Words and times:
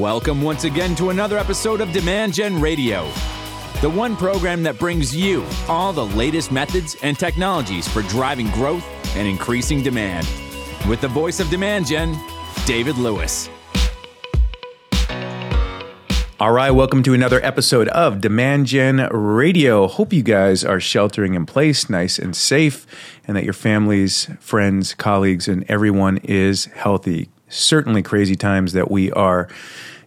Welcome 0.00 0.40
once 0.40 0.64
again 0.64 0.94
to 0.94 1.10
another 1.10 1.36
episode 1.36 1.82
of 1.82 1.92
Demand 1.92 2.32
Gen 2.32 2.58
Radio, 2.58 3.04
the 3.82 3.90
one 3.90 4.16
program 4.16 4.62
that 4.62 4.78
brings 4.78 5.14
you 5.14 5.44
all 5.68 5.92
the 5.92 6.06
latest 6.06 6.50
methods 6.50 6.96
and 7.02 7.18
technologies 7.18 7.86
for 7.86 8.00
driving 8.04 8.50
growth 8.52 8.82
and 9.14 9.28
increasing 9.28 9.82
demand. 9.82 10.26
With 10.88 11.02
the 11.02 11.08
voice 11.08 11.38
of 11.38 11.50
Demand 11.50 11.86
Gen, 11.86 12.18
David 12.64 12.96
Lewis. 12.96 13.50
All 16.40 16.52
right, 16.52 16.70
welcome 16.70 17.02
to 17.02 17.12
another 17.12 17.44
episode 17.44 17.88
of 17.88 18.22
Demand 18.22 18.68
Gen 18.68 19.06
Radio. 19.12 19.86
Hope 19.86 20.14
you 20.14 20.22
guys 20.22 20.64
are 20.64 20.80
sheltering 20.80 21.34
in 21.34 21.44
place, 21.44 21.90
nice 21.90 22.18
and 22.18 22.34
safe, 22.34 22.86
and 23.28 23.36
that 23.36 23.44
your 23.44 23.52
families, 23.52 24.30
friends, 24.40 24.94
colleagues, 24.94 25.46
and 25.46 25.62
everyone 25.68 26.16
is 26.24 26.64
healthy 26.64 27.28
certainly 27.50 28.02
crazy 28.02 28.36
times 28.36 28.72
that 28.72 28.90
we 28.90 29.12
are 29.12 29.48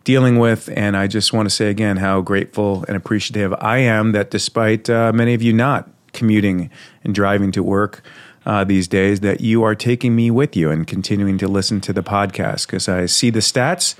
dealing 0.03 0.39
with. 0.39 0.69
And 0.75 0.95
I 0.97 1.07
just 1.07 1.33
want 1.33 1.47
to 1.47 1.55
say 1.55 1.69
again 1.69 1.97
how 1.97 2.21
grateful 2.21 2.85
and 2.87 2.97
appreciative 2.97 3.53
I 3.59 3.77
am 3.79 4.11
that 4.11 4.31
despite 4.31 4.89
uh, 4.89 5.11
many 5.13 5.33
of 5.33 5.41
you 5.41 5.53
not 5.53 5.89
commuting 6.11 6.69
and 7.03 7.15
driving 7.15 7.51
to 7.53 7.63
work 7.63 8.03
uh, 8.45 8.63
these 8.63 8.87
days, 8.87 9.21
that 9.21 9.41
you 9.41 9.63
are 9.63 9.75
taking 9.75 10.15
me 10.15 10.29
with 10.29 10.55
you 10.55 10.69
and 10.69 10.85
continuing 10.85 11.37
to 11.37 11.47
listen 11.47 11.79
to 11.81 11.93
the 11.93 12.03
podcast 12.03 12.67
because 12.67 12.89
I 12.89 13.05
see 13.05 13.29
the 13.29 13.39
stats 13.39 13.95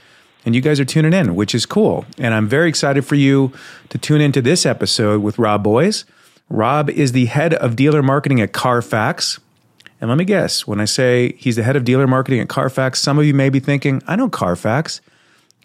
and 0.45 0.53
you 0.53 0.61
guys 0.61 0.79
are 0.79 0.85
tuning 0.85 1.13
in, 1.13 1.35
which 1.35 1.55
is 1.55 1.65
cool. 1.65 2.05
And 2.17 2.33
I'm 2.33 2.47
very 2.47 2.67
excited 2.67 3.05
for 3.05 3.15
you 3.15 3.53
to 3.89 3.97
tune 3.97 4.21
into 4.21 4.41
this 4.41 4.65
episode 4.65 5.21
with 5.21 5.39
Rob 5.39 5.63
Boies. 5.63 6.05
Rob 6.49 6.89
is 6.89 7.13
the 7.13 7.27
head 7.27 7.53
of 7.53 7.75
dealer 7.75 8.03
marketing 8.03 8.41
at 8.41 8.51
Carfax. 8.51 9.39
And 10.01 10.09
let 10.09 10.17
me 10.17 10.25
guess, 10.25 10.67
when 10.67 10.81
I 10.81 10.85
say 10.85 11.33
he's 11.37 11.55
the 11.55 11.63
head 11.63 11.77
of 11.77 11.85
dealer 11.85 12.07
marketing 12.07 12.41
at 12.41 12.49
Carfax, 12.49 12.99
some 12.99 13.17
of 13.17 13.25
you 13.25 13.33
may 13.33 13.49
be 13.49 13.61
thinking, 13.61 14.03
I 14.05 14.17
know 14.17 14.27
Carfax. 14.27 14.99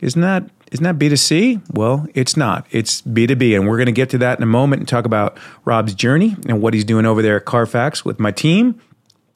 Isn't 0.01 0.23
that 0.23 0.49
isn't 0.71 0.85
that 0.85 0.99
B2C? 0.99 1.63
Well, 1.73 2.07
it's 2.15 2.37
not. 2.37 2.67
It's 2.71 3.01
B2B. 3.03 3.57
And 3.57 3.67
we're 3.67 3.79
going 3.79 3.87
to 3.87 3.93
get 3.93 4.11
to 4.11 4.19
that 4.19 4.39
in 4.39 4.43
a 4.43 4.47
moment 4.47 4.81
and 4.81 4.89
talk 4.89 5.07
about 5.07 5.39
Rob's 5.65 5.95
journey 5.95 6.37
and 6.47 6.61
what 6.61 6.75
he's 6.75 6.85
doing 6.85 7.07
over 7.07 7.23
there 7.23 7.37
at 7.37 7.47
Carfax 7.47 8.05
with 8.05 8.21
my 8.21 8.31
team. 8.31 8.79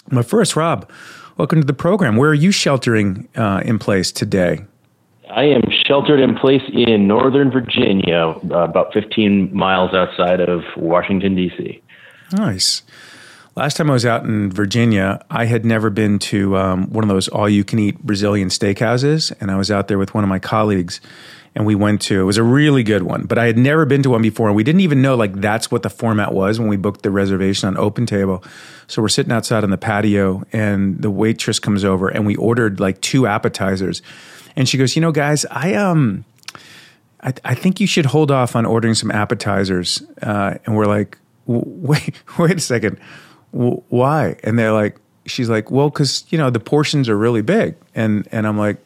But 0.08 0.26
first, 0.26 0.56
Rob, 0.56 0.90
welcome 1.38 1.60
to 1.60 1.66
the 1.66 1.72
program. 1.72 2.16
Where 2.16 2.30
are 2.30 2.34
you 2.34 2.50
sheltering 2.50 3.28
uh, 3.34 3.62
in 3.64 3.78
place 3.78 4.12
today? 4.12 4.64
I 5.30 5.44
am 5.44 5.62
sheltered 5.86 6.20
in 6.20 6.34
place 6.36 6.62
in 6.70 7.08
Northern 7.08 7.50
Virginia, 7.50 8.34
uh, 8.50 8.64
about 8.64 8.92
15 8.92 9.54
miles 9.54 9.94
outside 9.94 10.40
of 10.40 10.62
Washington, 10.76 11.34
D.C. 11.34 11.80
Nice. 12.32 12.82
Last 13.54 13.76
time 13.76 13.90
I 13.90 13.92
was 13.92 14.06
out 14.06 14.24
in 14.24 14.50
Virginia, 14.50 15.22
I 15.28 15.44
had 15.44 15.66
never 15.66 15.90
been 15.90 16.18
to 16.20 16.56
um, 16.56 16.90
one 16.90 17.04
of 17.04 17.08
those 17.08 17.28
all 17.28 17.50
you 17.50 17.64
can 17.64 17.78
eat 17.78 17.98
Brazilian 17.98 18.48
steakhouses. 18.48 19.30
And 19.42 19.50
I 19.50 19.56
was 19.56 19.70
out 19.70 19.88
there 19.88 19.98
with 19.98 20.14
one 20.14 20.24
of 20.24 20.28
my 20.28 20.38
colleagues 20.38 21.02
and 21.54 21.66
we 21.66 21.74
went 21.74 22.00
to, 22.02 22.18
it 22.18 22.24
was 22.24 22.38
a 22.38 22.42
really 22.42 22.82
good 22.82 23.02
one, 23.02 23.24
but 23.24 23.36
I 23.36 23.44
had 23.44 23.58
never 23.58 23.84
been 23.84 24.02
to 24.04 24.10
one 24.10 24.22
before. 24.22 24.46
And 24.46 24.56
we 24.56 24.64
didn't 24.64 24.80
even 24.80 25.02
know 25.02 25.16
like 25.16 25.34
that's 25.34 25.70
what 25.70 25.82
the 25.82 25.90
format 25.90 26.32
was 26.32 26.58
when 26.58 26.68
we 26.68 26.78
booked 26.78 27.02
the 27.02 27.10
reservation 27.10 27.68
on 27.68 27.76
Open 27.76 28.06
Table. 28.06 28.42
So 28.86 29.02
we're 29.02 29.08
sitting 29.08 29.32
outside 29.32 29.64
on 29.64 29.70
the 29.70 29.76
patio 29.76 30.44
and 30.54 31.02
the 31.02 31.10
waitress 31.10 31.58
comes 31.58 31.84
over 31.84 32.08
and 32.08 32.24
we 32.24 32.36
ordered 32.36 32.80
like 32.80 33.02
two 33.02 33.26
appetizers. 33.26 34.00
And 34.56 34.66
she 34.66 34.78
goes, 34.78 34.96
you 34.96 35.02
know, 35.02 35.12
guys, 35.12 35.44
I, 35.50 35.74
um, 35.74 36.24
I, 37.20 37.34
I 37.44 37.54
think 37.54 37.80
you 37.80 37.86
should 37.86 38.06
hold 38.06 38.30
off 38.30 38.56
on 38.56 38.64
ordering 38.64 38.94
some 38.94 39.10
appetizers. 39.10 40.02
Uh, 40.22 40.56
and 40.64 40.74
we're 40.74 40.86
like, 40.86 41.18
wait, 41.46 42.22
wait 42.38 42.56
a 42.56 42.60
second 42.60 42.98
why? 43.52 44.36
And 44.42 44.58
they're 44.58 44.72
like, 44.72 44.98
she's 45.26 45.48
like, 45.48 45.70
well, 45.70 45.90
because 45.90 46.24
you 46.30 46.38
know 46.38 46.50
the 46.50 46.60
portions 46.60 47.08
are 47.08 47.16
really 47.16 47.42
big, 47.42 47.76
and 47.94 48.26
and 48.32 48.46
I'm 48.46 48.58
like, 48.58 48.78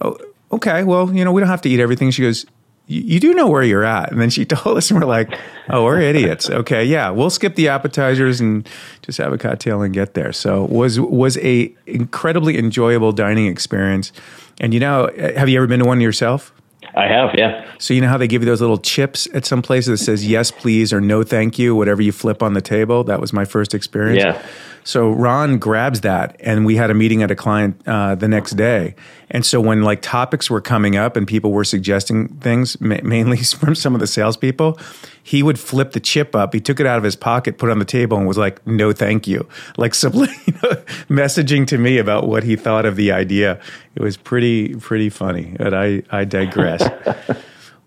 oh, 0.00 0.16
okay, 0.52 0.84
well, 0.84 1.14
you 1.14 1.24
know, 1.24 1.32
we 1.32 1.40
don't 1.40 1.50
have 1.50 1.62
to 1.62 1.68
eat 1.68 1.80
everything. 1.80 2.10
She 2.10 2.22
goes, 2.22 2.46
you 2.86 3.18
do 3.18 3.32
know 3.32 3.48
where 3.48 3.62
you're 3.62 3.84
at, 3.84 4.12
and 4.12 4.20
then 4.20 4.30
she 4.30 4.44
told 4.44 4.76
us, 4.76 4.90
and 4.90 5.00
we're 5.00 5.06
like, 5.06 5.32
oh, 5.70 5.84
we're 5.84 6.00
idiots. 6.00 6.50
Okay, 6.50 6.84
yeah, 6.84 7.10
we'll 7.10 7.30
skip 7.30 7.54
the 7.54 7.68
appetizers 7.68 8.40
and 8.40 8.68
just 9.02 9.18
have 9.18 9.32
a 9.32 9.38
cocktail 9.38 9.82
and 9.82 9.94
get 9.94 10.14
there. 10.14 10.32
So 10.32 10.64
was 10.64 11.00
was 11.00 11.36
a 11.38 11.72
incredibly 11.86 12.58
enjoyable 12.58 13.12
dining 13.12 13.46
experience. 13.46 14.12
And 14.60 14.72
you 14.72 14.80
know, 14.80 15.10
have 15.36 15.48
you 15.48 15.58
ever 15.58 15.66
been 15.66 15.80
to 15.80 15.86
one 15.86 16.00
yourself? 16.00 16.52
I 16.96 17.06
have, 17.06 17.34
yeah. 17.34 17.68
So 17.78 17.92
you 17.92 18.00
know 18.00 18.08
how 18.08 18.18
they 18.18 18.28
give 18.28 18.42
you 18.42 18.46
those 18.46 18.60
little 18.60 18.78
chips 18.78 19.26
at 19.34 19.44
some 19.44 19.62
places 19.62 19.98
that 19.98 20.04
says 20.04 20.26
yes, 20.26 20.50
please, 20.50 20.92
or 20.92 21.00
no, 21.00 21.22
thank 21.22 21.58
you, 21.58 21.74
whatever 21.74 22.02
you 22.02 22.12
flip 22.12 22.42
on 22.42 22.54
the 22.54 22.60
table. 22.60 23.04
That 23.04 23.20
was 23.20 23.32
my 23.32 23.44
first 23.44 23.74
experience. 23.74 24.22
Yeah. 24.22 24.46
So 24.84 25.10
Ron 25.10 25.58
grabs 25.58 26.02
that, 26.02 26.36
and 26.40 26.66
we 26.66 26.76
had 26.76 26.90
a 26.90 26.94
meeting 26.94 27.22
at 27.22 27.30
a 27.30 27.34
client 27.34 27.80
uh, 27.86 28.14
the 28.14 28.28
next 28.28 28.52
day. 28.52 28.94
And 29.30 29.44
so 29.44 29.60
when 29.60 29.82
like 29.82 30.02
topics 30.02 30.50
were 30.50 30.60
coming 30.60 30.94
up 30.94 31.16
and 31.16 31.26
people 31.26 31.52
were 31.52 31.64
suggesting 31.64 32.28
things, 32.36 32.78
ma- 32.80 33.00
mainly 33.02 33.38
from 33.42 33.74
some 33.74 33.94
of 33.94 34.00
the 34.00 34.06
salespeople, 34.06 34.78
he 35.22 35.42
would 35.42 35.58
flip 35.58 35.92
the 35.92 36.00
chip 36.00 36.36
up. 36.36 36.52
He 36.52 36.60
took 36.60 36.80
it 36.80 36.86
out 36.86 36.98
of 36.98 37.02
his 37.02 37.16
pocket, 37.16 37.56
put 37.56 37.70
it 37.70 37.72
on 37.72 37.78
the 37.78 37.86
table, 37.86 38.18
and 38.18 38.28
was 38.28 38.36
like, 38.36 38.64
"No, 38.66 38.92
thank 38.92 39.26
you," 39.26 39.48
like 39.78 39.94
simply 39.94 40.28
you 40.46 40.52
know, 40.62 40.76
messaging 41.08 41.66
to 41.68 41.78
me 41.78 41.98
about 41.98 42.28
what 42.28 42.42
he 42.42 42.54
thought 42.54 42.84
of 42.84 42.96
the 42.96 43.10
idea. 43.10 43.58
It 43.94 44.02
was 44.02 44.18
pretty 44.18 44.74
pretty 44.76 45.08
funny, 45.08 45.56
but 45.58 45.72
I 45.72 46.02
I 46.10 46.24
digress. 46.24 46.82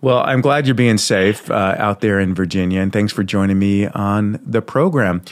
Well, 0.00 0.18
I'm 0.18 0.40
glad 0.40 0.66
you're 0.66 0.76
being 0.76 0.96
safe 0.96 1.50
uh, 1.50 1.74
out 1.76 2.02
there 2.02 2.20
in 2.20 2.32
Virginia, 2.32 2.80
and 2.80 2.92
thanks 2.92 3.12
for 3.12 3.24
joining 3.24 3.58
me 3.58 3.88
on 3.88 4.38
the 4.46 4.62
program. 4.62 5.22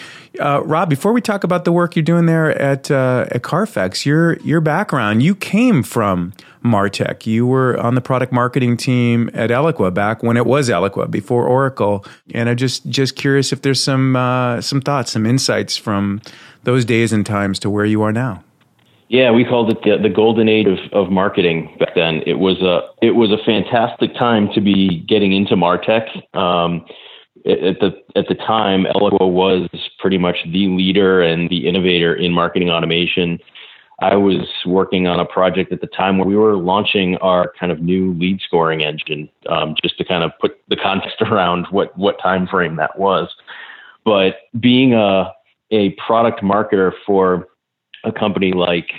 Uh, 0.40 0.60
Rob, 0.64 0.90
before 0.90 1.12
we 1.12 1.20
talk 1.20 1.44
about 1.44 1.64
the 1.64 1.70
work 1.70 1.94
you're 1.94 2.02
doing 2.02 2.26
there 2.26 2.50
at 2.60 2.90
uh, 2.90 3.26
at 3.30 3.44
Carfax, 3.44 4.04
your 4.04 4.38
your 4.38 4.60
background, 4.60 5.22
you 5.22 5.36
came 5.36 5.84
from 5.84 6.32
Martech. 6.64 7.26
You 7.26 7.46
were 7.46 7.78
on 7.78 7.94
the 7.94 8.00
product 8.00 8.32
marketing 8.32 8.76
team 8.76 9.30
at 9.34 9.50
Eloqua 9.50 9.94
back 9.94 10.24
when 10.24 10.36
it 10.36 10.46
was 10.46 10.68
Eloqua 10.68 11.08
before 11.08 11.46
Oracle, 11.46 12.04
and 12.34 12.48
I'm 12.48 12.56
just 12.56 12.88
just 12.88 13.14
curious 13.14 13.52
if 13.52 13.62
there's 13.62 13.80
some 13.80 14.16
uh, 14.16 14.60
some 14.60 14.80
thoughts, 14.80 15.12
some 15.12 15.26
insights 15.26 15.76
from 15.76 16.20
those 16.64 16.84
days 16.84 17.12
and 17.12 17.24
times 17.24 17.60
to 17.60 17.70
where 17.70 17.84
you 17.84 18.02
are 18.02 18.12
now. 18.12 18.42
Yeah, 19.08 19.30
we 19.30 19.44
called 19.44 19.70
it 19.70 19.78
the, 19.84 20.02
the 20.02 20.12
golden 20.12 20.48
age 20.48 20.66
of, 20.66 20.78
of 20.92 21.12
marketing 21.12 21.76
back 21.78 21.94
then. 21.94 22.22
It 22.26 22.38
was 22.40 22.60
a 22.60 22.80
it 23.02 23.12
was 23.12 23.30
a 23.30 23.38
fantastic 23.44 24.14
time 24.14 24.48
to 24.54 24.60
be 24.60 25.04
getting 25.08 25.32
into 25.32 25.54
Martech. 25.54 26.08
Um, 26.36 26.84
at 27.46 27.78
the 27.78 27.92
at 28.16 28.26
the 28.28 28.34
time, 28.34 28.84
Eloqua 28.84 29.30
was 29.30 29.68
pretty 30.00 30.18
much 30.18 30.38
the 30.44 30.66
leader 30.66 31.22
and 31.22 31.48
the 31.48 31.68
innovator 31.68 32.14
in 32.14 32.32
marketing 32.32 32.70
automation. 32.70 33.38
I 34.00 34.16
was 34.16 34.46
working 34.66 35.06
on 35.06 35.20
a 35.20 35.24
project 35.24 35.72
at 35.72 35.80
the 35.80 35.86
time 35.86 36.18
where 36.18 36.26
we 36.26 36.36
were 36.36 36.56
launching 36.56 37.16
our 37.18 37.52
kind 37.58 37.72
of 37.72 37.80
new 37.80 38.12
lead 38.14 38.40
scoring 38.42 38.82
engine, 38.82 39.30
um, 39.48 39.74
just 39.82 39.96
to 39.98 40.04
kind 40.04 40.22
of 40.22 40.32
put 40.40 40.58
the 40.68 40.76
context 40.76 41.16
around 41.22 41.66
what 41.70 41.96
what 41.96 42.20
time 42.20 42.48
frame 42.48 42.74
that 42.76 42.98
was. 42.98 43.32
But 44.04 44.38
being 44.58 44.94
a 44.94 45.32
a 45.70 45.90
product 46.04 46.42
marketer 46.42 46.92
for 47.06 47.46
a 48.06 48.12
company 48.12 48.52
like 48.52 48.90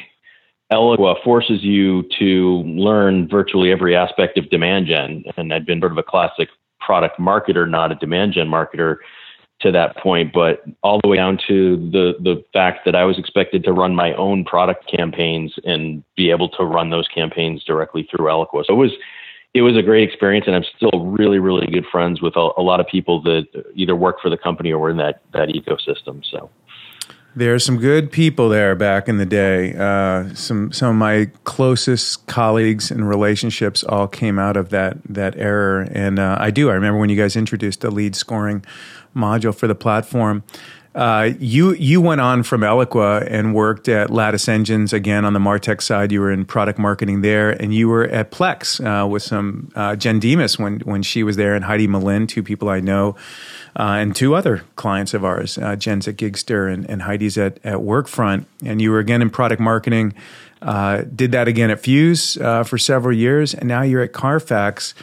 Eloqua 0.72 1.24
forces 1.24 1.64
you 1.64 2.04
to 2.20 2.62
learn 2.66 3.28
virtually 3.28 3.72
every 3.72 3.96
aspect 3.96 4.38
of 4.38 4.50
demand 4.50 4.88
gen. 4.88 5.24
And 5.38 5.54
I'd 5.54 5.66
been 5.66 5.80
sort 5.80 5.94
of 5.94 5.98
a 5.98 6.04
classic 6.04 6.50
product 6.80 7.20
marketer, 7.20 7.70
not 7.70 7.92
a 7.92 7.96
demand 7.96 8.34
gen 8.34 8.48
marketer 8.48 8.98
to 9.62 9.72
that 9.72 9.98
point, 9.98 10.34
but 10.34 10.64
all 10.84 11.00
the 11.02 11.10
way 11.10 11.18
down 11.18 11.40
to 11.48 11.78
the 11.92 12.14
the 12.20 12.44
fact 12.54 12.86
that 12.86 12.96
I 12.96 13.06
was 13.06 13.18
expected 13.18 13.64
to 13.64 13.74
run 13.74 13.96
my 13.96 14.14
own 14.14 14.44
product 14.44 14.92
campaigns 14.92 15.54
and 15.64 16.04
be 16.16 16.30
able 16.30 16.50
to 16.50 16.64
run 16.64 16.92
those 16.92 17.08
campaigns 17.08 17.64
directly 17.64 18.08
through 18.12 18.28
Eloqua. 18.28 18.66
So 18.66 18.74
it 18.74 18.78
was 18.78 18.92
it 19.54 19.62
was 19.62 19.76
a 19.76 19.82
great 19.82 20.08
experience, 20.08 20.46
and 20.46 20.56
I'm 20.56 20.66
still 20.76 21.06
really 21.06 21.40
really 21.40 21.66
good 21.68 21.86
friends 21.92 22.22
with 22.22 22.36
a, 22.36 22.50
a 22.58 22.62
lot 22.62 22.80
of 22.80 22.88
people 22.88 23.22
that 23.24 23.48
either 23.74 23.96
work 23.96 24.18
for 24.22 24.30
the 24.30 24.38
company 24.38 24.72
or 24.72 24.80
were 24.80 24.90
in 24.92 24.98
that 24.98 25.22
that 25.34 25.50
ecosystem. 25.50 26.24
So. 26.30 26.52
There 27.38 27.54
are 27.54 27.60
some 27.60 27.78
good 27.78 28.12
people 28.12 28.50
there 28.50 28.74
back 28.76 29.08
in 29.08 29.20
the 29.20 29.26
day. 29.26 29.76
Uh, 29.76 30.34
some 30.34 30.72
some 30.72 30.90
of 30.90 30.96
my 30.96 31.30
closest 31.44 32.26
colleagues 32.26 32.90
and 32.90 33.08
relationships 33.08 33.84
all 33.84 34.08
came 34.08 34.40
out 34.40 34.58
of 34.58 34.70
that 34.70 34.98
that 35.08 35.38
era, 35.38 35.88
and 35.92 36.18
uh, 36.18 36.38
I 36.40 36.50
do. 36.50 36.72
I 36.72 36.74
remember 36.74 37.00
when 37.00 37.12
you 37.12 37.16
guys 37.16 37.36
introduced 37.36 37.82
the 37.82 37.92
lead 37.92 38.16
scoring 38.16 38.66
module 39.16 39.54
for 39.54 39.68
the 39.68 39.76
platform. 39.76 40.44
Uh, 40.96 41.32
you 41.40 41.74
you 41.74 42.02
went 42.02 42.22
on 42.22 42.42
from 42.44 42.62
Eloqua 42.62 43.28
and 43.30 43.54
worked 43.54 43.88
at 43.88 44.10
Lattice 44.10 44.48
Engines 44.48 44.94
again 44.94 45.26
on 45.26 45.34
the 45.34 45.40
Martech 45.40 45.82
side. 45.82 46.12
You 46.12 46.22
were 46.22 46.32
in 46.32 46.46
product 46.46 46.80
marketing 46.80 47.22
there, 47.22 47.52
and 47.52 47.74
you 47.74 47.88
were 47.88 48.06
at 48.06 48.32
Plex 48.32 48.84
uh, 48.84 49.08
with 49.08 49.22
some 49.22 49.72
uh, 49.76 49.96
Jen 49.96 50.20
Demas 50.20 50.58
when 50.58 50.80
when 50.80 51.04
she 51.04 51.24
was 51.24 51.36
there, 51.36 51.54
and 51.54 51.66
Heidi 51.66 51.88
Melin, 51.88 52.26
two 52.26 52.42
people 52.42 52.70
I 52.70 52.80
know 52.80 53.16
uh, 53.76 53.98
and 54.00 54.16
two 54.16 54.34
other 54.34 54.64
clients 54.76 55.14
of 55.14 55.24
ours. 55.24 55.58
Uh, 55.58 55.76
Jen's 55.76 56.08
at 56.08 56.16
Gigster 56.16 56.72
and, 56.72 56.90
and, 56.90 57.04
Heidi's 57.04 57.38
at, 57.38 57.60
at 57.64 57.78
Workfront. 57.78 58.46
And 58.66 58.82
you 58.82 58.90
were 58.90 59.00
again 59.00 59.22
in 59.22 59.30
product 59.30 59.62
marketing, 59.62 60.16
uh, 60.64 61.04
did 61.16 61.32
that 61.34 61.48
again 61.48 61.70
at 61.70 61.84
Fuze 61.84 62.66
for 62.66 62.78
several 62.80 63.16
years. 63.16 63.54
And 63.54 63.68
now 63.68 63.84
you're 63.84 64.02
at 64.02 64.14
Carfax, 64.14 64.96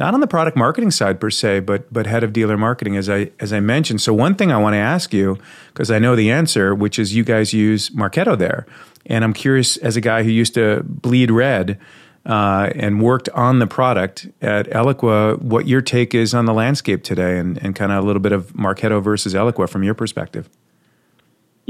not 0.00 0.14
on 0.14 0.20
the 0.20 0.26
product 0.26 0.56
marketing 0.56 0.90
side 0.90 1.20
per 1.20 1.28
se, 1.28 1.60
but, 1.60 1.92
but 1.92 2.06
head 2.06 2.24
of 2.24 2.32
dealer 2.32 2.56
marketing, 2.56 2.96
as 2.96 3.10
I, 3.10 3.30
as 3.38 3.52
I 3.52 3.60
mentioned. 3.60 4.00
So, 4.00 4.14
one 4.14 4.34
thing 4.34 4.50
I 4.50 4.56
want 4.56 4.72
to 4.72 4.78
ask 4.78 5.12
you, 5.12 5.38
because 5.68 5.90
I 5.90 5.98
know 5.98 6.16
the 6.16 6.30
answer, 6.30 6.74
which 6.74 6.98
is 6.98 7.14
you 7.14 7.22
guys 7.22 7.52
use 7.52 7.90
Marketo 7.90 8.36
there. 8.36 8.66
And 9.04 9.22
I'm 9.22 9.34
curious, 9.34 9.76
as 9.76 9.96
a 9.96 10.00
guy 10.00 10.22
who 10.22 10.30
used 10.30 10.54
to 10.54 10.82
bleed 10.84 11.30
red, 11.30 11.78
uh, 12.24 12.70
and 12.74 13.00
worked 13.00 13.28
on 13.30 13.60
the 13.60 13.66
product 13.66 14.26
at 14.42 14.66
Eloqua. 14.68 15.40
What 15.40 15.66
your 15.66 15.80
take 15.80 16.14
is 16.14 16.34
on 16.34 16.46
the 16.46 16.54
landscape 16.54 17.02
today, 17.02 17.38
and, 17.38 17.58
and 17.62 17.76
kind 17.76 17.92
of 17.92 18.02
a 18.02 18.06
little 18.06 18.20
bit 18.20 18.32
of 18.32 18.52
Marketo 18.54 19.02
versus 19.02 19.34
Eloqua 19.34 19.68
from 19.68 19.82
your 19.82 19.94
perspective. 19.94 20.48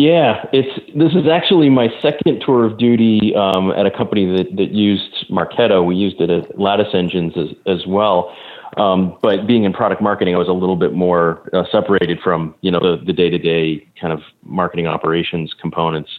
Yeah, 0.00 0.46
it's 0.50 0.80
this 0.96 1.12
is 1.12 1.28
actually 1.30 1.68
my 1.68 1.88
second 2.00 2.40
tour 2.40 2.64
of 2.64 2.78
duty 2.78 3.34
um, 3.36 3.70
at 3.72 3.84
a 3.84 3.90
company 3.90 4.24
that, 4.34 4.56
that 4.56 4.70
used 4.70 5.26
Marketo. 5.28 5.84
We 5.84 5.94
used 5.94 6.22
it 6.22 6.30
at 6.30 6.58
Lattice 6.58 6.94
Engines 6.94 7.34
as, 7.36 7.48
as 7.66 7.86
well. 7.86 8.34
Um, 8.78 9.18
but 9.20 9.46
being 9.46 9.64
in 9.64 9.74
product 9.74 10.00
marketing, 10.00 10.34
I 10.34 10.38
was 10.38 10.48
a 10.48 10.54
little 10.54 10.76
bit 10.76 10.94
more 10.94 11.50
uh, 11.52 11.64
separated 11.70 12.18
from 12.24 12.54
you 12.62 12.70
know 12.70 12.80
the, 12.80 13.04
the 13.04 13.12
day-to-day 13.12 13.86
kind 14.00 14.14
of 14.14 14.20
marketing 14.42 14.86
operations 14.86 15.54
components. 15.60 16.10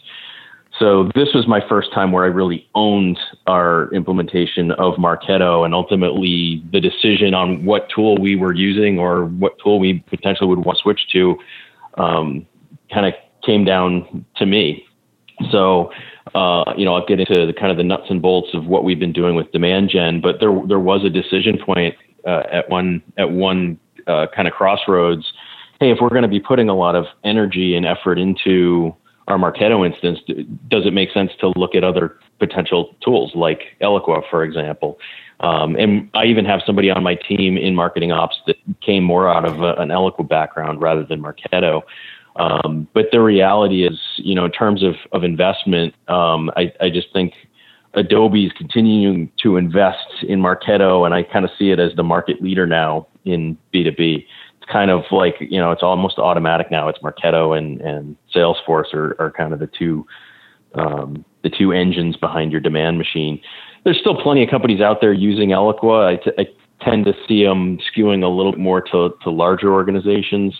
So 0.77 1.09
this 1.15 1.29
was 1.33 1.47
my 1.47 1.67
first 1.67 1.91
time 1.91 2.11
where 2.11 2.23
I 2.23 2.27
really 2.27 2.69
owned 2.75 3.17
our 3.47 3.91
implementation 3.95 4.73
of 4.73 4.93
Marketo 4.97 5.65
and 5.65 5.73
ultimately 5.73 6.63
the 6.71 6.79
decision 6.79 7.33
on 7.33 7.65
what 7.65 7.89
tool 7.89 8.15
we 8.19 8.35
were 8.35 8.53
using 8.53 8.99
or 8.99 9.25
what 9.25 9.53
tool 9.57 9.79
we 9.79 10.03
potentially 10.07 10.47
would 10.47 10.59
want 10.59 10.77
to 10.77 10.83
switch 10.83 11.07
to 11.13 11.35
um, 11.97 12.45
kind 12.93 13.07
of 13.07 13.13
came 13.43 13.65
down 13.65 14.25
to 14.37 14.45
me. 14.45 14.85
So, 15.49 15.91
uh, 16.35 16.73
you 16.77 16.85
know, 16.85 16.95
I'll 16.95 17.05
get 17.05 17.19
into 17.19 17.45
the 17.45 17.53
kind 17.53 17.71
of 17.71 17.77
the 17.77 17.83
nuts 17.83 18.05
and 18.09 18.21
bolts 18.21 18.49
of 18.53 18.67
what 18.67 18.83
we've 18.83 18.99
been 18.99 19.13
doing 19.13 19.35
with 19.35 19.51
demand 19.51 19.89
gen, 19.89 20.21
but 20.21 20.39
there 20.39 20.53
there 20.67 20.79
was 20.79 21.03
a 21.03 21.09
decision 21.09 21.57
point 21.57 21.95
uh, 22.27 22.43
at 22.51 22.69
one 22.69 23.01
at 23.17 23.31
one 23.31 23.79
uh, 24.07 24.27
kind 24.35 24.47
of 24.47 24.53
crossroads. 24.53 25.25
Hey, 25.79 25.91
if 25.91 25.97
we're 25.99 26.09
going 26.09 26.21
to 26.21 26.27
be 26.27 26.39
putting 26.39 26.69
a 26.69 26.75
lot 26.75 26.95
of 26.95 27.05
energy 27.23 27.75
and 27.75 27.85
effort 27.85 28.19
into 28.19 28.95
our 29.27 29.37
Marketo 29.37 29.85
instance, 29.85 30.19
does 30.67 30.85
it 30.85 30.93
make 30.93 31.11
sense 31.11 31.31
to 31.39 31.51
look 31.55 31.73
at 31.73 31.83
other 31.83 32.17
potential 32.37 32.95
tools 33.03 33.31
like 33.33 33.61
Eloqua, 33.81 34.21
for 34.29 34.43
example? 34.43 34.99
Um, 35.39 35.75
and 35.75 36.09
I 36.13 36.25
even 36.25 36.45
have 36.45 36.61
somebody 36.65 36.91
on 36.91 37.01
my 37.01 37.15
team 37.15 37.57
in 37.57 37.73
marketing 37.73 38.11
ops 38.11 38.35
that 38.45 38.57
came 38.81 39.03
more 39.03 39.27
out 39.27 39.43
of 39.43 39.61
a, 39.61 39.73
an 39.75 39.89
Eloqua 39.89 40.27
background 40.27 40.81
rather 40.81 41.03
than 41.03 41.21
Marketo. 41.21 41.81
Um, 42.37 42.87
but 42.93 43.07
the 43.11 43.21
reality 43.21 43.85
is, 43.85 43.99
you 44.17 44.35
know, 44.35 44.45
in 44.45 44.51
terms 44.51 44.83
of, 44.83 44.95
of 45.11 45.23
investment, 45.23 45.93
um, 46.07 46.49
I, 46.55 46.71
I 46.79 46.89
just 46.89 47.11
think 47.11 47.33
Adobe 47.93 48.45
is 48.45 48.51
continuing 48.53 49.31
to 49.43 49.57
invest 49.57 50.23
in 50.23 50.39
Marketo, 50.39 51.05
and 51.05 51.13
I 51.13 51.23
kind 51.23 51.43
of 51.43 51.51
see 51.59 51.71
it 51.71 51.79
as 51.79 51.93
the 51.95 52.03
market 52.03 52.41
leader 52.41 52.65
now 52.65 53.07
in 53.25 53.57
B2B. 53.73 54.25
It's 54.61 54.71
kind 54.71 54.91
of 54.91 55.03
like, 55.11 55.35
you 55.39 55.59
know, 55.59 55.71
it's 55.71 55.83
almost 55.83 56.17
automatic 56.19 56.71
now. 56.71 56.87
It's 56.87 56.99
Marketo 56.99 57.57
and, 57.57 57.81
and 57.81 58.15
Salesforce 58.33 58.93
are, 58.93 59.15
are 59.19 59.31
kind 59.31 59.53
of 59.53 59.59
the 59.59 59.67
two 59.67 60.05
um, 60.75 61.25
the 61.43 61.49
two 61.49 61.73
engines 61.73 62.15
behind 62.15 62.51
your 62.51 62.61
demand 62.61 62.97
machine. 62.97 63.41
There's 63.83 63.99
still 63.99 64.15
plenty 64.15 64.43
of 64.43 64.49
companies 64.49 64.79
out 64.79 65.01
there 65.01 65.11
using 65.11 65.49
Eloqua. 65.49 66.05
I, 66.05 66.15
t- 66.15 66.31
I 66.37 66.45
tend 66.83 67.05
to 67.05 67.13
see 67.27 67.43
them 67.43 67.77
skewing 67.79 68.23
a 68.23 68.27
little 68.27 68.51
bit 68.51 68.59
more 68.59 68.81
to, 68.81 69.09
to 69.23 69.29
larger 69.29 69.73
organizations. 69.73 70.53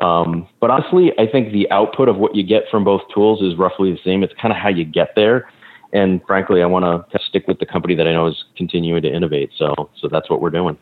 Um, 0.00 0.48
but 0.60 0.70
honestly, 0.70 1.12
I 1.18 1.26
think 1.26 1.52
the 1.52 1.70
output 1.70 2.08
of 2.08 2.16
what 2.16 2.34
you 2.34 2.44
get 2.44 2.64
from 2.70 2.84
both 2.84 3.02
tools 3.12 3.42
is 3.42 3.56
roughly 3.56 3.92
the 3.92 3.98
same. 4.04 4.22
It's 4.22 4.34
kind 4.40 4.52
of 4.52 4.58
how 4.58 4.68
you 4.68 4.84
get 4.84 5.14
there. 5.16 5.50
And 5.92 6.20
frankly, 6.26 6.62
I 6.62 6.66
want 6.66 6.84
to 6.84 7.18
stick 7.18 7.48
with 7.48 7.58
the 7.58 7.66
company 7.66 7.94
that 7.94 8.06
I 8.06 8.12
know 8.12 8.26
is 8.26 8.44
continuing 8.56 9.02
to 9.02 9.12
innovate. 9.12 9.50
So, 9.56 9.90
so 9.96 10.08
that's 10.08 10.28
what 10.28 10.40
we're 10.40 10.50
doing. 10.50 10.76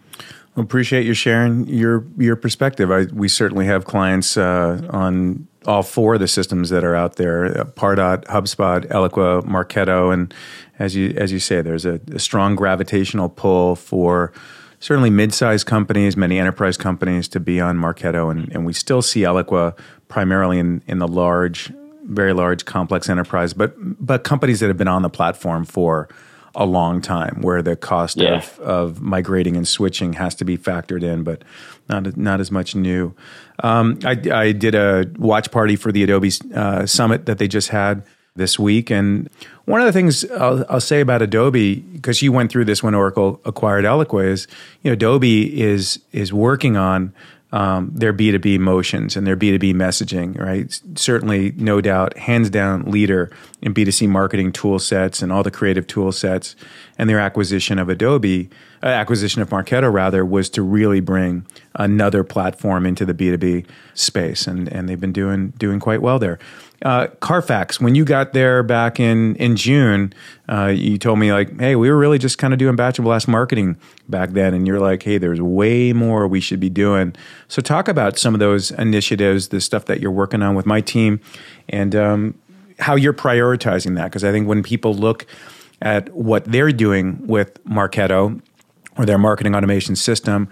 Appreciate 0.56 1.04
you 1.04 1.12
sharing 1.12 1.66
your 1.68 2.04
your 2.16 2.34
perspective. 2.34 2.90
I, 2.90 3.04
we 3.12 3.28
certainly 3.28 3.66
have 3.66 3.84
clients 3.84 4.38
uh, 4.38 4.80
on 4.90 5.46
all 5.66 5.82
four 5.82 6.14
of 6.14 6.20
the 6.20 6.28
systems 6.28 6.70
that 6.70 6.82
are 6.82 6.96
out 6.96 7.16
there: 7.16 7.60
uh, 7.60 7.64
Pardot, 7.64 8.24
HubSpot, 8.24 8.86
Eloqua, 8.86 9.42
Marketo, 9.42 10.14
and 10.14 10.32
as 10.78 10.96
you 10.96 11.10
as 11.10 11.30
you 11.30 11.40
say, 11.40 11.60
there's 11.60 11.84
a, 11.84 12.00
a 12.10 12.18
strong 12.18 12.56
gravitational 12.56 13.28
pull 13.28 13.76
for 13.76 14.32
certainly 14.86 15.10
mid-sized 15.10 15.66
companies, 15.66 16.16
many 16.16 16.38
enterprise 16.38 16.76
companies 16.76 17.26
to 17.26 17.40
be 17.40 17.60
on 17.60 17.76
Marketo, 17.76 18.30
and, 18.30 18.48
and 18.52 18.64
we 18.64 18.72
still 18.72 19.02
see 19.02 19.22
Eloqua 19.22 19.76
primarily 20.06 20.60
in, 20.60 20.80
in 20.86 21.00
the 21.00 21.08
large, 21.08 21.72
very 22.04 22.32
large, 22.32 22.64
complex 22.64 23.08
enterprise, 23.08 23.52
but 23.52 23.74
but 23.78 24.22
companies 24.22 24.60
that 24.60 24.68
have 24.68 24.76
been 24.76 24.86
on 24.86 25.02
the 25.02 25.10
platform 25.10 25.64
for 25.64 26.08
a 26.54 26.64
long 26.64 27.00
time, 27.00 27.42
where 27.42 27.62
the 27.62 27.74
cost 27.74 28.16
yeah. 28.16 28.36
of, 28.36 28.60
of 28.60 29.00
migrating 29.02 29.56
and 29.56 29.66
switching 29.66 30.12
has 30.12 30.36
to 30.36 30.44
be 30.44 30.56
factored 30.56 31.02
in, 31.02 31.24
but 31.24 31.42
not 31.88 32.16
not 32.16 32.38
as 32.38 32.52
much 32.52 32.76
new. 32.76 33.12
Um, 33.64 33.98
I, 34.04 34.16
I 34.32 34.52
did 34.52 34.76
a 34.76 35.10
watch 35.18 35.50
party 35.50 35.74
for 35.74 35.90
the 35.90 36.04
Adobe 36.04 36.30
uh, 36.54 36.86
Summit 36.86 37.26
that 37.26 37.38
they 37.38 37.48
just 37.48 37.70
had 37.70 38.04
this 38.36 38.58
week. 38.58 38.90
And 38.90 39.28
one 39.64 39.80
of 39.80 39.86
the 39.86 39.92
things 39.92 40.24
I'll, 40.32 40.64
I'll 40.68 40.80
say 40.80 41.00
about 41.00 41.22
Adobe, 41.22 41.76
because 41.76 42.22
you 42.22 42.32
went 42.32 42.50
through 42.50 42.66
this 42.66 42.82
when 42.82 42.94
Oracle 42.94 43.40
acquired 43.44 43.84
Eloqua, 43.84 44.26
is 44.26 44.46
you 44.82 44.90
know 44.90 44.94
Adobe 44.94 45.60
is 45.60 46.00
is 46.12 46.32
working 46.32 46.76
on 46.76 47.12
um, 47.52 47.90
their 47.94 48.12
B2B 48.12 48.58
motions 48.58 49.16
and 49.16 49.26
their 49.26 49.36
B2B 49.36 49.72
messaging, 49.74 50.38
right? 50.38 50.78
Certainly, 50.96 51.52
no 51.56 51.80
doubt, 51.80 52.16
hands 52.18 52.50
down 52.50 52.82
leader 52.82 53.30
in 53.62 53.72
B2C 53.72 54.08
marketing 54.08 54.52
tool 54.52 54.78
sets 54.78 55.22
and 55.22 55.32
all 55.32 55.42
the 55.42 55.50
creative 55.50 55.86
tool 55.86 56.12
sets. 56.12 56.56
And 56.98 57.08
their 57.08 57.20
acquisition 57.20 57.78
of 57.78 57.88
Adobe, 57.88 58.50
uh, 58.82 58.86
acquisition 58.86 59.42
of 59.42 59.50
Marketo 59.50 59.92
rather, 59.92 60.24
was 60.24 60.50
to 60.50 60.62
really 60.62 61.00
bring 61.00 61.46
another 61.76 62.24
platform 62.24 62.84
into 62.84 63.06
the 63.06 63.14
B2B 63.14 63.64
space. 63.94 64.46
And, 64.46 64.68
and 64.68 64.88
they've 64.88 65.00
been 65.00 65.12
doing, 65.12 65.50
doing 65.56 65.78
quite 65.78 66.02
well 66.02 66.18
there. 66.18 66.38
Uh, 66.86 67.08
Carfax, 67.18 67.80
when 67.80 67.96
you 67.96 68.04
got 68.04 68.32
there 68.32 68.62
back 68.62 69.00
in 69.00 69.34
in 69.36 69.56
June, 69.56 70.12
uh, 70.48 70.66
you 70.66 70.98
told 70.98 71.18
me 71.18 71.32
like, 71.32 71.58
"Hey, 71.58 71.74
we 71.74 71.90
were 71.90 71.96
really 71.96 72.16
just 72.16 72.38
kind 72.38 72.52
of 72.52 72.60
doing 72.60 72.76
batch 72.76 72.96
and 72.96 73.04
blast 73.04 73.26
marketing 73.26 73.76
back 74.08 74.30
then," 74.34 74.54
and 74.54 74.68
you're 74.68 74.78
like, 74.78 75.02
"Hey, 75.02 75.18
there's 75.18 75.40
way 75.40 75.92
more 75.92 76.28
we 76.28 76.38
should 76.38 76.60
be 76.60 76.70
doing." 76.70 77.12
So, 77.48 77.60
talk 77.60 77.88
about 77.88 78.20
some 78.20 78.34
of 78.34 78.38
those 78.38 78.70
initiatives, 78.70 79.48
the 79.48 79.60
stuff 79.60 79.86
that 79.86 79.98
you're 79.98 80.12
working 80.12 80.42
on 80.42 80.54
with 80.54 80.64
my 80.64 80.80
team, 80.80 81.18
and 81.68 81.96
um, 81.96 82.34
how 82.78 82.94
you're 82.94 83.12
prioritizing 83.12 83.96
that. 83.96 84.04
Because 84.04 84.22
I 84.22 84.30
think 84.30 84.46
when 84.46 84.62
people 84.62 84.94
look 84.94 85.26
at 85.82 86.14
what 86.14 86.44
they're 86.44 86.70
doing 86.70 87.18
with 87.26 87.64
Marketo 87.64 88.40
or 88.96 89.04
their 89.04 89.18
marketing 89.18 89.56
automation 89.56 89.96
system, 89.96 90.48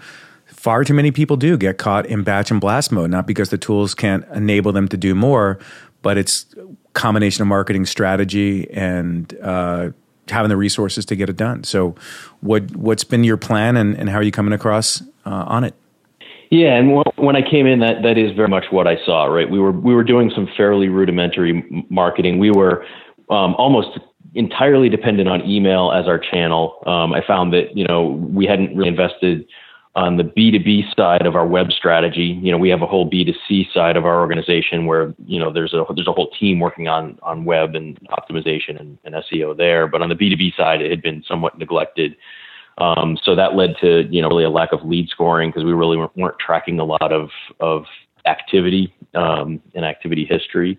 far 0.65 0.83
too 0.83 0.95
many 0.95 1.11
people 1.11 1.37
do 1.37 1.57
get 1.57 1.77
caught 1.77 2.07
in 2.07 2.23
batch 2.23 2.49
and 2.49 2.59
blast 2.59 2.91
mode, 2.91 3.11
not 3.11 3.27
because 3.27 3.49
the 3.49 3.57
tools 3.57 3.93
can't 3.93 4.25
enable 4.33 4.71
them 4.71 4.87
to 4.87 4.97
do 4.97 5.13
more, 5.13 5.59
but 6.05 6.19
it's 6.19 6.45
combination 6.93 7.41
of 7.41 7.47
marketing 7.47 7.83
strategy 7.83 8.69
and 8.69 9.35
uh, 9.41 9.89
having 10.29 10.49
the 10.49 10.55
resources 10.55 11.03
to 11.03 11.15
get 11.15 11.31
it 11.31 11.35
done. 11.35 11.63
So, 11.63 11.95
what 12.41 12.75
what's 12.75 13.03
been 13.03 13.23
your 13.23 13.37
plan, 13.37 13.75
and, 13.75 13.97
and 13.97 14.07
how 14.07 14.17
are 14.17 14.23
you 14.23 14.31
coming 14.31 14.53
across 14.53 15.01
uh, 15.25 15.45
on 15.47 15.63
it? 15.63 15.73
Yeah, 16.51 16.75
and 16.75 17.03
when 17.15 17.35
I 17.35 17.41
came 17.41 17.65
in, 17.65 17.79
that 17.79 18.03
that 18.03 18.19
is 18.19 18.35
very 18.35 18.47
much 18.47 18.65
what 18.69 18.85
I 18.85 19.03
saw. 19.03 19.25
Right, 19.25 19.49
we 19.49 19.59
were 19.59 19.71
we 19.71 19.95
were 19.95 20.03
doing 20.03 20.31
some 20.35 20.47
fairly 20.55 20.89
rudimentary 20.89 21.65
marketing. 21.89 22.37
We 22.37 22.51
were 22.51 22.85
um, 23.31 23.55
almost 23.55 23.97
entirely 24.35 24.89
dependent 24.89 25.27
on 25.27 25.43
email 25.43 25.91
as 25.91 26.05
our 26.05 26.19
channel. 26.19 26.83
Um, 26.85 27.13
I 27.13 27.25
found 27.25 27.51
that 27.53 27.75
you 27.75 27.83
know 27.83 28.09
we 28.31 28.45
hadn't 28.45 28.77
really 28.77 28.89
invested 28.89 29.47
on 29.95 30.17
the 30.17 30.23
B2B 30.23 30.93
side 30.95 31.25
of 31.25 31.35
our 31.35 31.47
web 31.47 31.71
strategy, 31.71 32.37
you 32.41 32.51
know, 32.51 32.57
we 32.57 32.69
have 32.69 32.81
a 32.81 32.85
whole 32.85 33.09
B2C 33.09 33.71
side 33.73 33.95
of 33.95 34.05
our 34.05 34.19
organization 34.19 34.85
where, 34.85 35.15
you 35.25 35.39
know, 35.39 35.53
there's 35.53 35.73
a 35.73 35.85
there's 35.95 36.07
a 36.07 36.11
whole 36.11 36.29
team 36.31 36.59
working 36.59 36.87
on 36.89 37.17
on 37.23 37.45
web 37.45 37.75
and 37.75 37.97
optimization 38.09 38.79
and, 38.79 38.97
and 39.05 39.15
SEO 39.15 39.55
there. 39.55 39.87
But 39.87 40.01
on 40.01 40.09
the 40.09 40.15
B2B 40.15 40.55
side, 40.57 40.81
it 40.81 40.91
had 40.91 41.01
been 41.01 41.23
somewhat 41.25 41.57
neglected. 41.57 42.17
Um, 42.77 43.17
so 43.23 43.35
that 43.35 43.55
led 43.55 43.75
to, 43.79 44.03
you 44.09 44.21
know, 44.21 44.27
really 44.27 44.43
a 44.43 44.49
lack 44.49 44.73
of 44.73 44.83
lead 44.83 45.07
scoring 45.07 45.49
because 45.49 45.63
we 45.63 45.71
really 45.71 45.95
weren't, 45.95 46.17
weren't, 46.17 46.39
tracking 46.39 46.77
a 46.79 46.83
lot 46.83 47.13
of 47.13 47.29
of 47.61 47.85
activity 48.25 48.93
um, 49.13 49.61
and 49.75 49.85
activity 49.85 50.25
history. 50.25 50.77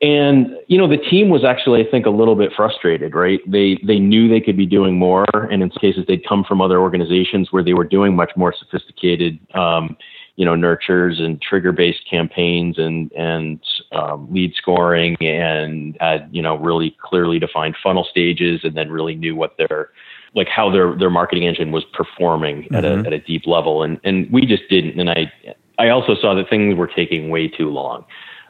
And 0.00 0.56
you 0.68 0.78
know, 0.78 0.86
the 0.86 0.96
team 0.96 1.28
was 1.28 1.44
actually, 1.44 1.84
I 1.84 1.90
think, 1.90 2.06
a 2.06 2.10
little 2.10 2.36
bit 2.36 2.52
frustrated. 2.56 3.14
Right? 3.14 3.40
They 3.50 3.78
they 3.84 3.98
knew 3.98 4.28
they 4.28 4.40
could 4.40 4.56
be 4.56 4.66
doing 4.66 4.96
more, 4.96 5.26
and 5.50 5.62
in 5.62 5.70
some 5.70 5.80
cases, 5.80 6.04
they'd 6.06 6.26
come 6.26 6.44
from 6.44 6.60
other 6.60 6.78
organizations 6.78 7.48
where 7.50 7.64
they 7.64 7.74
were 7.74 7.84
doing 7.84 8.14
much 8.14 8.30
more 8.36 8.54
sophisticated, 8.56 9.40
um, 9.54 9.96
you 10.36 10.44
know, 10.44 10.54
nurtures 10.54 11.18
and 11.18 11.42
trigger-based 11.42 12.08
campaigns 12.08 12.78
and 12.78 13.10
and 13.12 13.60
um, 13.90 14.32
lead 14.32 14.54
scoring, 14.54 15.16
and 15.20 15.96
had 15.98 16.28
you 16.30 16.42
know 16.42 16.56
really 16.56 16.96
clearly 17.02 17.40
defined 17.40 17.74
funnel 17.82 18.06
stages, 18.08 18.60
and 18.62 18.76
then 18.76 18.92
really 18.92 19.16
knew 19.16 19.34
what 19.34 19.56
their 19.58 19.90
like 20.36 20.48
how 20.48 20.70
their 20.70 20.96
their 20.96 21.10
marketing 21.10 21.44
engine 21.44 21.72
was 21.72 21.84
performing 21.92 22.62
mm-hmm. 22.62 22.74
at 22.76 22.84
a 22.84 22.88
mm-hmm. 22.88 23.06
at 23.06 23.12
a 23.12 23.18
deep 23.18 23.48
level, 23.48 23.82
and 23.82 23.98
and 24.04 24.30
we 24.30 24.46
just 24.46 24.62
didn't. 24.70 25.00
And 25.00 25.10
I 25.10 25.32
I 25.78 25.88
also 25.88 26.14
saw 26.14 26.34
that 26.34 26.48
things 26.48 26.76
were 26.76 26.86
taking 26.86 27.30
way 27.30 27.48
too 27.48 27.68
long. 27.68 28.04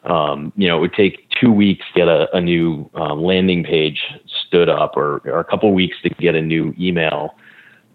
Um, 0.08 0.52
you 0.56 0.66
know, 0.66 0.78
it 0.78 0.80
would 0.80 0.94
take 0.94 1.28
two 1.40 1.52
weeks 1.52 1.84
to 1.92 2.00
get 2.00 2.08
a, 2.08 2.34
a 2.34 2.40
new 2.40 2.90
um, 2.94 3.22
landing 3.22 3.62
page 3.62 4.02
stood 4.46 4.68
up, 4.68 4.96
or, 4.96 5.20
or 5.26 5.38
a 5.40 5.44
couple 5.44 5.72
weeks 5.72 5.96
to 6.02 6.08
get 6.10 6.34
a 6.34 6.42
new 6.42 6.74
email 6.80 7.36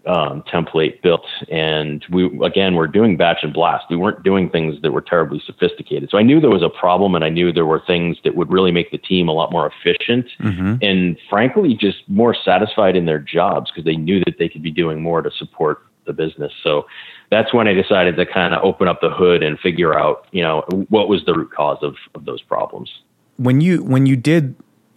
um, 0.06 0.42
template 0.42 1.00
built, 1.02 1.26
and 1.50 2.04
we 2.10 2.26
again 2.44 2.74
we're 2.74 2.86
doing 2.86 3.16
batch 3.16 3.38
and 3.42 3.54
blast. 3.54 3.86
We 3.88 3.96
weren't 3.96 4.22
doing 4.22 4.50
things 4.50 4.80
that 4.82 4.92
were 4.92 5.00
terribly 5.00 5.42
sophisticated. 5.46 6.10
So 6.10 6.18
I 6.18 6.22
knew 6.22 6.40
there 6.40 6.50
was 6.50 6.62
a 6.62 6.68
problem, 6.68 7.14
and 7.14 7.24
I 7.24 7.30
knew 7.30 7.52
there 7.52 7.64
were 7.64 7.82
things 7.86 8.18
that 8.24 8.36
would 8.36 8.50
really 8.50 8.70
make 8.70 8.90
the 8.90 8.98
team 8.98 9.28
a 9.28 9.32
lot 9.32 9.50
more 9.50 9.70
efficient, 9.70 10.26
mm-hmm. 10.40 10.74
and 10.82 11.18
frankly, 11.30 11.74
just 11.74 11.98
more 12.06 12.34
satisfied 12.34 12.96
in 12.96 13.06
their 13.06 13.18
jobs 13.18 13.70
because 13.70 13.84
they 13.84 13.96
knew 13.96 14.20
that 14.26 14.36
they 14.38 14.48
could 14.48 14.62
be 14.62 14.70
doing 14.70 15.00
more 15.00 15.22
to 15.22 15.30
support 15.30 15.78
the 16.06 16.12
business. 16.12 16.52
So 16.62 16.86
that's 17.30 17.52
when 17.52 17.68
I 17.68 17.72
decided 17.72 18.16
to 18.16 18.26
kind 18.26 18.54
of 18.54 18.62
open 18.62 18.88
up 18.88 19.00
the 19.00 19.10
hood 19.10 19.42
and 19.42 19.58
figure 19.58 19.98
out, 19.98 20.26
you 20.30 20.42
know, 20.42 20.62
what 20.88 21.08
was 21.08 21.24
the 21.24 21.34
root 21.34 21.52
cause 21.52 21.78
of, 21.82 21.96
of 22.14 22.24
those 22.24 22.42
problems. 22.42 22.90
When 23.36 23.60
you 23.60 23.82
when 23.82 24.06
you 24.06 24.16
did 24.16 24.54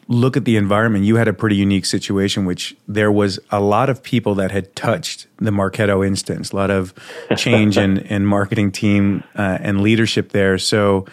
look 0.07 0.37
at 0.37 0.45
the 0.45 0.55
environment, 0.55 1.05
you 1.05 1.15
had 1.15 1.27
a 1.27 1.33
pretty 1.33 1.55
unique 1.55 1.85
situation, 1.85 2.45
which 2.45 2.75
there 2.87 3.11
was 3.11 3.39
a 3.51 3.59
lot 3.59 3.89
of 3.89 4.01
people 4.01 4.35
that 4.35 4.51
had 4.51 4.73
touched 4.75 5.27
the 5.37 5.51
Marketo 5.51 6.05
instance, 6.05 6.51
a 6.51 6.55
lot 6.55 6.71
of 6.71 6.93
change 7.37 7.77
in, 7.77 7.97
in 7.97 8.25
marketing 8.25 8.71
team 8.71 9.23
uh, 9.35 9.57
and 9.59 9.81
leadership 9.81 10.29
there. 10.29 10.57
So 10.57 11.05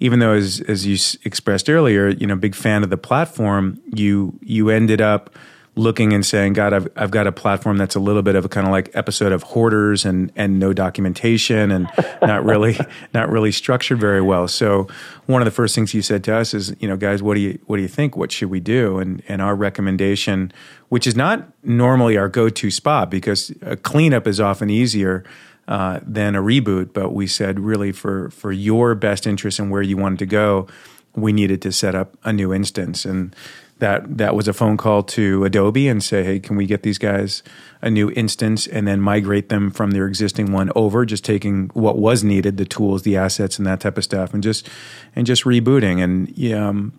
even 0.00 0.18
though, 0.18 0.32
as, 0.32 0.60
as 0.62 0.86
you 0.86 0.96
expressed 1.24 1.70
earlier, 1.70 2.08
you 2.08 2.26
know, 2.26 2.34
big 2.34 2.54
fan 2.54 2.82
of 2.82 2.90
the 2.90 2.96
platform, 2.96 3.80
you 3.86 4.38
you 4.42 4.70
ended 4.70 5.00
up– 5.00 5.30
looking 5.76 6.12
and 6.12 6.26
saying, 6.26 6.52
God, 6.52 6.72
I've, 6.72 6.88
I've 6.96 7.10
got 7.10 7.26
a 7.26 7.32
platform 7.32 7.76
that's 7.76 7.94
a 7.94 8.00
little 8.00 8.22
bit 8.22 8.34
of 8.34 8.44
a 8.44 8.48
kind 8.48 8.66
of 8.66 8.72
like 8.72 8.90
episode 8.94 9.32
of 9.32 9.42
hoarders 9.44 10.04
and, 10.04 10.32
and 10.34 10.58
no 10.58 10.72
documentation 10.72 11.70
and 11.70 11.88
not 12.22 12.44
really, 12.44 12.78
not 13.14 13.30
really 13.30 13.52
structured 13.52 14.00
very 14.00 14.20
well. 14.20 14.48
So 14.48 14.88
one 15.26 15.40
of 15.40 15.44
the 15.44 15.52
first 15.52 15.74
things 15.74 15.94
you 15.94 16.02
said 16.02 16.24
to 16.24 16.34
us 16.34 16.54
is, 16.54 16.74
you 16.80 16.88
know, 16.88 16.96
guys, 16.96 17.22
what 17.22 17.34
do 17.34 17.40
you, 17.40 17.58
what 17.66 17.76
do 17.76 17.82
you 17.82 17.88
think? 17.88 18.16
What 18.16 18.32
should 18.32 18.50
we 18.50 18.60
do? 18.60 18.98
And, 18.98 19.22
and 19.28 19.40
our 19.40 19.54
recommendation, 19.54 20.52
which 20.88 21.06
is 21.06 21.14
not 21.14 21.46
normally 21.62 22.16
our 22.16 22.28
go-to 22.28 22.70
spot 22.70 23.10
because 23.10 23.52
a 23.62 23.76
cleanup 23.76 24.26
is 24.26 24.40
often 24.40 24.70
easier 24.70 25.24
uh, 25.68 26.00
than 26.02 26.34
a 26.34 26.42
reboot. 26.42 26.92
But 26.92 27.10
we 27.10 27.28
said 27.28 27.60
really 27.60 27.92
for, 27.92 28.30
for 28.30 28.50
your 28.50 28.96
best 28.96 29.26
interest 29.26 29.60
and 29.60 29.70
where 29.70 29.82
you 29.82 29.96
wanted 29.96 30.18
to 30.18 30.26
go, 30.26 30.66
we 31.14 31.32
needed 31.32 31.62
to 31.62 31.72
set 31.72 31.94
up 31.94 32.16
a 32.24 32.32
new 32.32 32.52
instance. 32.52 33.04
And 33.04 33.34
that 33.80 34.18
that 34.18 34.34
was 34.34 34.48
a 34.48 34.52
phone 34.52 34.76
call 34.76 35.02
to 35.02 35.44
Adobe 35.44 35.88
and 35.88 36.02
say, 36.02 36.22
hey, 36.22 36.40
can 36.40 36.56
we 36.56 36.66
get 36.66 36.82
these 36.82 36.98
guys 36.98 37.42
a 37.82 37.90
new 37.90 38.10
instance 38.12 38.66
and 38.66 38.86
then 38.86 39.00
migrate 39.00 39.48
them 39.48 39.70
from 39.70 39.90
their 39.90 40.06
existing 40.06 40.52
one 40.52 40.70
over, 40.74 41.04
just 41.04 41.24
taking 41.24 41.68
what 41.74 41.98
was 41.98 42.22
needed, 42.22 42.56
the 42.56 42.64
tools, 42.64 43.02
the 43.02 43.16
assets, 43.16 43.58
and 43.58 43.66
that 43.66 43.80
type 43.80 43.98
of 43.98 44.04
stuff, 44.04 44.32
and 44.32 44.42
just 44.42 44.68
and 45.16 45.26
just 45.26 45.44
rebooting. 45.44 46.02
And 46.02 46.54
um, 46.54 46.92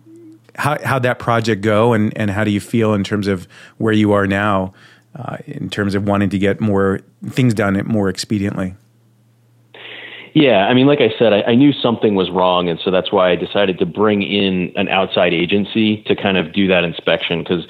how 0.56 0.78
how'd 0.84 1.02
that 1.04 1.18
project 1.18 1.62
go, 1.62 1.92
and 1.92 2.16
and 2.16 2.30
how 2.30 2.44
do 2.44 2.50
you 2.50 2.60
feel 2.60 2.94
in 2.94 3.04
terms 3.04 3.26
of 3.26 3.48
where 3.78 3.92
you 3.92 4.12
are 4.12 4.26
now, 4.26 4.74
uh, 5.16 5.38
in 5.46 5.70
terms 5.70 5.94
of 5.94 6.06
wanting 6.06 6.30
to 6.30 6.38
get 6.38 6.60
more 6.60 7.00
things 7.30 7.54
done 7.54 7.80
more 7.86 8.12
expediently? 8.12 8.76
Yeah, 10.34 10.66
I 10.66 10.74
mean, 10.74 10.86
like 10.86 11.00
I 11.00 11.10
said, 11.18 11.32
I, 11.32 11.42
I, 11.42 11.54
knew 11.54 11.72
something 11.72 12.14
was 12.14 12.30
wrong, 12.30 12.68
and 12.68 12.80
so 12.82 12.90
that's 12.90 13.12
why 13.12 13.30
I 13.30 13.36
decided 13.36 13.78
to 13.80 13.86
bring 13.86 14.22
in 14.22 14.72
an 14.76 14.88
outside 14.88 15.34
agency 15.34 16.02
to 16.04 16.16
kind 16.16 16.38
of 16.38 16.54
do 16.54 16.66
that 16.68 16.84
inspection 16.84 17.42
because 17.42 17.66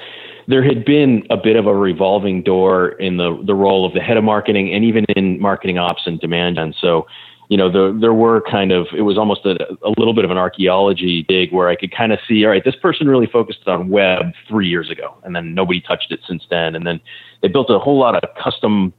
there 0.46 0.62
had 0.62 0.84
been 0.84 1.26
a 1.30 1.36
bit 1.36 1.56
of 1.56 1.66
a 1.66 1.74
revolving 1.74 2.42
door 2.42 2.90
in 2.90 3.16
the 3.16 3.40
the 3.44 3.54
role 3.54 3.84
of 3.84 3.94
the 3.94 4.00
head 4.00 4.16
of 4.16 4.24
marketing 4.24 4.72
and 4.72 4.84
even 4.84 5.04
in 5.16 5.40
marketing 5.40 5.78
ops 5.78 6.02
and 6.06 6.20
demand. 6.20 6.58
And 6.58 6.74
so, 6.80 7.06
you 7.48 7.56
know, 7.56 7.70
there 7.70 7.92
there 7.92 8.14
were 8.14 8.42
kind 8.42 8.70
of 8.70 8.86
it 8.96 9.02
was 9.02 9.18
almost 9.18 9.44
a, 9.44 9.56
a 9.84 9.90
little 9.98 10.14
bit 10.14 10.24
of 10.24 10.30
an 10.30 10.38
archaeology 10.38 11.24
dig 11.28 11.52
where 11.52 11.68
I 11.68 11.76
could 11.76 11.94
kind 11.94 12.12
of 12.12 12.18
see, 12.28 12.44
all 12.44 12.50
right, 12.50 12.64
this 12.64 12.76
person 12.76 13.08
really 13.08 13.26
focused 13.26 13.66
on 13.66 13.88
web 13.88 14.26
three 14.48 14.68
years 14.68 14.90
ago, 14.90 15.16
and 15.24 15.34
then 15.34 15.54
nobody 15.54 15.80
touched 15.80 16.12
it 16.12 16.20
since 16.28 16.44
then, 16.50 16.76
and 16.76 16.86
then 16.86 17.00
they 17.40 17.48
built 17.48 17.70
a 17.70 17.78
whole 17.78 17.98
lot 17.98 18.22
of 18.22 18.22
custom 18.42 18.92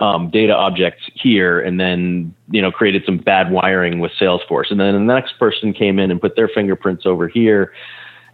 um, 0.00 0.30
data 0.30 0.54
objects 0.54 1.02
here 1.14 1.60
and 1.60 1.78
then 1.78 2.34
you 2.50 2.62
know 2.62 2.70
created 2.70 3.02
some 3.04 3.18
bad 3.18 3.50
wiring 3.50 4.00
with 4.00 4.12
salesforce. 4.20 4.70
And 4.70 4.80
then 4.80 4.94
the 4.94 5.14
next 5.14 5.38
person 5.38 5.72
came 5.72 5.98
in 5.98 6.10
and 6.10 6.20
put 6.20 6.36
their 6.36 6.48
fingerprints 6.48 7.06
over 7.06 7.28
here. 7.28 7.72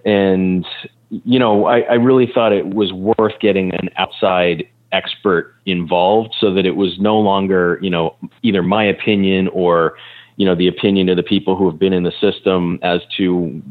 And 0.05 0.67
you 1.11 1.39
know 1.39 1.67
I, 1.67 1.81
I 1.81 1.95
really 1.95 2.31
thought 2.33 2.53
it 2.53 2.75
was 2.75 2.93
worth 2.93 3.39
getting 3.41 3.75
an 3.75 3.91
outside 3.97 4.69
expert 4.93 5.55
involved 5.67 6.35
so 6.39 6.55
that 6.55 6.65
it 6.67 6.77
was 6.77 6.99
no 7.01 7.19
longer 7.19 7.79
you 7.83 7.91
know 7.91 8.17
either 8.43 8.63
my 8.63 8.85
opinion 8.85 9.49
or 9.49 9.97
you 10.37 10.47
know 10.47 10.55
the 10.55 10.69
opinion 10.69 11.09
of 11.09 11.17
the 11.17 11.23
people 11.23 11.57
who 11.57 11.69
have 11.69 11.79
been 11.79 11.93
in 11.93 12.03
the 12.03 12.13
system 12.21 12.79
as 12.83 13.01
to 13.17 13.63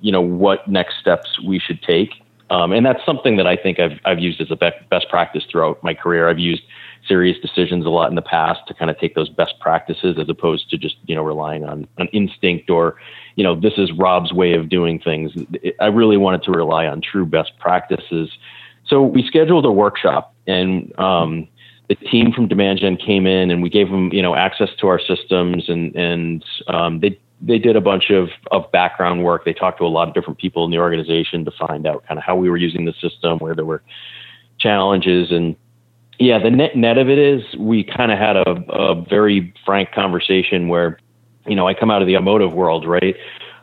you 0.00 0.12
know 0.12 0.20
what 0.20 0.66
next 0.68 0.98
steps 1.00 1.40
we 1.44 1.58
should 1.58 1.82
take. 1.82 2.10
Um, 2.48 2.72
and 2.72 2.86
that's 2.86 3.04
something 3.04 3.36
that 3.38 3.46
I 3.46 3.56
think 3.56 3.80
I've, 3.80 3.98
I've 4.04 4.20
used 4.20 4.40
as 4.40 4.52
a 4.52 4.56
best 4.56 5.08
practice 5.08 5.44
throughout 5.50 5.82
my 5.82 5.94
career. 5.94 6.28
I've 6.28 6.38
used 6.38 6.62
SiriusDecisions 7.08 7.84
a 7.84 7.88
lot 7.88 8.08
in 8.08 8.14
the 8.14 8.22
past 8.22 8.60
to 8.68 8.74
kind 8.74 8.90
of 8.90 8.98
take 8.98 9.14
those 9.14 9.28
best 9.28 9.54
practices 9.60 10.16
as 10.18 10.28
opposed 10.28 10.70
to 10.70 10.78
just 10.78 10.96
you 11.06 11.14
know 11.14 11.22
relying 11.22 11.64
on 11.64 11.86
an 11.98 12.08
instinct 12.08 12.70
or 12.70 12.96
you 13.36 13.44
know 13.44 13.58
this 13.58 13.74
is 13.76 13.90
Rob's 13.92 14.32
way 14.32 14.54
of 14.54 14.68
doing 14.68 14.98
things. 14.98 15.32
I 15.80 15.86
really 15.86 16.16
wanted 16.16 16.42
to 16.44 16.52
rely 16.52 16.86
on 16.86 17.00
true 17.00 17.26
best 17.26 17.52
practices. 17.58 18.30
So 18.86 19.02
we 19.02 19.26
scheduled 19.26 19.64
a 19.64 19.72
workshop 19.72 20.34
and 20.46 20.96
um, 20.98 21.48
the 21.88 21.94
team 21.94 22.32
from 22.32 22.48
Demand 22.48 22.80
Gen 22.80 22.96
came 22.96 23.26
in 23.26 23.50
and 23.50 23.62
we 23.62 23.70
gave 23.70 23.90
them 23.90 24.12
you 24.12 24.22
know 24.22 24.34
access 24.34 24.70
to 24.80 24.88
our 24.88 25.00
systems 25.00 25.68
and 25.68 25.94
and 25.94 26.44
um, 26.68 27.00
they 27.00 27.18
they 27.40 27.58
did 27.58 27.76
a 27.76 27.80
bunch 27.80 28.10
of, 28.10 28.30
of 28.50 28.70
background 28.72 29.22
work. 29.22 29.44
They 29.44 29.52
talked 29.52 29.78
to 29.78 29.84
a 29.84 29.88
lot 29.88 30.08
of 30.08 30.14
different 30.14 30.38
people 30.38 30.64
in 30.64 30.70
the 30.70 30.78
organization 30.78 31.44
to 31.44 31.50
find 31.50 31.86
out 31.86 32.04
kind 32.06 32.18
of 32.18 32.24
how 32.24 32.34
we 32.36 32.48
were 32.48 32.56
using 32.56 32.86
the 32.86 32.94
system, 32.94 33.38
where 33.38 33.54
there 33.54 33.64
were 33.64 33.82
challenges 34.58 35.30
and 35.30 35.54
yeah, 36.18 36.38
the 36.38 36.50
net 36.50 36.76
net 36.76 36.98
of 36.98 37.08
it 37.08 37.18
is 37.18 37.42
we 37.58 37.84
kind 37.84 38.10
of 38.10 38.18
had 38.18 38.36
a, 38.36 38.50
a 38.72 38.94
very 39.08 39.52
frank 39.64 39.92
conversation 39.92 40.68
where, 40.68 40.98
you 41.46 41.54
know, 41.54 41.68
I 41.68 41.74
come 41.74 41.90
out 41.90 42.00
of 42.00 42.08
the 42.08 42.16
automotive 42.16 42.52
world, 42.52 42.86
right? 42.86 43.16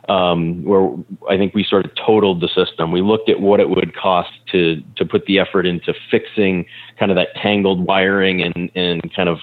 Um, 0.08 0.62
where 0.64 0.94
I 1.30 1.36
think 1.36 1.54
we 1.54 1.64
sort 1.64 1.86
of 1.86 1.92
totaled 1.94 2.42
the 2.42 2.48
system. 2.48 2.92
We 2.92 3.00
looked 3.00 3.28
at 3.30 3.40
what 3.40 3.58
it 3.58 3.70
would 3.70 3.96
cost 3.96 4.30
to 4.52 4.80
to 4.96 5.04
put 5.04 5.24
the 5.26 5.38
effort 5.38 5.66
into 5.66 5.94
fixing 6.10 6.66
kind 6.98 7.10
of 7.10 7.16
that 7.16 7.34
tangled 7.36 7.84
wiring 7.84 8.42
and 8.42 8.70
and 8.74 9.14
kind 9.14 9.28
of 9.28 9.38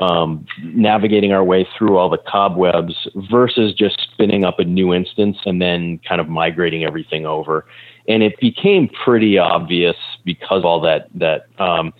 um, 0.00 0.46
navigating 0.62 1.32
our 1.32 1.44
way 1.44 1.68
through 1.76 1.98
all 1.98 2.08
the 2.08 2.18
cobwebs 2.18 3.06
versus 3.30 3.74
just 3.74 4.00
spinning 4.12 4.44
up 4.44 4.58
a 4.58 4.64
new 4.64 4.94
instance 4.94 5.36
and 5.44 5.60
then 5.60 6.00
kind 6.08 6.20
of 6.20 6.28
migrating 6.28 6.84
everything 6.84 7.26
over. 7.26 7.66
And 8.08 8.22
it 8.22 8.40
became 8.40 8.88
pretty 8.88 9.38
obvious 9.38 9.96
because 10.24 10.60
of 10.60 10.64
all 10.64 10.80
that 10.80 11.08
that 11.14 11.46
um, 11.58 11.92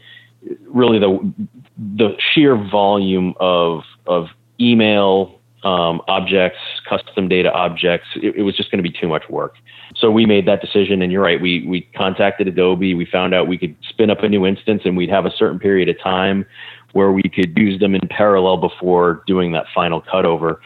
really 0.67 0.99
the 0.99 1.33
the 1.97 2.17
sheer 2.33 2.57
volume 2.57 3.35
of 3.41 3.83
of 4.07 4.29
email 4.61 5.41
um, 5.63 6.01
objects, 6.09 6.59
custom 6.89 7.29
data 7.29 7.53
objects, 7.53 8.09
it, 8.17 8.37
it 8.37 8.43
was 8.43 8.57
just 8.57 8.71
going 8.71 8.83
to 8.83 8.89
be 8.89 8.97
too 8.97 9.09
much 9.09 9.25
work. 9.29 9.57
So 9.95 10.11
we 10.11 10.25
made 10.25 10.47
that 10.47 10.61
decision, 10.61 11.03
and 11.03 11.13
you're 11.13 11.23
right. 11.23 11.41
We 11.41 11.67
we 11.67 11.83
contacted 11.95 12.49
Adobe. 12.49 12.95
We 12.95 13.05
found 13.05 13.35
out 13.35 13.49
we 13.49 13.59
could 13.59 13.77
spin 13.89 14.11
up 14.11 14.23
a 14.23 14.29
new 14.29 14.47
instance, 14.47 14.83
and 14.85 14.97
we'd 14.97 15.11
have 15.11 15.27
a 15.27 15.31
certain 15.31 15.59
period 15.59 15.89
of 15.89 16.01
time 16.01 16.47
where 16.93 17.13
we 17.13 17.23
could 17.23 17.57
use 17.57 17.79
them 17.79 17.95
in 17.95 18.01
parallel 18.09 18.57
before 18.57 19.23
doing 19.27 19.53
that 19.53 19.67
final 19.75 20.03
cutover. 20.03 20.57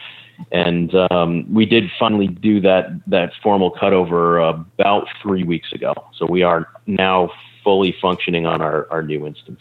And 0.51 0.93
um, 1.11 1.51
we 1.53 1.65
did 1.65 1.85
finally 1.99 2.27
do 2.27 2.59
that 2.61 2.85
that 3.07 3.31
formal 3.41 3.71
cutover 3.71 4.49
about 4.49 5.07
three 5.21 5.43
weeks 5.43 5.71
ago. 5.73 5.93
So 6.17 6.25
we 6.25 6.43
are 6.43 6.67
now 6.87 7.29
fully 7.65 7.93
functioning 8.01 8.45
on 8.45 8.61
our, 8.61 8.87
our 8.89 9.01
new 9.01 9.27
instance. 9.27 9.59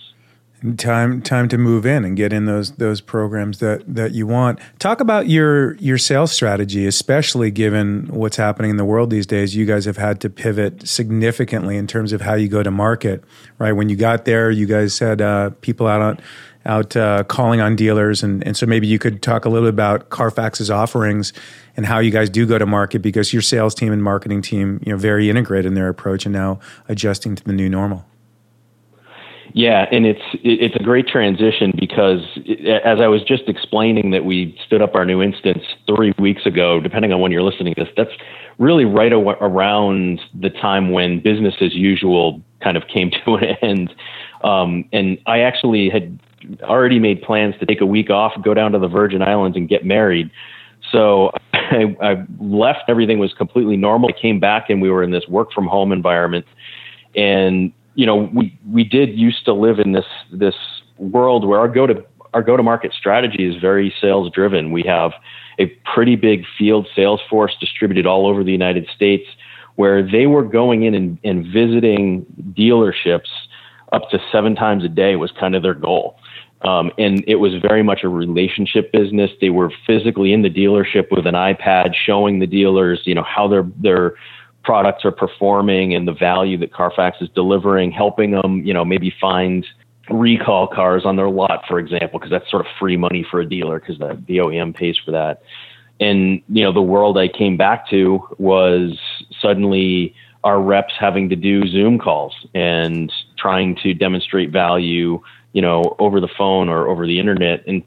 Time 0.79 1.21
time 1.21 1.49
to 1.49 1.59
move 1.59 1.85
in 1.85 2.07
and 2.07 2.17
get 2.17 2.33
in 2.33 2.47
those 2.47 2.73
those 2.77 3.03
programs 3.03 3.59
that 3.59 3.83
that 3.87 4.13
you 4.13 4.27
want. 4.27 4.59
Talk 4.79 5.01
about 5.01 5.29
your 5.29 5.75
your 5.75 5.99
sales 5.99 6.33
strategy, 6.33 6.87
especially 6.87 7.51
given 7.51 8.07
what's 8.07 8.37
happening 8.37 8.71
in 8.71 8.79
the 8.79 8.85
world 8.85 9.11
these 9.11 9.27
days. 9.27 9.55
You 9.55 9.67
guys 9.67 9.85
have 9.85 9.99
had 9.99 10.23
to 10.23 10.31
pivot 10.31 10.89
significantly 10.89 11.77
in 11.77 11.87
terms 11.87 12.15
of 12.15 12.23
how 12.23 12.33
you 12.33 12.49
go 12.49 12.63
to 12.63 12.71
market. 12.71 13.23
Right 13.59 13.73
when 13.73 13.91
you 13.91 13.97
got 13.97 14.25
there, 14.25 14.51
you 14.51 14.65
guys 14.65 14.99
had 14.99 15.21
uh, 15.21 15.51
people 15.61 15.87
out 15.87 16.01
on 16.01 16.21
out 16.65 16.97
uh, 16.97 17.25
calling 17.25 17.61
on 17.61 17.77
dealers, 17.77 18.23
and 18.23 18.43
and 18.47 18.57
so 18.57 18.65
maybe 18.65 18.87
you 18.87 18.99
could 18.99 19.21
talk 19.21 19.45
a 19.45 19.51
little 19.51 19.67
bit 19.67 19.75
about 19.75 20.09
Carfax's 20.09 20.71
offerings 20.71 21.35
and 21.77 21.87
how 21.87 21.99
you 21.99 22.11
guys 22.11 22.31
do 22.31 22.47
go 22.47 22.59
to 22.59 22.67
market 22.67 23.01
because 23.01 23.33
your 23.33 23.43
sales 23.43 23.75
team 23.75 23.93
and 23.93 24.03
marketing 24.03 24.43
team, 24.43 24.81
you 24.85 24.93
know, 24.93 24.99
very 24.99 25.29
integrated 25.29 25.67
in 25.67 25.75
their 25.75 25.89
approach 25.89 26.25
and 26.27 26.33
now 26.33 26.61
adjusting 26.89 27.35
to 27.35 27.45
the 27.45 27.53
new 27.53 27.69
normal. 27.69 28.05
Yeah, 29.57 29.87
and 29.93 30.05
it's 30.05 30.23
it's 30.43 30.75
a 30.75 30.83
great 30.83 31.07
transition 31.07 31.73
because 31.79 32.19
as 32.85 33.01
I 33.01 33.07
was 33.07 33.23
just 33.23 33.45
explaining 33.47 34.11
that 34.11 34.25
we 34.25 34.59
stood 34.67 34.83
up 34.83 34.97
our 34.97 35.05
new 35.05 35.23
instance 35.23 35.63
three 35.87 36.13
weeks 36.19 36.45
ago. 36.45 36.81
Depending 36.81 37.13
on 37.13 37.21
when 37.21 37.31
you're 37.31 37.45
listening 37.45 37.73
to 37.77 37.85
this, 37.85 37.93
that's 37.97 38.11
really 38.59 38.85
right 38.85 39.13
around 39.13 40.21
the 40.35 40.51
time 40.51 40.91
when 40.91 41.21
business 41.21 41.55
as 41.61 41.73
usual 41.73 42.43
kind 42.65 42.77
of 42.77 42.83
came 42.93 43.11
to 43.25 43.35
an 43.35 43.57
end. 43.63 43.95
Um, 44.43 44.89
and 44.93 45.19
I 45.27 45.41
actually 45.41 45.89
had 45.89 46.19
already 46.63 46.99
made 46.99 47.23
plans 47.23 47.55
to 47.61 47.67
take 47.67 47.81
a 47.81 47.87
week 47.87 48.11
off, 48.11 48.33
go 48.43 48.55
down 48.55 48.73
to 48.73 48.81
the 48.81 48.89
Virgin 48.89 49.23
Islands, 49.23 49.57
and 49.57 49.69
get 49.69 49.85
married. 49.85 50.33
So 50.95 51.33
I, 51.53 51.97
I 52.01 52.25
left. 52.39 52.85
Everything 52.89 53.19
was 53.19 53.35
completely 53.35 53.77
normal. 53.77 54.11
I 54.17 54.21
came 54.21 54.41
back, 54.41 54.71
and 54.71 54.81
we 54.81 54.89
were 54.89 55.03
in 55.03 55.11
this 55.11 55.27
work 55.29 55.53
from 55.53 55.67
home 55.67 55.93
environment. 55.93 56.47
And 57.15 57.73
you 57.95 58.07
know, 58.07 58.31
we 58.33 58.59
we 58.71 58.85
did 58.85 59.19
used 59.19 59.45
to 59.45 59.53
live 59.53 59.79
in 59.79 59.93
this 59.93 60.07
this 60.33 60.55
world 60.97 61.47
where 61.47 61.59
our 61.59 61.69
go 61.69 61.87
to 61.87 62.03
our 62.33 62.43
go 62.43 62.57
to 62.57 62.63
market 62.63 62.93
strategy 62.93 63.45
is 63.45 63.61
very 63.61 63.93
sales 64.01 64.31
driven. 64.33 64.73
We 64.73 64.83
have 64.83 65.13
a 65.59 65.67
pretty 65.95 66.17
big 66.17 66.45
field 66.59 66.89
sales 66.97 67.21
force 67.29 67.57
distributed 67.61 68.07
all 68.07 68.27
over 68.27 68.43
the 68.43 68.53
United 68.53 68.89
States 68.95 69.25
where 69.77 70.09
they 70.09 70.27
were 70.27 70.43
going 70.43 70.85
in 70.85 70.95
and, 70.95 71.19
and 71.25 71.47
visiting 71.47 72.25
dealerships 72.57 73.29
up 73.93 74.11
to 74.11 74.19
seven 74.31 74.55
times 74.55 74.85
a 74.85 74.89
day 74.89 75.17
was 75.17 75.33
kind 75.39 75.55
of 75.55 75.63
their 75.63 75.75
goal. 75.75 76.17
Um, 76.65 76.91
and 76.99 77.23
it 77.27 77.37
was 77.37 77.55
very 77.61 77.83
much 77.83 78.05
a 78.05 78.09
relationship 78.09 78.91
business. 78.91 79.31
They 79.41 79.51
were 79.51 79.71
physically 79.87 80.33
in 80.33 80.43
the 80.43 80.51
dealership 80.51 81.11
with 81.11 81.27
an 81.27 81.35
iPad, 81.35 81.95
showing 81.95 82.39
the 82.39 82.47
dealers, 82.47 83.03
you 83.05 83.15
know, 83.15 83.23
how 83.23 83.49
their 83.49 83.65
their 83.81 84.15
products 84.65 85.05
are 85.05 85.13
performing 85.13 85.95
and 85.95 86.09
the 86.09 86.13
value 86.13 86.57
that 86.57 86.73
Carfax 86.73 87.19
is 87.21 87.29
delivering, 87.35 87.93
helping 87.93 88.31
them, 88.31 88.65
you 88.65 88.73
know, 88.73 88.83
maybe 88.83 89.15
find 89.21 89.67
recall 90.11 90.67
cars 90.67 91.05
on 91.05 91.17
their 91.17 91.29
lot, 91.29 91.65
for 91.69 91.79
example, 91.79 92.19
because 92.19 92.31
that's 92.31 92.51
sort 92.51 92.65
of 92.65 92.73
free 92.79 92.97
money 92.97 93.27
for 93.31 93.41
a 93.41 93.49
dealer 93.49 93.79
because 93.79 93.99
the, 93.99 94.21
the 94.27 94.39
OEM 94.39 94.75
pays 94.75 94.97
for 95.05 95.11
that. 95.11 95.43
And 96.01 96.43
you 96.49 96.63
know, 96.63 96.73
the 96.73 96.83
world 96.83 97.19
I 97.19 97.29
came 97.29 97.57
back 97.57 97.89
to 97.91 98.21
was 98.39 98.99
suddenly 99.41 100.15
our 100.43 100.61
reps 100.61 100.95
having 100.99 101.29
to 101.31 101.37
do 101.37 101.67
Zoom 101.67 101.99
calls 101.99 102.35
and 102.55 103.13
trying 103.39 103.77
to 103.83 103.95
demonstrate 103.95 104.51
value, 104.51 105.21
you 105.55 105.63
know, 105.63 105.97
over 105.99 106.21
the 106.21 106.29
phone 106.37 106.69
or 106.69 106.89
over 106.89 107.07
the 107.07 107.19
internet. 107.19 107.65
And 107.67 107.83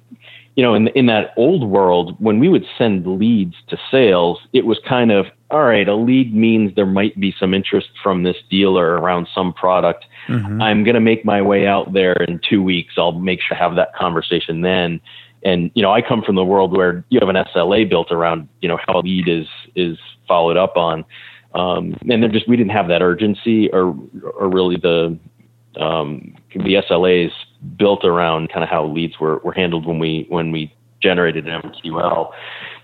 you 0.55 0.63
know, 0.63 0.74
in 0.74 0.88
in 0.89 1.05
that 1.05 1.33
old 1.38 1.69
world, 1.69 2.15
when 2.17 2.39
we 2.39 2.50
would 2.50 2.65
send 2.79 3.05
leads 3.05 3.53
to 3.67 3.77
sales, 3.91 4.39
it 4.53 4.65
was 4.65 4.79
kind 4.89 5.12
of 5.12 5.27
all 5.51 5.63
right. 5.63 5.88
A 5.88 5.95
lead 5.95 6.33
means 6.33 6.74
there 6.75 6.88
might 6.88 7.17
be 7.19 7.36
some 7.39 7.53
interest 7.53 7.89
from 8.01 8.24
this 8.24 8.38
dealer 8.50 8.95
around 8.95 9.27
some 9.36 9.53
product. 9.53 10.05
Mm-hmm. 10.27 10.62
I'm 10.62 10.83
going 10.83 10.95
to 10.95 11.01
make 11.01 11.24
my 11.24 11.41
way 11.41 11.67
out 11.67 11.93
there 11.93 12.13
in 12.13 12.41
two 12.50 12.63
weeks. 12.63 12.95
I'll 12.97 13.12
make 13.12 13.39
sure 13.39 13.55
to 13.55 13.63
have 13.63 13.75
that 13.75 13.93
conversation 13.95 14.62
then. 14.62 15.00
And 15.43 15.69
you 15.75 15.83
know, 15.83 15.91
I 15.91 16.01
come 16.01 16.24
from 16.24 16.36
the 16.36 16.43
world 16.43 16.75
where 16.75 17.05
you 17.09 17.19
have 17.19 17.29
an 17.29 17.36
SLA 17.36 17.88
built 17.88 18.12
around 18.12 18.50
you 18.62 18.67
know 18.67 18.79
how 18.88 19.00
a 19.00 19.01
lead 19.01 19.29
is 19.29 19.47
is 19.75 19.97
followed 20.27 20.57
up 20.57 20.75
on, 20.75 21.05
um, 21.53 21.95
and 22.09 22.24
then 22.24 22.31
just 22.31 22.47
we 22.47 22.57
didn't 22.57 22.71
have 22.71 22.88
that 22.88 23.03
urgency 23.03 23.69
or 23.71 23.95
or 24.33 24.50
really 24.50 24.77
the 24.77 25.17
um, 25.79 26.36
the 26.53 26.81
SLAs 26.89 27.31
built 27.77 28.05
around 28.05 28.49
kind 28.49 28.63
of 28.63 28.69
how 28.69 28.85
leads 28.85 29.19
were, 29.19 29.37
were 29.39 29.53
handled 29.53 29.85
when 29.85 29.99
we 29.99 30.25
when 30.29 30.51
we 30.51 30.73
generated 31.01 31.47
an 31.47 31.61
MQL. 31.61 32.31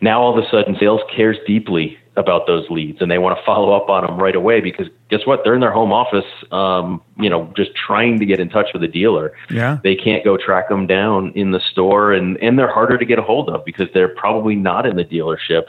Now 0.02 0.22
all 0.22 0.38
of 0.38 0.44
a 0.44 0.48
sudden, 0.50 0.76
sales 0.80 1.02
cares 1.16 1.38
deeply 1.48 1.98
about 2.16 2.46
those 2.46 2.70
leads 2.70 3.02
and 3.02 3.10
they 3.10 3.18
want 3.18 3.38
to 3.38 3.44
follow 3.44 3.74
up 3.74 3.90
on 3.90 4.06
them 4.06 4.18
right 4.18 4.36
away 4.36 4.62
because 4.62 4.88
guess 5.10 5.22
what? 5.26 5.42
They're 5.44 5.56
in 5.56 5.62
their 5.62 5.72
home 5.72 5.92
office, 5.92 6.26
um, 6.52 7.02
you 7.18 7.30
know, 7.30 7.52
just 7.58 7.72
trying 7.74 8.20
to 8.20 8.26
get 8.26 8.40
in 8.40 8.50
touch 8.50 8.68
with 8.74 8.84
a 8.84 8.88
dealer. 8.88 9.34
Yeah. 9.50 9.80
They 9.84 9.96
can't 9.96 10.24
go 10.24 10.38
track 10.38 10.70
them 10.70 10.86
down 10.86 11.32
in 11.36 11.52
the 11.52 11.60
store 11.72 12.14
and, 12.14 12.38
and 12.38 12.58
they're 12.58 12.72
harder 12.72 12.98
to 13.00 13.06
get 13.06 13.18
a 13.18 13.24
hold 13.24 13.50
of 13.50 13.66
because 13.66 13.88
they're 13.94 14.14
probably 14.16 14.56
not 14.56 14.86
in 14.86 14.96
the 14.96 15.06
dealership. 15.06 15.64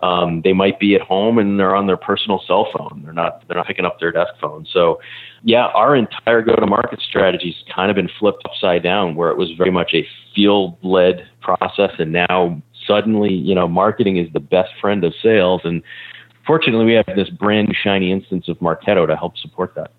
Um, 0.00 0.40
they 0.42 0.54
might 0.54 0.80
be 0.80 0.94
at 0.94 1.02
home 1.02 1.38
and 1.38 1.60
they're 1.60 1.76
on 1.76 1.86
their 1.86 1.98
personal 1.98 2.42
cell 2.46 2.68
phone. 2.76 3.02
They're 3.04 3.12
not, 3.12 3.46
they're 3.46 3.56
not 3.56 3.66
picking 3.66 3.84
up 3.84 4.00
their 4.00 4.12
desk 4.12 4.32
phone. 4.40 4.66
So 4.72 4.98
yeah, 5.44 5.66
our 5.66 5.96
entire 5.96 6.42
go 6.42 6.54
to 6.54 6.66
market 6.66 7.00
strategy 7.00 7.52
has 7.52 7.74
kind 7.74 7.90
of 7.90 7.96
been 7.96 8.08
flipped 8.18 8.42
upside 8.44 8.82
down 8.82 9.14
where 9.14 9.30
it 9.30 9.36
was 9.36 9.50
very 9.52 9.70
much 9.70 9.92
a 9.92 10.06
field 10.34 10.76
led 10.82 11.28
process 11.40 11.90
and 11.98 12.12
now 12.12 12.62
suddenly, 12.86 13.32
you 13.32 13.54
know, 13.54 13.68
marketing 13.68 14.16
is 14.16 14.32
the 14.32 14.40
best 14.40 14.72
friend 14.80 15.04
of 15.04 15.14
sales. 15.22 15.60
And 15.64 15.82
fortunately, 16.46 16.84
we 16.84 16.92
have 16.94 17.06
this 17.16 17.28
brand 17.28 17.68
new 17.68 17.74
shiny 17.74 18.12
instance 18.12 18.48
of 18.48 18.58
Marketo 18.58 19.06
to 19.06 19.16
help 19.16 19.36
support 19.36 19.74
that. 19.74 19.92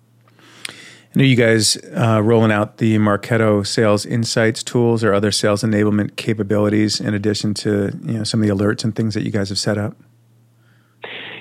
I 0.68 1.20
know 1.20 1.24
you 1.24 1.36
guys 1.36 1.76
uh, 1.96 2.20
rolling 2.22 2.50
out 2.50 2.78
the 2.78 2.96
Marketo 2.98 3.64
Sales 3.64 4.04
Insights 4.04 4.64
tools 4.64 5.04
or 5.04 5.14
other 5.14 5.30
sales 5.30 5.62
enablement 5.62 6.16
capabilities 6.16 7.00
in 7.00 7.14
addition 7.14 7.54
to 7.54 7.96
you 8.02 8.14
know 8.14 8.24
some 8.24 8.42
of 8.42 8.48
the 8.48 8.52
alerts 8.52 8.82
and 8.82 8.96
things 8.96 9.14
that 9.14 9.22
you 9.22 9.30
guys 9.30 9.48
have 9.48 9.58
set 9.58 9.78
up. 9.78 9.96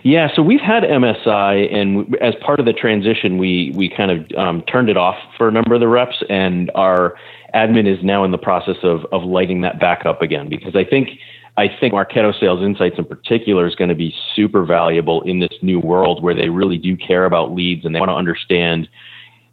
Yeah, 0.03 0.27
so 0.35 0.41
we've 0.41 0.59
had 0.59 0.83
MSI, 0.83 1.73
and 1.73 2.15
as 2.21 2.35
part 2.35 2.59
of 2.59 2.65
the 2.65 2.73
transition, 2.73 3.37
we 3.37 3.71
we 3.73 3.89
kind 3.89 4.11
of 4.11 4.37
um, 4.37 4.61
turned 4.63 4.89
it 4.89 4.97
off 4.97 5.15
for 5.37 5.47
a 5.47 5.51
number 5.51 5.73
of 5.73 5.79
the 5.79 5.87
reps, 5.87 6.21
and 6.29 6.69
our 6.75 7.15
admin 7.55 7.87
is 7.87 8.03
now 8.03 8.25
in 8.25 8.31
the 8.31 8.37
process 8.37 8.75
of 8.83 9.05
of 9.13 9.23
lighting 9.23 9.61
that 9.61 9.79
back 9.79 10.05
up 10.05 10.21
again 10.21 10.49
because 10.49 10.75
I 10.75 10.83
think 10.83 11.09
I 11.55 11.69
think 11.79 11.93
Marketo 11.93 12.37
Sales 12.37 12.61
Insights 12.61 12.97
in 12.97 13.05
particular 13.05 13.65
is 13.65 13.75
going 13.75 13.89
to 13.89 13.95
be 13.95 14.13
super 14.35 14.65
valuable 14.65 15.21
in 15.21 15.39
this 15.39 15.53
new 15.61 15.79
world 15.79 16.21
where 16.21 16.33
they 16.33 16.49
really 16.49 16.77
do 16.77 16.97
care 16.97 17.23
about 17.23 17.53
leads 17.53 17.85
and 17.85 17.95
they 17.95 17.99
want 17.99 18.09
to 18.09 18.15
understand, 18.15 18.89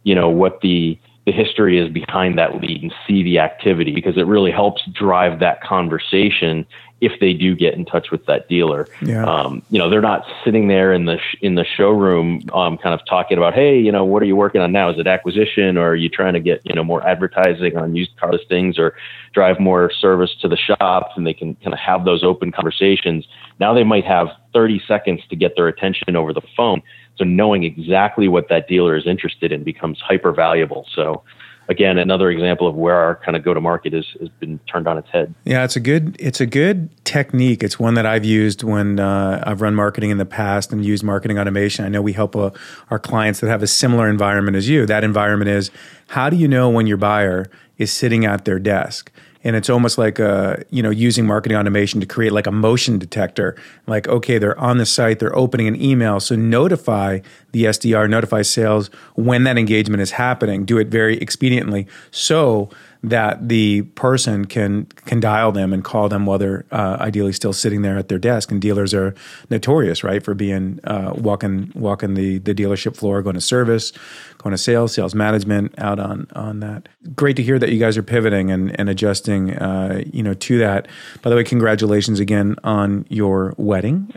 you 0.03 0.15
know, 0.15 0.29
what 0.29 0.59
the 0.61 0.99
the 1.25 1.31
history 1.31 1.77
is 1.77 1.91
behind 1.91 2.37
that 2.37 2.61
lead 2.61 2.81
and 2.81 2.93
see 3.07 3.23
the 3.23 3.39
activity 3.39 3.91
because 3.91 4.17
it 4.17 4.25
really 4.25 4.51
helps 4.51 4.83
drive 4.93 5.39
that 5.39 5.61
conversation 5.61 6.65
if 7.01 7.19
they 7.19 7.33
do 7.33 7.55
get 7.55 7.73
in 7.73 7.83
touch 7.83 8.11
with 8.11 8.25
that 8.27 8.47
dealer. 8.47 8.87
Yeah. 9.01 9.25
Um, 9.25 9.63
you 9.71 9.79
know, 9.79 9.89
they're 9.89 10.01
not 10.01 10.23
sitting 10.45 10.67
there 10.67 10.93
in 10.93 11.05
the 11.05 11.17
sh- 11.17 11.35
in 11.41 11.55
the 11.55 11.65
showroom, 11.65 12.43
um, 12.53 12.77
kind 12.77 12.93
of 12.93 13.03
talking 13.07 13.37
about, 13.37 13.55
hey, 13.55 13.79
you 13.79 13.91
know, 13.91 14.05
what 14.05 14.21
are 14.21 14.27
you 14.27 14.35
working 14.35 14.61
on 14.61 14.71
now? 14.71 14.89
Is 14.89 14.99
it 14.99 15.07
acquisition, 15.07 15.77
or 15.77 15.89
are 15.89 15.95
you 15.95 16.09
trying 16.09 16.33
to 16.33 16.39
get 16.39 16.61
you 16.63 16.75
know 16.75 16.83
more 16.83 17.05
advertising 17.05 17.75
on 17.75 17.95
used 17.95 18.15
car 18.17 18.31
listings, 18.31 18.77
or 18.77 18.95
drive 19.33 19.59
more 19.59 19.91
service 19.91 20.35
to 20.41 20.47
the 20.47 20.57
shops? 20.57 21.13
And 21.15 21.25
they 21.25 21.33
can 21.33 21.55
kind 21.55 21.73
of 21.73 21.79
have 21.79 22.05
those 22.05 22.23
open 22.23 22.51
conversations. 22.51 23.27
Now 23.59 23.73
they 23.73 23.83
might 23.83 24.05
have 24.05 24.27
30 24.53 24.81
seconds 24.87 25.21
to 25.29 25.35
get 25.35 25.55
their 25.55 25.67
attention 25.67 26.15
over 26.15 26.33
the 26.33 26.41
phone. 26.55 26.83
So 27.21 27.25
knowing 27.25 27.63
exactly 27.63 28.27
what 28.27 28.49
that 28.49 28.67
dealer 28.67 28.95
is 28.95 29.05
interested 29.05 29.51
in 29.51 29.63
becomes 29.63 29.99
hyper 30.01 30.31
valuable. 30.31 30.87
So 30.95 31.21
again, 31.69 31.99
another 31.99 32.31
example 32.31 32.67
of 32.67 32.73
where 32.73 32.95
our 32.95 33.17
kind 33.17 33.37
of 33.37 33.43
go 33.43 33.53
to 33.53 33.61
market 33.61 33.93
is, 33.93 34.07
has 34.19 34.29
been 34.39 34.57
turned 34.65 34.87
on 34.87 34.97
its 34.97 35.07
head. 35.09 35.31
Yeah, 35.45 35.63
it's 35.63 35.75
a 35.75 35.79
good 35.79 36.17
it's 36.19 36.41
a 36.41 36.47
good 36.47 36.89
technique. 37.05 37.61
It's 37.61 37.79
one 37.79 37.93
that 37.93 38.07
I've 38.07 38.25
used 38.25 38.63
when 38.63 38.99
uh, 38.99 39.43
I've 39.45 39.61
run 39.61 39.75
marketing 39.75 40.09
in 40.09 40.17
the 40.17 40.25
past 40.25 40.71
and 40.71 40.83
used 40.83 41.03
marketing 41.03 41.37
automation. 41.37 41.85
I 41.85 41.89
know 41.89 42.01
we 42.01 42.13
help 42.13 42.35
uh, 42.35 42.49
our 42.89 42.97
clients 42.97 43.39
that 43.41 43.49
have 43.49 43.61
a 43.61 43.67
similar 43.67 44.09
environment 44.09 44.57
as 44.57 44.67
you. 44.67 44.87
That 44.87 45.03
environment 45.03 45.49
is 45.49 45.69
how 46.07 46.31
do 46.31 46.37
you 46.37 46.47
know 46.47 46.71
when 46.71 46.87
your 46.87 46.97
buyer 46.97 47.51
is 47.77 47.93
sitting 47.93 48.25
at 48.25 48.45
their 48.45 48.57
desk? 48.57 49.11
And 49.43 49.55
it's 49.55 49.69
almost 49.69 49.97
like 49.97 50.19
a 50.19 50.63
you 50.69 50.83
know 50.83 50.89
using 50.89 51.25
marketing 51.25 51.57
automation 51.57 51.99
to 51.99 52.05
create 52.05 52.31
like 52.31 52.47
a 52.47 52.51
motion 52.51 52.99
detector. 52.99 53.55
Like 53.87 54.07
okay 54.07 54.37
they're 54.37 54.59
on 54.59 54.77
the 54.77 54.85
site 54.85 55.19
they're 55.19 55.35
opening 55.35 55.67
an 55.67 55.81
email. 55.81 56.19
So 56.19 56.35
notify 56.35 57.19
the 57.51 57.65
sdr 57.65 58.09
notify 58.09 58.41
sales 58.41 58.89
when 59.15 59.43
that 59.43 59.57
engagement 59.57 60.01
is 60.01 60.11
happening. 60.11 60.65
Do 60.65 60.77
it 60.77 60.87
very 60.87 61.17
expediently. 61.17 61.87
So 62.11 62.69
that 63.03 63.49
the 63.49 63.81
person 63.81 64.45
can 64.45 64.85
can 65.05 65.19
dial 65.19 65.51
them 65.51 65.73
and 65.73 65.83
call 65.83 66.07
them 66.07 66.25
while 66.25 66.37
they're 66.37 66.65
uh, 66.71 66.97
ideally 66.99 67.33
still 67.33 67.53
sitting 67.53 67.81
there 67.81 67.97
at 67.97 68.09
their 68.09 68.19
desk. 68.19 68.51
And 68.51 68.61
dealers 68.61 68.93
are 68.93 69.15
notorious, 69.49 70.03
right, 70.03 70.23
for 70.23 70.33
being 70.33 70.79
uh, 70.83 71.13
walking 71.15 71.71
walking 71.73 72.13
the 72.13 72.37
the 72.37 72.53
dealership 72.53 72.95
floor, 72.95 73.21
going 73.21 73.33
to 73.35 73.41
service, 73.41 73.91
going 74.37 74.51
to 74.51 74.57
sales, 74.57 74.93
sales 74.93 75.15
management, 75.15 75.73
out 75.79 75.99
on 75.99 76.27
on 76.35 76.59
that. 76.59 76.89
Great 77.15 77.35
to 77.37 77.43
hear 77.43 77.57
that 77.57 77.71
you 77.71 77.79
guys 77.79 77.97
are 77.97 78.03
pivoting 78.03 78.51
and 78.51 78.79
and 78.79 78.89
adjusting, 78.89 79.57
uh, 79.57 80.03
you 80.11 80.21
know, 80.21 80.35
to 80.35 80.57
that. 80.59 80.87
By 81.21 81.29
the 81.31 81.35
way, 81.35 81.43
congratulations 81.43 82.19
again 82.19 82.55
on 82.63 83.05
your 83.09 83.53
wedding. 83.57 84.11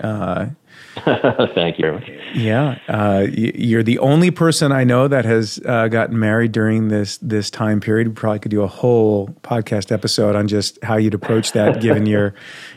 Uh, 0.96 1.46
Thank 1.54 1.78
you. 1.78 1.82
very 1.82 1.94
much. 1.94 2.10
Yeah, 2.34 2.78
uh, 2.88 3.26
you're 3.30 3.82
the 3.82 3.98
only 3.98 4.30
person 4.30 4.72
I 4.72 4.84
know 4.84 5.08
that 5.08 5.24
has 5.24 5.60
uh, 5.66 5.88
gotten 5.88 6.18
married 6.18 6.52
during 6.52 6.88
this 6.88 7.18
this 7.18 7.50
time 7.50 7.80
period. 7.80 8.08
We 8.08 8.14
probably 8.14 8.40
could 8.40 8.50
do 8.50 8.62
a 8.62 8.68
whole 8.68 9.28
podcast 9.42 9.92
episode 9.92 10.36
on 10.36 10.48
just 10.48 10.82
how 10.82 10.96
you'd 10.96 11.14
approach 11.14 11.52
that, 11.52 11.80
given 11.80 12.06
your 12.06 12.34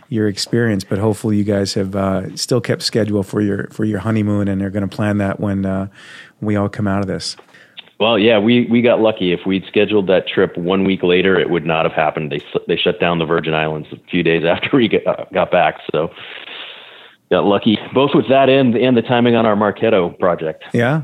your 0.09 0.27
experience. 0.27 0.83
But 0.83 0.99
hopefully, 0.99 1.37
you 1.37 1.43
guys 1.43 1.73
have 1.73 1.95
uh, 1.95 2.35
still 2.35 2.61
kept 2.61 2.81
schedule 2.81 3.23
for 3.23 3.41
your 3.41 3.67
for 3.67 3.85
your 3.85 3.99
honeymoon, 3.99 4.47
and 4.47 4.61
are 4.61 4.69
going 4.69 4.87
to 4.87 4.95
plan 4.95 5.17
that 5.17 5.39
when 5.39 5.65
uh, 5.65 5.87
we 6.41 6.55
all 6.55 6.69
come 6.69 6.87
out 6.87 7.01
of 7.01 7.07
this. 7.07 7.35
Well, 7.99 8.19
yeah, 8.19 8.37
we, 8.37 8.67
we 8.69 8.83
got 8.83 8.99
lucky. 8.99 9.33
If 9.33 9.39
we'd 9.47 9.65
scheduled 9.65 10.05
that 10.07 10.27
trip 10.27 10.55
one 10.55 10.83
week 10.83 11.01
later, 11.01 11.39
it 11.39 11.49
would 11.49 11.65
not 11.65 11.83
have 11.83 11.93
happened. 11.93 12.31
They 12.31 12.39
they 12.67 12.77
shut 12.77 12.99
down 12.99 13.17
the 13.17 13.25
Virgin 13.25 13.55
Islands 13.55 13.87
a 13.91 13.97
few 14.09 14.21
days 14.21 14.43
after 14.45 14.77
we 14.77 14.87
got, 14.87 15.33
got 15.33 15.49
back. 15.49 15.79
So 15.91 16.11
got 17.29 17.45
lucky 17.45 17.77
both 17.93 18.11
with 18.13 18.29
that 18.29 18.49
and 18.49 18.75
and 18.75 18.95
the 18.95 19.01
timing 19.01 19.35
on 19.35 19.45
our 19.45 19.55
Marketo 19.55 20.17
project. 20.19 20.63
Yeah. 20.73 21.03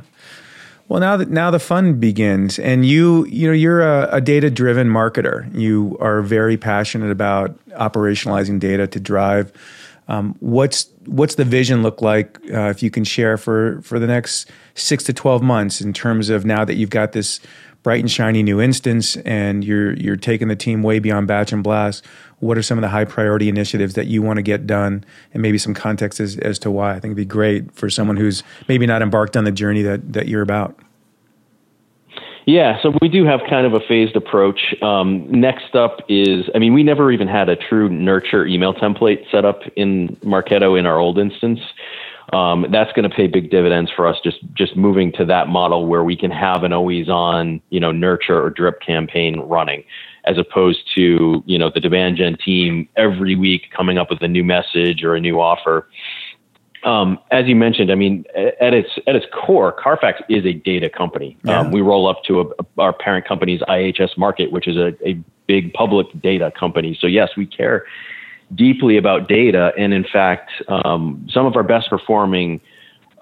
Well, 0.89 0.99
now 0.99 1.17
that 1.17 1.29
now 1.29 1.49
the 1.49 1.59
fun 1.59 1.99
begins, 1.99 2.59
and 2.59 2.85
you 2.85 3.25
you 3.25 3.47
know 3.47 3.53
you're 3.53 3.81
a, 3.81 4.09
a 4.17 4.21
data 4.21 4.51
driven 4.51 4.89
marketer. 4.89 5.51
You 5.57 5.97
are 5.99 6.21
very 6.21 6.57
passionate 6.57 7.09
about 7.09 7.57
operationalizing 7.69 8.59
data 8.59 8.85
to 8.87 8.99
drive. 8.99 9.51
Um, 10.07 10.35
what's 10.39 10.89
what's 11.05 11.35
the 11.35 11.45
vision 11.45 11.81
look 11.81 12.01
like 12.01 12.37
uh, 12.53 12.69
if 12.69 12.83
you 12.83 12.91
can 12.91 13.05
share 13.05 13.37
for 13.37 13.81
for 13.81 13.97
the 13.97 14.07
next 14.07 14.51
six 14.75 15.03
to 15.05 15.13
twelve 15.13 15.41
months 15.41 15.79
in 15.79 15.93
terms 15.93 16.29
of 16.29 16.45
now 16.45 16.65
that 16.65 16.75
you've 16.75 16.89
got 16.89 17.13
this 17.13 17.39
bright 17.83 17.99
and 17.99 18.09
shiny 18.09 18.41
new 18.41 18.59
instance 18.59 19.17
and 19.17 19.63
you're 19.63 19.93
you're 19.93 20.15
taking 20.15 20.47
the 20.47 20.55
team 20.55 20.81
way 20.81 20.99
beyond 20.99 21.27
batch 21.27 21.51
and 21.51 21.63
blast 21.63 22.05
what 22.39 22.57
are 22.57 22.63
some 22.63 22.77
of 22.77 22.81
the 22.81 22.89
high 22.89 23.05
priority 23.05 23.49
initiatives 23.49 23.93
that 23.93 24.07
you 24.07 24.21
want 24.21 24.37
to 24.37 24.41
get 24.41 24.65
done 24.65 25.03
and 25.33 25.41
maybe 25.41 25.57
some 25.57 25.73
context 25.73 26.19
as, 26.19 26.37
as 26.39 26.57
to 26.57 26.71
why 26.71 26.91
i 26.91 26.93
think 26.93 27.05
it'd 27.05 27.17
be 27.17 27.25
great 27.25 27.71
for 27.73 27.89
someone 27.89 28.17
who's 28.17 28.41
maybe 28.67 28.87
not 28.87 29.01
embarked 29.01 29.37
on 29.37 29.43
the 29.43 29.51
journey 29.51 29.81
that 29.81 30.13
that 30.13 30.27
you're 30.27 30.41
about 30.41 30.79
Yeah, 32.45 32.81
so 32.81 32.93
we 33.01 33.07
do 33.07 33.23
have 33.23 33.39
kind 33.49 33.65
of 33.65 33.73
a 33.73 33.79
phased 33.87 34.17
approach. 34.17 34.75
Um, 34.81 35.31
next 35.31 35.75
up 35.75 35.99
is, 36.09 36.49
I 36.53 36.59
mean, 36.59 36.73
we 36.73 36.83
never 36.83 37.09
even 37.09 37.27
had 37.27 37.47
a 37.47 37.55
true 37.55 37.87
nurture 37.87 38.45
email 38.45 38.73
template 38.73 39.29
set 39.31 39.45
up 39.45 39.61
in 39.77 40.17
Marketo 40.23 40.77
in 40.77 40.85
our 40.85 40.97
old 40.97 41.17
instance. 41.17 41.61
Um, 42.31 42.65
that's 42.71 42.91
going 42.93 43.09
to 43.09 43.13
pay 43.13 43.27
big 43.27 43.51
dividends 43.51 43.91
for 43.95 44.07
us. 44.07 44.17
Just 44.23 44.37
just 44.53 44.75
moving 44.77 45.11
to 45.13 45.25
that 45.25 45.49
model 45.49 45.87
where 45.87 46.03
we 46.03 46.15
can 46.15 46.31
have 46.31 46.63
an 46.63 46.71
always 46.71 47.09
on, 47.09 47.61
you 47.69 47.79
know, 47.79 47.91
nurture 47.91 48.41
or 48.41 48.49
drip 48.49 48.81
campaign 48.81 49.39
running, 49.41 49.83
as 50.25 50.37
opposed 50.37 50.79
to 50.95 51.43
you 51.45 51.57
know 51.57 51.69
the 51.73 51.79
demand 51.79 52.17
gen 52.17 52.37
team 52.37 52.87
every 52.95 53.35
week 53.35 53.63
coming 53.75 53.97
up 53.97 54.09
with 54.09 54.21
a 54.21 54.27
new 54.27 54.43
message 54.43 55.03
or 55.03 55.15
a 55.15 55.19
new 55.19 55.39
offer. 55.39 55.87
Um, 56.83 57.19
as 57.31 57.45
you 57.47 57.55
mentioned, 57.55 57.91
I 57.91 57.95
mean, 57.95 58.25
at 58.35 58.73
its 58.73 58.89
at 59.07 59.15
its 59.15 59.25
core, 59.33 59.71
Carfax 59.71 60.21
is 60.29 60.45
a 60.45 60.53
data 60.53 60.89
company. 60.89 61.37
Yeah. 61.43 61.59
Um, 61.59 61.71
we 61.71 61.81
roll 61.81 62.07
up 62.07 62.23
to 62.25 62.41
a, 62.41 62.45
our 62.77 62.93
parent 62.93 63.27
company's 63.27 63.61
IHS 63.61 64.17
Markit, 64.17 64.51
which 64.51 64.67
is 64.67 64.77
a, 64.77 64.93
a 65.07 65.21
big 65.47 65.73
public 65.73 66.07
data 66.21 66.51
company. 66.57 66.97
So 66.99 67.07
yes, 67.07 67.29
we 67.37 67.45
care 67.45 67.85
deeply 68.55 68.97
about 68.97 69.27
data, 69.27 69.71
and 69.77 69.93
in 69.93 70.03
fact, 70.03 70.51
um, 70.67 71.27
some 71.31 71.45
of 71.45 71.55
our 71.55 71.63
best 71.63 71.89
performing 71.89 72.61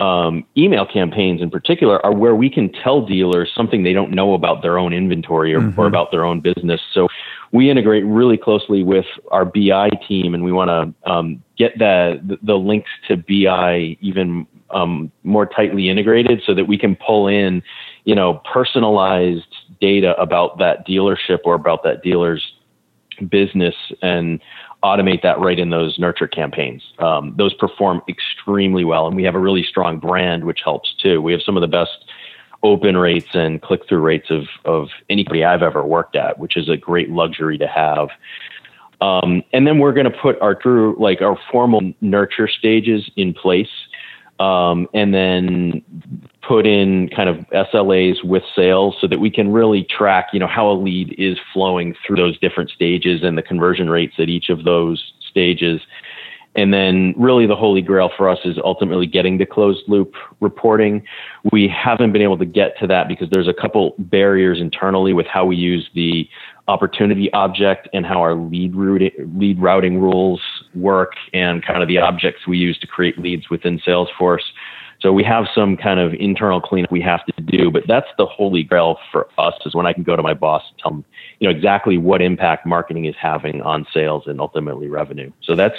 um, 0.01 0.45
email 0.57 0.85
campaigns 0.85 1.41
in 1.41 1.51
particular 1.51 2.03
are 2.03 2.13
where 2.13 2.35
we 2.35 2.49
can 2.49 2.71
tell 2.71 3.05
dealers 3.05 3.51
something 3.55 3.83
they 3.83 3.93
don't 3.93 4.11
know 4.11 4.33
about 4.33 4.63
their 4.63 4.79
own 4.79 4.93
inventory 4.93 5.53
or, 5.53 5.59
mm-hmm. 5.59 5.79
or 5.79 5.85
about 5.85 6.09
their 6.11 6.25
own 6.25 6.41
business. 6.41 6.81
So 6.91 7.07
we 7.51 7.69
integrate 7.69 8.03
really 8.05 8.37
closely 8.37 8.83
with 8.83 9.05
our 9.29 9.45
BI 9.45 9.89
team, 10.07 10.33
and 10.33 10.43
we 10.43 10.51
want 10.51 10.69
to 10.69 11.11
um, 11.11 11.43
get 11.55 11.77
the, 11.77 12.39
the 12.41 12.55
links 12.55 12.89
to 13.09 13.17
BI 13.17 13.97
even 14.01 14.47
um, 14.71 15.11
more 15.23 15.45
tightly 15.45 15.89
integrated 15.89 16.41
so 16.45 16.55
that 16.55 16.65
we 16.65 16.77
can 16.77 16.95
pull 16.95 17.27
in, 17.27 17.61
you 18.05 18.15
know, 18.15 18.41
personalized 18.51 19.53
data 19.79 20.19
about 20.19 20.57
that 20.57 20.87
dealership 20.87 21.39
or 21.43 21.53
about 21.53 21.83
that 21.83 22.01
dealer's 22.01 22.53
business 23.29 23.75
and 24.01 24.39
automate 24.83 25.21
that 25.21 25.39
right 25.39 25.59
in 25.59 25.69
those 25.69 25.99
nurture 25.99 26.27
campaigns. 26.27 26.81
Um, 26.99 27.33
those 27.37 27.53
perform 27.53 28.01
extremely 28.07 28.83
well, 28.83 29.07
and 29.07 29.15
we 29.15 29.23
have 29.23 29.35
a 29.35 29.39
really 29.39 29.63
strong 29.63 29.99
brand, 29.99 30.43
which 30.43 30.61
helps 30.63 30.93
too. 30.95 31.21
We 31.21 31.31
have 31.33 31.41
some 31.43 31.55
of 31.55 31.61
the 31.61 31.67
best 31.67 32.05
open 32.63 32.97
rates 32.97 33.29
and 33.33 33.61
click 33.61 33.87
through 33.87 34.01
rates 34.01 34.29
of, 34.29 34.47
of 34.65 34.89
anybody 35.09 35.43
I've 35.43 35.63
ever 35.63 35.83
worked 35.83 36.15
at, 36.15 36.39
which 36.39 36.57
is 36.57 36.69
a 36.69 36.77
great 36.77 37.09
luxury 37.09 37.57
to 37.57 37.67
have. 37.67 38.09
Um, 39.01 39.43
and 39.51 39.65
then 39.65 39.79
we're 39.79 39.93
going 39.93 40.11
to 40.11 40.17
put 40.17 40.39
our 40.41 40.53
true, 40.53 40.95
like 40.99 41.21
our 41.21 41.37
formal 41.51 41.81
nurture 42.01 42.47
stages 42.47 43.09
in 43.15 43.33
place. 43.33 43.69
Um, 44.39 44.87
and 44.93 45.13
then 45.13 45.81
put 46.41 46.65
in 46.65 47.09
kind 47.09 47.29
of 47.29 47.37
SLAs 47.51 48.23
with 48.23 48.43
sales 48.55 48.95
so 48.99 49.07
that 49.07 49.19
we 49.19 49.29
can 49.29 49.51
really 49.51 49.83
track, 49.83 50.27
you 50.33 50.39
know, 50.39 50.47
how 50.47 50.69
a 50.69 50.73
lead 50.73 51.15
is 51.17 51.37
flowing 51.53 51.95
through 52.05 52.15
those 52.15 52.37
different 52.39 52.69
stages 52.71 53.21
and 53.23 53.37
the 53.37 53.43
conversion 53.43 53.89
rates 53.89 54.15
at 54.17 54.29
each 54.29 54.49
of 54.49 54.63
those 54.63 55.13
stages. 55.29 55.81
And 56.53 56.73
then 56.73 57.13
really 57.15 57.45
the 57.45 57.55
holy 57.55 57.81
grail 57.81 58.09
for 58.17 58.27
us 58.27 58.39
is 58.43 58.57
ultimately 58.63 59.07
getting 59.07 59.37
to 59.37 59.45
closed 59.45 59.83
loop 59.87 60.15
reporting. 60.41 61.03
We 61.51 61.69
haven't 61.69 62.11
been 62.11 62.21
able 62.21 62.37
to 62.39 62.45
get 62.45 62.77
to 62.79 62.87
that 62.87 63.07
because 63.07 63.29
there's 63.29 63.47
a 63.47 63.53
couple 63.53 63.95
barriers 63.97 64.59
internally 64.59 65.13
with 65.13 65.27
how 65.27 65.45
we 65.45 65.55
use 65.55 65.89
the 65.95 66.27
opportunity 66.67 67.31
object 67.33 67.87
and 67.93 68.05
how 68.05 68.19
our 68.19 68.35
lead 68.35 68.75
routing, 68.75 69.11
lead 69.37 69.61
routing 69.61 69.99
rules 69.99 70.41
work 70.75 71.13
and 71.33 71.65
kind 71.65 71.81
of 71.81 71.87
the 71.87 71.97
objects 71.99 72.45
we 72.47 72.57
use 72.57 72.77
to 72.79 72.87
create 72.87 73.17
leads 73.17 73.49
within 73.49 73.79
Salesforce. 73.79 74.43
So 75.01 75.11
we 75.11 75.23
have 75.23 75.45
some 75.53 75.77
kind 75.77 75.99
of 75.99 76.13
internal 76.13 76.61
cleanup 76.61 76.91
we 76.91 77.01
have 77.01 77.25
to 77.25 77.41
do, 77.41 77.71
but 77.71 77.83
that's 77.87 78.07
the 78.17 78.25
holy 78.25 78.61
grail 78.61 78.99
for 79.11 79.27
us 79.37 79.55
is 79.65 79.73
when 79.73 79.87
I 79.87 79.93
can 79.93 80.03
go 80.03 80.15
to 80.15 80.21
my 80.21 80.35
boss 80.35 80.63
and 80.69 80.77
tell 80.77 80.91
them, 80.91 81.05
you 81.39 81.49
know, 81.49 81.55
exactly 81.55 81.97
what 81.97 82.21
impact 82.21 82.67
marketing 82.67 83.05
is 83.05 83.15
having 83.19 83.61
on 83.63 83.87
sales 83.91 84.23
and 84.27 84.39
ultimately 84.39 84.89
revenue. 84.89 85.31
So 85.41 85.55
that's 85.55 85.77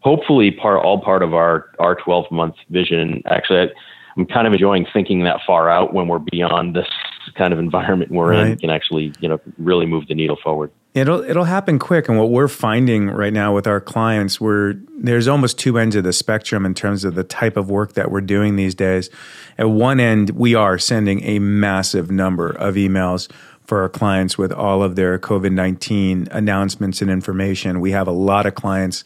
hopefully 0.00 0.50
part 0.50 0.82
all 0.82 1.00
part 1.00 1.22
of 1.22 1.34
our 1.34 1.70
our 1.78 1.94
12 1.94 2.30
month 2.30 2.54
vision. 2.70 3.22
Actually, 3.26 3.70
I'm 4.16 4.26
kind 4.26 4.46
of 4.46 4.54
enjoying 4.54 4.86
thinking 4.90 5.24
that 5.24 5.40
far 5.46 5.68
out 5.68 5.92
when 5.92 6.08
we're 6.08 6.18
beyond 6.18 6.74
this 6.74 6.88
kind 7.34 7.52
of 7.52 7.58
environment 7.58 8.10
we're 8.10 8.30
right. 8.30 8.48
in 8.48 8.58
can 8.58 8.70
actually 8.70 9.12
you 9.20 9.28
know 9.28 9.38
really 9.58 9.86
move 9.86 10.06
the 10.08 10.14
needle 10.14 10.38
forward. 10.42 10.70
It'll 10.94 11.24
it'll 11.24 11.44
happen 11.44 11.78
quick, 11.78 12.10
and 12.10 12.18
what 12.18 12.28
we're 12.28 12.48
finding 12.48 13.08
right 13.08 13.32
now 13.32 13.54
with 13.54 13.66
our 13.66 13.80
clients, 13.80 14.38
we're 14.38 14.74
there's 14.98 15.26
almost 15.26 15.58
two 15.58 15.78
ends 15.78 15.96
of 15.96 16.04
the 16.04 16.12
spectrum 16.12 16.66
in 16.66 16.74
terms 16.74 17.04
of 17.04 17.14
the 17.14 17.24
type 17.24 17.56
of 17.56 17.70
work 17.70 17.94
that 17.94 18.10
we're 18.10 18.20
doing 18.20 18.56
these 18.56 18.74
days. 18.74 19.08
At 19.56 19.70
one 19.70 20.00
end, 20.00 20.30
we 20.30 20.54
are 20.54 20.76
sending 20.78 21.22
a 21.24 21.38
massive 21.38 22.10
number 22.10 22.50
of 22.50 22.74
emails 22.74 23.30
for 23.64 23.80
our 23.80 23.88
clients 23.88 24.36
with 24.36 24.52
all 24.52 24.82
of 24.82 24.96
their 24.96 25.18
COVID 25.18 25.52
nineteen 25.52 26.28
announcements 26.30 27.00
and 27.00 27.10
information. 27.10 27.80
We 27.80 27.92
have 27.92 28.06
a 28.06 28.12
lot 28.12 28.44
of 28.44 28.54
clients 28.54 29.02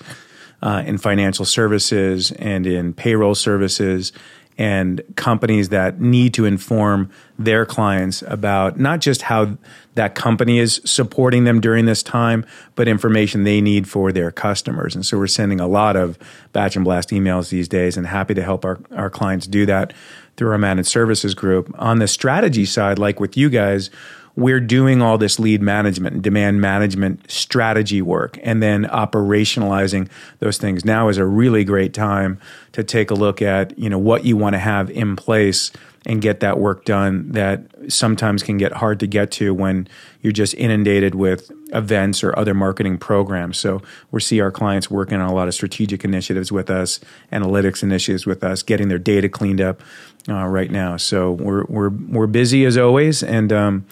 uh, 0.62 0.82
in 0.84 0.98
financial 0.98 1.44
services 1.44 2.32
and 2.32 2.66
in 2.66 2.94
payroll 2.94 3.36
services 3.36 4.12
and 4.58 5.02
companies 5.16 5.68
that 5.68 6.00
need 6.00 6.32
to 6.34 6.44
inform 6.44 7.10
their 7.38 7.66
clients 7.66 8.22
about 8.26 8.78
not 8.78 9.00
just 9.00 9.22
how 9.22 9.56
that 9.94 10.14
company 10.14 10.58
is 10.58 10.80
supporting 10.84 11.44
them 11.44 11.60
during 11.60 11.84
this 11.84 12.02
time, 12.02 12.44
but 12.74 12.88
information 12.88 13.44
they 13.44 13.60
need 13.60 13.88
for 13.88 14.12
their 14.12 14.30
customers. 14.30 14.94
And 14.94 15.04
so 15.04 15.18
we're 15.18 15.26
sending 15.26 15.60
a 15.60 15.66
lot 15.66 15.96
of 15.96 16.18
batch 16.52 16.76
and 16.76 16.84
blast 16.84 17.10
emails 17.10 17.50
these 17.50 17.68
days 17.68 17.96
and 17.96 18.06
happy 18.06 18.34
to 18.34 18.42
help 18.42 18.64
our, 18.64 18.78
our 18.92 19.10
clients 19.10 19.46
do 19.46 19.66
that 19.66 19.92
through 20.36 20.50
our 20.52 20.58
managed 20.58 20.88
services 20.88 21.34
group. 21.34 21.74
On 21.78 21.98
the 21.98 22.08
strategy 22.08 22.64
side, 22.64 22.98
like 22.98 23.20
with 23.20 23.36
you 23.36 23.50
guys, 23.50 23.90
we're 24.36 24.60
doing 24.60 25.00
all 25.00 25.18
this 25.18 25.38
lead 25.38 25.62
management 25.62 26.14
and 26.14 26.22
demand 26.22 26.60
management 26.60 27.30
strategy 27.30 28.02
work 28.02 28.38
and 28.42 28.62
then 28.62 28.84
operationalizing 28.84 30.08
those 30.38 30.58
things 30.58 30.84
now 30.84 31.08
is 31.08 31.16
a 31.16 31.24
really 31.24 31.64
great 31.64 31.94
time 31.94 32.38
to 32.72 32.84
take 32.84 33.10
a 33.10 33.14
look 33.14 33.40
at 33.40 33.76
you 33.78 33.88
know 33.88 33.98
what 33.98 34.24
you 34.24 34.36
want 34.36 34.54
to 34.54 34.58
have 34.58 34.90
in 34.90 35.16
place 35.16 35.72
and 36.06 36.22
get 36.22 36.38
that 36.38 36.58
work 36.58 36.84
done 36.84 37.32
that 37.32 37.62
sometimes 37.88 38.42
can 38.42 38.56
get 38.56 38.72
hard 38.72 39.00
to 39.00 39.08
get 39.08 39.32
to 39.32 39.52
when 39.52 39.88
you're 40.22 40.32
just 40.32 40.54
inundated 40.54 41.16
with 41.16 41.50
events 41.72 42.22
or 42.22 42.36
other 42.38 42.54
marketing 42.54 42.96
programs. 42.96 43.58
So 43.58 43.82
we 44.12 44.20
see 44.20 44.40
our 44.40 44.52
clients 44.52 44.88
working 44.88 45.20
on 45.20 45.28
a 45.28 45.34
lot 45.34 45.48
of 45.48 45.54
strategic 45.54 46.04
initiatives 46.04 46.52
with 46.52 46.70
us, 46.70 47.00
analytics 47.32 47.82
initiatives 47.82 48.24
with 48.24 48.44
us, 48.44 48.62
getting 48.62 48.86
their 48.86 49.00
data 49.00 49.28
cleaned 49.28 49.60
up 49.60 49.82
uh, 50.28 50.46
right 50.46 50.70
now. 50.70 50.96
So 50.96 51.32
we're 51.32 51.64
we're 51.64 51.90
we're 51.90 52.26
busy 52.28 52.64
as 52.64 52.78
always, 52.78 53.24
and 53.24 53.52
um, 53.52 53.86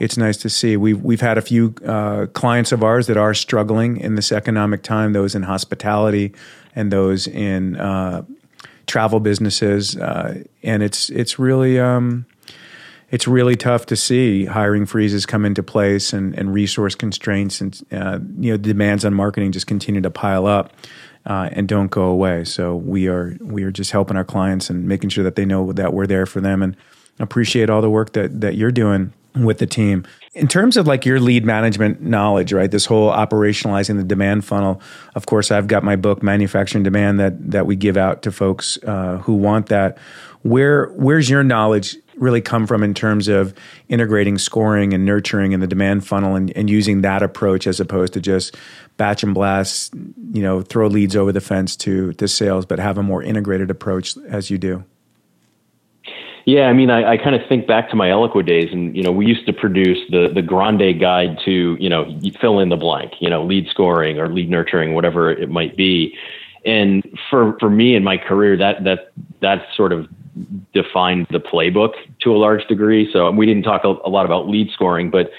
it's 0.00 0.16
nice 0.16 0.38
to 0.38 0.48
see. 0.48 0.76
We've 0.78 1.00
we've 1.00 1.20
had 1.20 1.36
a 1.36 1.42
few 1.42 1.74
uh, 1.86 2.26
clients 2.32 2.72
of 2.72 2.82
ours 2.82 3.06
that 3.06 3.18
are 3.18 3.34
struggling 3.34 3.98
in 3.98 4.14
this 4.14 4.32
economic 4.32 4.82
time. 4.82 5.12
Those 5.12 5.34
in 5.34 5.42
hospitality 5.42 6.34
and 6.74 6.90
those 6.90 7.26
in 7.26 7.76
uh, 7.76 8.22
travel 8.86 9.20
businesses, 9.20 9.96
uh, 9.96 10.42
and 10.62 10.82
it's 10.82 11.10
it's 11.10 11.38
really 11.38 11.78
um, 11.78 12.24
it's 13.10 13.28
really 13.28 13.56
tough 13.56 13.84
to 13.86 13.96
see 13.96 14.46
hiring 14.46 14.86
freezes 14.86 15.26
come 15.26 15.44
into 15.44 15.62
place 15.62 16.14
and, 16.14 16.34
and 16.34 16.54
resource 16.54 16.94
constraints 16.94 17.60
and 17.60 17.78
uh, 17.92 18.18
you 18.38 18.52
know 18.52 18.56
demands 18.56 19.04
on 19.04 19.12
marketing 19.12 19.52
just 19.52 19.66
continue 19.66 20.00
to 20.00 20.10
pile 20.10 20.46
up. 20.46 20.72
Uh, 21.26 21.50
and 21.52 21.68
don't 21.68 21.90
go 21.90 22.04
away. 22.04 22.42
So 22.44 22.74
we 22.74 23.06
are 23.06 23.36
we 23.42 23.62
are 23.64 23.70
just 23.70 23.90
helping 23.90 24.16
our 24.16 24.24
clients 24.24 24.70
and 24.70 24.88
making 24.88 25.10
sure 25.10 25.22
that 25.22 25.36
they 25.36 25.44
know 25.44 25.70
that 25.70 25.92
we're 25.92 26.06
there 26.06 26.24
for 26.24 26.40
them 26.40 26.62
and 26.62 26.74
appreciate 27.18 27.68
all 27.68 27.82
the 27.82 27.90
work 27.90 28.14
that 28.14 28.40
that 28.40 28.54
you're 28.54 28.72
doing 28.72 29.12
with 29.34 29.58
the 29.58 29.66
team. 29.66 30.04
In 30.34 30.48
terms 30.48 30.76
of 30.76 30.86
like 30.86 31.04
your 31.04 31.20
lead 31.20 31.44
management 31.44 32.00
knowledge, 32.00 32.52
right? 32.52 32.70
This 32.70 32.86
whole 32.86 33.10
operationalizing 33.10 33.96
the 33.96 34.04
demand 34.04 34.44
funnel. 34.44 34.80
Of 35.14 35.26
course, 35.26 35.50
I've 35.50 35.66
got 35.66 35.82
my 35.82 35.96
book 35.96 36.22
Manufacturing 36.22 36.84
Demand 36.84 37.18
that 37.20 37.50
that 37.50 37.66
we 37.66 37.76
give 37.76 37.96
out 37.96 38.22
to 38.22 38.32
folks 38.32 38.78
uh, 38.84 39.18
who 39.18 39.34
want 39.34 39.66
that. 39.66 39.98
Where 40.42 40.86
where's 40.90 41.28
your 41.28 41.42
knowledge 41.42 41.96
really 42.16 42.40
come 42.40 42.66
from 42.66 42.82
in 42.82 42.94
terms 42.94 43.28
of 43.28 43.54
integrating 43.88 44.38
scoring 44.38 44.92
and 44.92 45.04
nurturing 45.04 45.52
in 45.52 45.60
the 45.60 45.66
demand 45.66 46.06
funnel 46.06 46.36
and, 46.36 46.54
and 46.56 46.68
using 46.68 47.00
that 47.00 47.22
approach 47.22 47.66
as 47.66 47.80
opposed 47.80 48.12
to 48.12 48.20
just 48.20 48.56
batch 48.98 49.22
and 49.22 49.34
blast, 49.34 49.94
you 50.32 50.42
know, 50.42 50.60
throw 50.60 50.86
leads 50.86 51.16
over 51.16 51.32
the 51.32 51.40
fence 51.40 51.76
to 51.76 52.12
to 52.14 52.28
sales, 52.28 52.66
but 52.66 52.78
have 52.78 52.98
a 52.98 53.02
more 53.02 53.22
integrated 53.22 53.70
approach 53.70 54.16
as 54.28 54.50
you 54.50 54.58
do? 54.58 54.84
Yeah, 56.46 56.68
I 56.68 56.72
mean, 56.72 56.90
I, 56.90 57.12
I 57.12 57.16
kind 57.16 57.36
of 57.36 57.46
think 57.48 57.66
back 57.66 57.90
to 57.90 57.96
my 57.96 58.08
Eloqua 58.08 58.46
days, 58.46 58.70
and 58.72 58.96
you 58.96 59.02
know, 59.02 59.12
we 59.12 59.26
used 59.26 59.46
to 59.46 59.52
produce 59.52 59.98
the 60.10 60.30
the 60.34 60.42
grande 60.42 60.98
guide 61.00 61.38
to 61.44 61.76
you 61.78 61.88
know 61.88 62.06
fill 62.40 62.58
in 62.60 62.68
the 62.68 62.76
blank, 62.76 63.12
you 63.20 63.28
know, 63.28 63.44
lead 63.44 63.68
scoring 63.68 64.18
or 64.18 64.28
lead 64.28 64.50
nurturing, 64.50 64.94
whatever 64.94 65.30
it 65.30 65.50
might 65.50 65.76
be. 65.76 66.16
And 66.64 67.04
for 67.28 67.58
for 67.58 67.70
me 67.70 67.94
in 67.94 68.04
my 68.04 68.16
career, 68.16 68.56
that 68.56 68.84
that 68.84 69.12
that 69.40 69.66
sort 69.76 69.92
of 69.92 70.08
defined 70.72 71.26
the 71.30 71.40
playbook 71.40 71.92
to 72.22 72.34
a 72.34 72.38
large 72.38 72.66
degree. 72.66 73.10
So 73.12 73.30
we 73.30 73.46
didn't 73.46 73.64
talk 73.64 73.84
a, 73.84 73.88
a 74.04 74.08
lot 74.08 74.26
about 74.26 74.48
lead 74.48 74.70
scoring, 74.72 75.10
but 75.10 75.30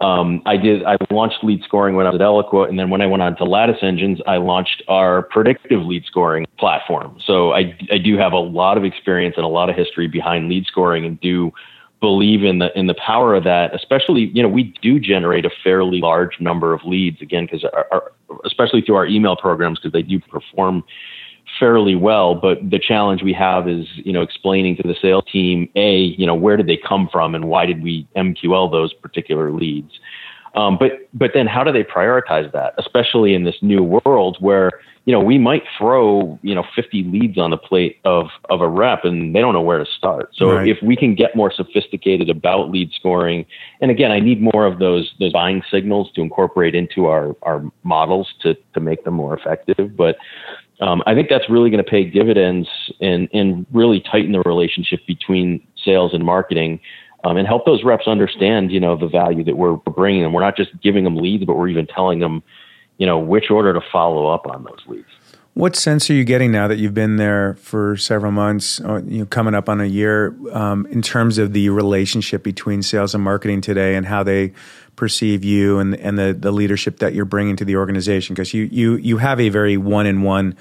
um, 0.00 0.42
I 0.46 0.56
did. 0.56 0.82
I 0.84 0.96
launched 1.10 1.44
lead 1.44 1.62
scoring 1.62 1.94
when 1.94 2.06
I 2.06 2.10
was 2.10 2.20
at 2.20 2.24
Eloqua, 2.24 2.68
and 2.68 2.78
then 2.78 2.88
when 2.88 3.02
I 3.02 3.06
went 3.06 3.22
on 3.22 3.36
to 3.36 3.44
Lattice 3.44 3.82
Engines, 3.82 4.18
I 4.26 4.38
launched 4.38 4.82
our 4.88 5.22
predictive 5.22 5.82
lead 5.82 6.04
scoring 6.06 6.46
platform. 6.58 7.18
So 7.24 7.52
I, 7.52 7.76
I 7.92 7.98
do 7.98 8.16
have 8.16 8.32
a 8.32 8.38
lot 8.38 8.78
of 8.78 8.84
experience 8.84 9.34
and 9.36 9.44
a 9.44 9.48
lot 9.48 9.68
of 9.68 9.76
history 9.76 10.08
behind 10.08 10.48
lead 10.48 10.64
scoring, 10.66 11.04
and 11.04 11.20
do 11.20 11.52
believe 12.00 12.44
in 12.44 12.60
the 12.60 12.76
in 12.78 12.86
the 12.86 12.94
power 12.94 13.34
of 13.34 13.44
that. 13.44 13.74
Especially, 13.74 14.30
you 14.32 14.42
know, 14.42 14.48
we 14.48 14.74
do 14.80 14.98
generate 14.98 15.44
a 15.44 15.50
fairly 15.62 16.00
large 16.00 16.40
number 16.40 16.72
of 16.72 16.80
leads 16.84 17.20
again 17.20 17.46
because 17.50 17.64
especially 18.46 18.80
through 18.80 18.96
our 18.96 19.06
email 19.06 19.36
programs 19.36 19.78
because 19.78 19.92
they 19.92 20.02
do 20.02 20.18
perform 20.18 20.82
fairly 21.58 21.94
well. 21.94 22.34
But 22.34 22.58
the 22.68 22.78
challenge 22.78 23.22
we 23.22 23.32
have 23.34 23.68
is, 23.68 23.86
you 23.96 24.12
know, 24.12 24.22
explaining 24.22 24.76
to 24.76 24.82
the 24.82 24.94
sales 25.00 25.24
team, 25.30 25.68
a, 25.76 26.14
you 26.18 26.26
know, 26.26 26.34
where 26.34 26.56
did 26.56 26.66
they 26.66 26.76
come 26.76 27.08
from 27.10 27.34
and 27.34 27.46
why 27.46 27.66
did 27.66 27.82
we 27.82 28.06
MQL 28.16 28.70
those 28.70 28.92
particular 28.92 29.52
leads? 29.52 29.92
Um, 30.54 30.78
but 30.78 31.08
but 31.14 31.30
then 31.32 31.46
how 31.46 31.62
do 31.62 31.72
they 31.72 31.84
prioritize 31.84 32.50
that, 32.52 32.74
especially 32.78 33.34
in 33.34 33.44
this 33.44 33.56
new 33.62 33.82
world 33.82 34.36
where 34.40 34.72
you 35.04 35.12
know 35.12 35.20
we 35.20 35.38
might 35.38 35.62
throw 35.78 36.38
you 36.42 36.54
know 36.54 36.64
50 36.74 37.04
leads 37.04 37.38
on 37.38 37.50
the 37.50 37.56
plate 37.56 37.98
of 38.04 38.26
of 38.48 38.60
a 38.60 38.68
rep 38.68 39.04
and 39.04 39.34
they 39.34 39.40
don't 39.40 39.54
know 39.54 39.60
where 39.60 39.78
to 39.78 39.86
start. 39.86 40.30
So 40.34 40.56
right. 40.56 40.68
if 40.68 40.78
we 40.82 40.96
can 40.96 41.14
get 41.14 41.36
more 41.36 41.52
sophisticated 41.52 42.28
about 42.28 42.70
lead 42.70 42.90
scoring, 42.92 43.46
and 43.80 43.92
again, 43.92 44.10
I 44.10 44.18
need 44.18 44.42
more 44.42 44.66
of 44.66 44.80
those 44.80 45.12
those 45.20 45.32
buying 45.32 45.62
signals 45.70 46.10
to 46.16 46.20
incorporate 46.20 46.74
into 46.74 47.06
our 47.06 47.36
our 47.42 47.62
models 47.84 48.28
to 48.42 48.56
to 48.74 48.80
make 48.80 49.04
them 49.04 49.14
more 49.14 49.36
effective. 49.36 49.96
But 49.96 50.16
um, 50.80 51.02
I 51.06 51.14
think 51.14 51.28
that's 51.28 51.48
really 51.48 51.70
going 51.70 51.82
to 51.84 51.90
pay 51.90 52.04
dividends 52.04 52.68
and 53.00 53.28
and 53.32 53.66
really 53.72 54.00
tighten 54.00 54.32
the 54.32 54.40
relationship 54.40 55.00
between 55.06 55.66
sales 55.84 56.14
and 56.14 56.24
marketing. 56.24 56.80
Um, 57.22 57.36
and 57.36 57.46
help 57.46 57.66
those 57.66 57.84
reps 57.84 58.06
understand, 58.06 58.72
you 58.72 58.80
know, 58.80 58.96
the 58.96 59.06
value 59.06 59.44
that 59.44 59.58
we're 59.58 59.74
bringing 59.74 60.22
them. 60.22 60.32
We're 60.32 60.40
not 60.40 60.56
just 60.56 60.70
giving 60.80 61.04
them 61.04 61.16
leads, 61.16 61.44
but 61.44 61.54
we're 61.54 61.68
even 61.68 61.86
telling 61.86 62.18
them, 62.18 62.42
you 62.96 63.06
know, 63.06 63.18
which 63.18 63.50
order 63.50 63.74
to 63.74 63.80
follow 63.92 64.26
up 64.28 64.46
on 64.46 64.64
those 64.64 64.78
leads. 64.86 65.08
What 65.52 65.76
sense 65.76 66.08
are 66.08 66.14
you 66.14 66.24
getting 66.24 66.50
now 66.50 66.66
that 66.68 66.78
you've 66.78 66.94
been 66.94 67.16
there 67.16 67.56
for 67.60 67.98
several 67.98 68.32
months, 68.32 68.80
uh, 68.80 69.02
you 69.04 69.18
know, 69.18 69.26
coming 69.26 69.54
up 69.54 69.68
on 69.68 69.82
a 69.82 69.84
year, 69.84 70.34
um, 70.52 70.86
in 70.86 71.02
terms 71.02 71.36
of 71.36 71.52
the 71.52 71.68
relationship 71.68 72.42
between 72.42 72.82
sales 72.82 73.14
and 73.14 73.22
marketing 73.22 73.60
today, 73.60 73.96
and 73.96 74.06
how 74.06 74.22
they 74.22 74.54
perceive 75.00 75.42
you 75.42 75.80
and 75.80 75.96
and 75.96 76.18
the 76.18 76.36
the 76.38 76.52
leadership 76.52 76.98
that 76.98 77.14
you're 77.14 77.24
bringing 77.24 77.56
to 77.56 77.64
the 77.64 77.76
organization? 77.76 78.34
Because 78.34 78.54
you 78.54 78.68
you 78.70 78.96
you 78.96 79.16
have 79.16 79.40
a 79.40 79.48
very 79.48 79.76
one 79.76 80.06
in 80.06 80.22
one 80.22 80.56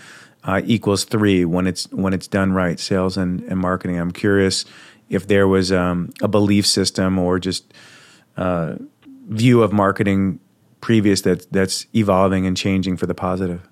equals 0.65 1.03
three 1.03 1.45
when 1.45 1.67
it's 1.67 1.91
when 1.91 2.13
it's 2.13 2.27
done 2.27 2.53
right, 2.53 2.79
sales 2.79 3.17
and, 3.17 3.41
and 3.41 3.59
marketing. 3.59 3.99
I'm 3.99 4.11
curious 4.11 4.65
if 5.09 5.27
there 5.27 5.47
was 5.47 5.71
um, 5.71 6.11
a 6.21 6.27
belief 6.27 6.65
system 6.65 7.19
or 7.19 7.37
just 7.39 7.71
uh, 8.37 8.75
view 9.27 9.61
of 9.61 9.71
marketing 9.71 10.39
previous 10.81 11.21
that 11.21 11.51
that's 11.51 11.85
evolving 11.93 12.47
and 12.47 12.57
changing 12.57 12.97
for 12.97 13.05
the 13.05 13.13
positive. 13.13 13.68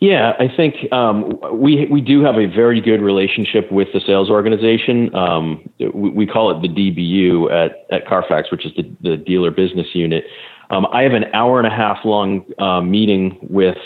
Yeah, 0.00 0.32
I 0.38 0.48
think 0.56 0.90
um, 0.92 1.38
we 1.52 1.86
we 1.90 2.00
do 2.00 2.24
have 2.24 2.36
a 2.36 2.46
very 2.46 2.80
good 2.80 3.02
relationship 3.02 3.70
with 3.70 3.88
the 3.92 4.00
sales 4.00 4.30
organization. 4.30 5.14
Um, 5.14 5.68
we, 5.78 6.10
we, 6.10 6.26
call 6.26 6.50
it 6.50 6.62
the 6.62 6.68
DBU 6.68 7.52
at, 7.52 7.84
at 7.92 8.08
Carfax, 8.08 8.50
which 8.50 8.64
is 8.64 8.72
the, 8.76 8.90
the 9.02 9.16
dealer 9.18 9.50
business 9.50 9.88
unit. 9.92 10.24
Um, 10.70 10.86
I 10.86 11.02
have 11.02 11.12
an 11.12 11.26
hour 11.34 11.58
and 11.58 11.66
a 11.66 11.70
half 11.70 11.98
long 12.06 12.46
uh, 12.58 12.80
meeting 12.80 13.36
with 13.42 13.76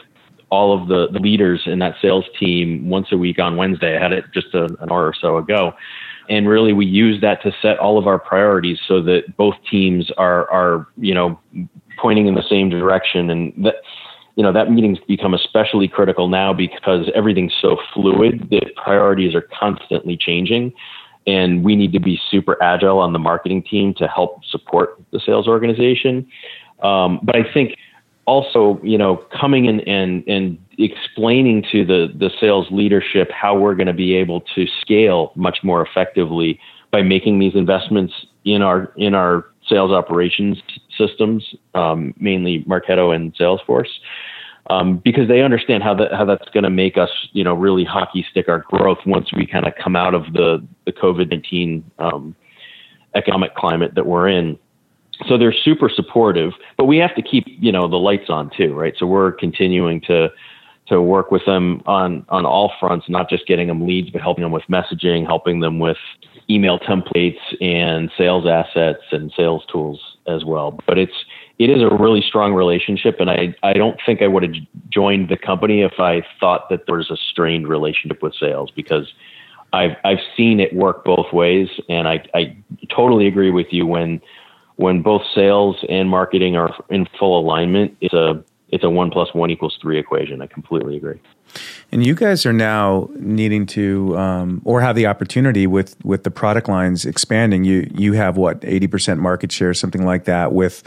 all 0.50 0.80
of 0.80 0.86
the, 0.86 1.08
the 1.12 1.18
leaders 1.18 1.62
in 1.66 1.80
that 1.80 1.96
sales 2.00 2.26
team 2.38 2.88
once 2.88 3.08
a 3.10 3.18
week 3.18 3.40
on 3.40 3.56
Wednesday. 3.56 3.96
I 3.96 4.00
had 4.00 4.12
it 4.12 4.24
just 4.32 4.54
a, 4.54 4.66
an 4.66 4.92
hour 4.92 5.06
or 5.06 5.14
so 5.20 5.38
ago. 5.38 5.72
And 6.30 6.48
really, 6.48 6.72
we 6.72 6.86
use 6.86 7.20
that 7.22 7.42
to 7.42 7.52
set 7.60 7.78
all 7.78 7.98
of 7.98 8.06
our 8.06 8.20
priorities 8.20 8.78
so 8.86 9.02
that 9.02 9.36
both 9.36 9.56
teams 9.68 10.12
are, 10.16 10.48
are 10.48 10.86
you 10.96 11.12
know, 11.12 11.40
pointing 11.98 12.28
in 12.28 12.34
the 12.34 12.44
same 12.48 12.70
direction. 12.70 13.30
And 13.30 13.52
that, 13.64 13.74
you 14.36 14.42
know, 14.42 14.52
that 14.52 14.70
meeting's 14.70 14.98
become 15.06 15.34
especially 15.34 15.88
critical 15.88 16.28
now 16.28 16.52
because 16.52 17.10
everything's 17.14 17.54
so 17.60 17.76
fluid 17.92 18.48
that 18.50 18.74
priorities 18.76 19.34
are 19.34 19.48
constantly 19.58 20.16
changing. 20.16 20.72
And 21.26 21.64
we 21.64 21.76
need 21.76 21.92
to 21.92 22.00
be 22.00 22.20
super 22.30 22.62
agile 22.62 22.98
on 22.98 23.12
the 23.12 23.18
marketing 23.18 23.62
team 23.62 23.94
to 23.94 24.06
help 24.06 24.44
support 24.44 25.00
the 25.12 25.20
sales 25.24 25.48
organization. 25.48 26.26
Um, 26.82 27.20
but 27.22 27.36
I 27.36 27.50
think 27.52 27.76
also, 28.26 28.80
you 28.82 28.98
know, 28.98 29.16
coming 29.38 29.66
in 29.66 29.80
and, 29.80 30.26
and 30.26 30.58
explaining 30.78 31.64
to 31.72 31.84
the, 31.84 32.08
the 32.14 32.30
sales 32.40 32.66
leadership 32.70 33.30
how 33.30 33.56
we're 33.56 33.74
going 33.74 33.86
to 33.86 33.94
be 33.94 34.14
able 34.14 34.42
to 34.54 34.66
scale 34.80 35.32
much 35.36 35.58
more 35.62 35.86
effectively 35.86 36.58
by 36.90 37.02
making 37.02 37.38
these 37.38 37.54
investments 37.54 38.12
in 38.44 38.62
our 38.62 38.92
in 38.96 39.14
our 39.14 39.46
sales 39.68 39.90
operations 39.90 40.60
systems, 40.96 41.54
um, 41.74 42.14
mainly 42.18 42.64
Marketo 42.68 43.14
and 43.14 43.34
Salesforce, 43.34 43.88
um, 44.70 44.98
because 45.04 45.28
they 45.28 45.42
understand 45.42 45.82
how 45.82 45.94
that 45.94 46.12
how 46.12 46.24
that's 46.24 46.48
going 46.50 46.64
to 46.64 46.70
make 46.70 46.96
us, 46.96 47.10
you 47.32 47.44
know, 47.44 47.54
really 47.54 47.84
hockey 47.84 48.24
stick 48.30 48.48
our 48.48 48.60
growth 48.60 48.98
once 49.06 49.32
we 49.32 49.46
kind 49.46 49.66
of 49.66 49.74
come 49.82 49.96
out 49.96 50.14
of 50.14 50.32
the 50.32 50.66
the 50.86 50.92
COVID 50.92 51.30
nineteen 51.30 51.84
um, 51.98 52.34
economic 53.14 53.54
climate 53.54 53.94
that 53.94 54.06
we're 54.06 54.28
in. 54.28 54.58
So 55.28 55.38
they're 55.38 55.52
super 55.52 55.88
supportive, 55.88 56.52
but 56.76 56.86
we 56.86 56.96
have 56.98 57.14
to 57.14 57.22
keep 57.22 57.44
you 57.46 57.72
know 57.72 57.88
the 57.88 57.96
lights 57.96 58.30
on 58.30 58.50
too, 58.56 58.74
right? 58.74 58.94
So 58.98 59.06
we're 59.06 59.32
continuing 59.32 60.00
to 60.02 60.30
to 60.86 61.00
work 61.00 61.30
with 61.30 61.44
them 61.46 61.82
on 61.86 62.24
on 62.30 62.46
all 62.46 62.72
fronts, 62.80 63.08
not 63.08 63.28
just 63.28 63.46
getting 63.46 63.68
them 63.68 63.86
leads, 63.86 64.10
but 64.10 64.22
helping 64.22 64.42
them 64.42 64.52
with 64.52 64.64
messaging, 64.70 65.26
helping 65.26 65.60
them 65.60 65.78
with 65.78 65.96
email 66.50 66.78
templates 66.78 67.38
and 67.60 68.10
sales 68.16 68.46
assets 68.46 69.02
and 69.12 69.32
sales 69.36 69.64
tools 69.70 70.00
as 70.26 70.44
well. 70.44 70.78
But 70.86 70.98
it's 70.98 71.24
it 71.58 71.70
is 71.70 71.82
a 71.82 71.94
really 71.94 72.20
strong 72.20 72.52
relationship, 72.52 73.16
and 73.20 73.30
I 73.30 73.54
I 73.62 73.74
don't 73.74 73.98
think 74.04 74.22
I 74.22 74.26
would 74.26 74.42
have 74.42 74.54
joined 74.90 75.28
the 75.28 75.36
company 75.36 75.82
if 75.82 75.98
I 75.98 76.22
thought 76.40 76.68
that 76.70 76.86
there 76.86 76.96
was 76.96 77.10
a 77.10 77.16
strained 77.16 77.68
relationship 77.68 78.22
with 78.22 78.34
sales 78.34 78.70
because 78.74 79.12
I've 79.72 79.96
I've 80.04 80.18
seen 80.36 80.60
it 80.60 80.74
work 80.74 81.04
both 81.04 81.32
ways, 81.32 81.68
and 81.88 82.08
I 82.08 82.24
I 82.34 82.56
totally 82.94 83.26
agree 83.26 83.50
with 83.50 83.68
you 83.70 83.86
when 83.86 84.20
when 84.76 85.02
both 85.02 85.22
sales 85.34 85.76
and 85.88 86.08
marketing 86.08 86.56
are 86.56 86.74
in 86.90 87.06
full 87.18 87.38
alignment. 87.38 87.96
It's 88.00 88.14
a 88.14 88.42
it's 88.70 88.82
a 88.82 88.90
one 88.90 89.10
plus 89.10 89.32
one 89.32 89.50
equals 89.50 89.78
three 89.80 89.98
equation. 89.98 90.42
I 90.42 90.46
completely 90.48 90.96
agree. 90.96 91.20
And 91.92 92.04
you 92.04 92.14
guys 92.14 92.44
are 92.46 92.52
now 92.52 93.08
needing 93.14 93.66
to, 93.66 94.18
um, 94.18 94.62
or 94.64 94.80
have 94.80 94.96
the 94.96 95.06
opportunity 95.06 95.66
with 95.66 95.96
with 96.04 96.24
the 96.24 96.30
product 96.30 96.68
lines 96.68 97.06
expanding. 97.06 97.64
You 97.64 97.88
you 97.94 98.14
have 98.14 98.36
what 98.36 98.64
eighty 98.64 98.88
percent 98.88 99.20
market 99.20 99.52
share, 99.52 99.74
something 99.74 100.04
like 100.04 100.24
that. 100.24 100.52
With 100.52 100.82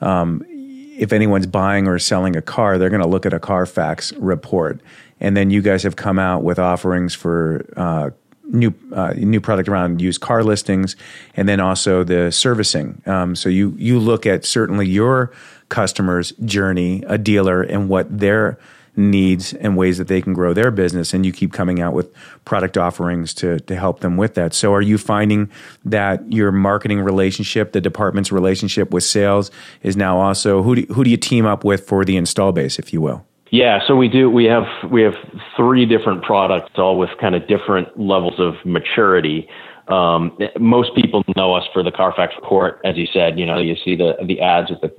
um, 0.00 0.44
if 0.48 1.12
anyone's 1.12 1.46
buying 1.46 1.88
or 1.88 1.98
selling 1.98 2.36
a 2.36 2.42
car, 2.42 2.78
they're 2.78 2.90
going 2.90 3.02
to 3.02 3.08
look 3.08 3.26
at 3.26 3.32
a 3.32 3.40
Carfax 3.40 4.12
report, 4.14 4.80
and 5.20 5.36
then 5.36 5.50
you 5.50 5.62
guys 5.62 5.82
have 5.82 5.96
come 5.96 6.18
out 6.18 6.42
with 6.42 6.58
offerings 6.58 7.14
for. 7.14 7.66
Uh, 7.76 8.10
new 8.46 8.74
uh, 8.92 9.14
new 9.16 9.40
product 9.40 9.68
around 9.68 10.02
used 10.02 10.20
car 10.20 10.44
listings, 10.44 10.96
and 11.34 11.48
then 11.48 11.60
also 11.60 12.04
the 12.04 12.30
servicing. 12.30 13.00
Um, 13.06 13.34
so 13.34 13.48
you 13.48 13.74
you 13.78 13.98
look 13.98 14.26
at 14.26 14.44
certainly 14.44 14.86
your 14.86 15.32
customer's 15.70 16.32
journey, 16.44 17.02
a 17.06 17.16
dealer, 17.16 17.62
and 17.62 17.88
what 17.88 18.18
their 18.18 18.58
needs 18.96 19.52
and 19.54 19.76
ways 19.76 19.98
that 19.98 20.08
they 20.08 20.22
can 20.22 20.32
grow 20.32 20.52
their 20.52 20.70
business 20.70 21.12
and 21.12 21.26
you 21.26 21.32
keep 21.32 21.52
coming 21.52 21.80
out 21.80 21.92
with 21.92 22.12
product 22.44 22.78
offerings 22.78 23.34
to 23.34 23.58
to 23.60 23.76
help 23.76 24.00
them 24.00 24.16
with 24.16 24.34
that. 24.34 24.54
So 24.54 24.72
are 24.72 24.82
you 24.82 24.98
finding 24.98 25.50
that 25.84 26.32
your 26.32 26.52
marketing 26.52 27.00
relationship, 27.00 27.72
the 27.72 27.80
department's 27.80 28.30
relationship 28.30 28.92
with 28.92 29.04
sales 29.04 29.50
is 29.82 29.96
now 29.96 30.18
also 30.18 30.62
who 30.62 30.76
do, 30.76 30.94
who 30.94 31.04
do 31.04 31.10
you 31.10 31.16
team 31.16 31.46
up 31.46 31.64
with 31.64 31.86
for 31.86 32.04
the 32.04 32.16
install 32.16 32.52
base 32.52 32.78
if 32.78 32.92
you 32.92 33.00
will? 33.00 33.24
Yeah, 33.50 33.80
so 33.86 33.94
we 33.94 34.08
do 34.08 34.30
we 34.30 34.46
have 34.46 34.64
we 34.90 35.02
have 35.02 35.14
three 35.56 35.86
different 35.86 36.22
products 36.24 36.72
all 36.76 36.98
with 36.98 37.10
kind 37.20 37.34
of 37.34 37.46
different 37.46 37.98
levels 37.98 38.34
of 38.38 38.54
maturity. 38.64 39.48
Um, 39.88 40.36
most 40.58 40.94
people 40.94 41.22
know 41.36 41.54
us 41.54 41.64
for 41.72 41.82
the 41.82 41.92
Carfax 41.92 42.34
report, 42.40 42.80
as 42.84 42.96
you 42.96 43.06
said. 43.12 43.38
You 43.38 43.46
know, 43.46 43.58
you 43.58 43.76
see 43.84 43.96
the 43.96 44.14
the 44.26 44.40
ads 44.40 44.70
with 44.70 44.80
the 44.80 44.92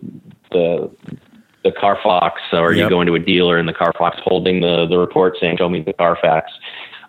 the 0.51 0.91
the 1.65 1.71
Carfax, 1.71 2.39
or 2.53 2.71
yep. 2.71 2.85
you 2.85 2.89
go 2.89 3.01
into 3.01 3.15
a 3.15 3.19
dealer 3.19 3.57
and 3.57 3.67
the 3.67 3.73
Carfax 3.73 4.17
holding 4.23 4.61
the 4.61 4.85
the 4.85 4.97
report 4.97 5.35
saying, 5.41 5.57
"Show 5.57 5.67
me 5.67 5.81
the 5.81 5.93
Carfax." 5.93 6.49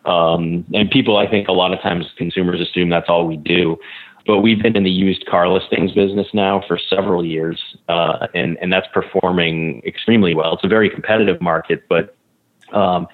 Um, 0.06 0.64
and 0.72 0.90
people, 0.90 1.16
I 1.18 1.28
think, 1.28 1.48
a 1.48 1.52
lot 1.52 1.72
of 1.72 1.80
times 1.80 2.06
consumers 2.16 2.60
assume 2.60 2.88
that's 2.88 3.08
all 3.08 3.26
we 3.26 3.36
do. 3.36 3.76
But 4.26 4.38
we've 4.38 4.60
been 4.60 4.76
in 4.76 4.82
the 4.82 4.90
used 4.90 5.26
car 5.26 5.48
listings 5.48 5.92
business 5.92 6.26
now 6.32 6.62
for 6.66 6.78
several 6.78 7.24
years, 7.24 7.60
uh, 7.88 8.26
and 8.34 8.58
and 8.60 8.72
that's 8.72 8.88
performing 8.92 9.82
extremely 9.86 10.34
well. 10.34 10.54
It's 10.54 10.64
a 10.64 10.68
very 10.68 10.90
competitive 10.90 11.40
market, 11.40 11.84
but 11.88 12.16
um, 12.72 13.06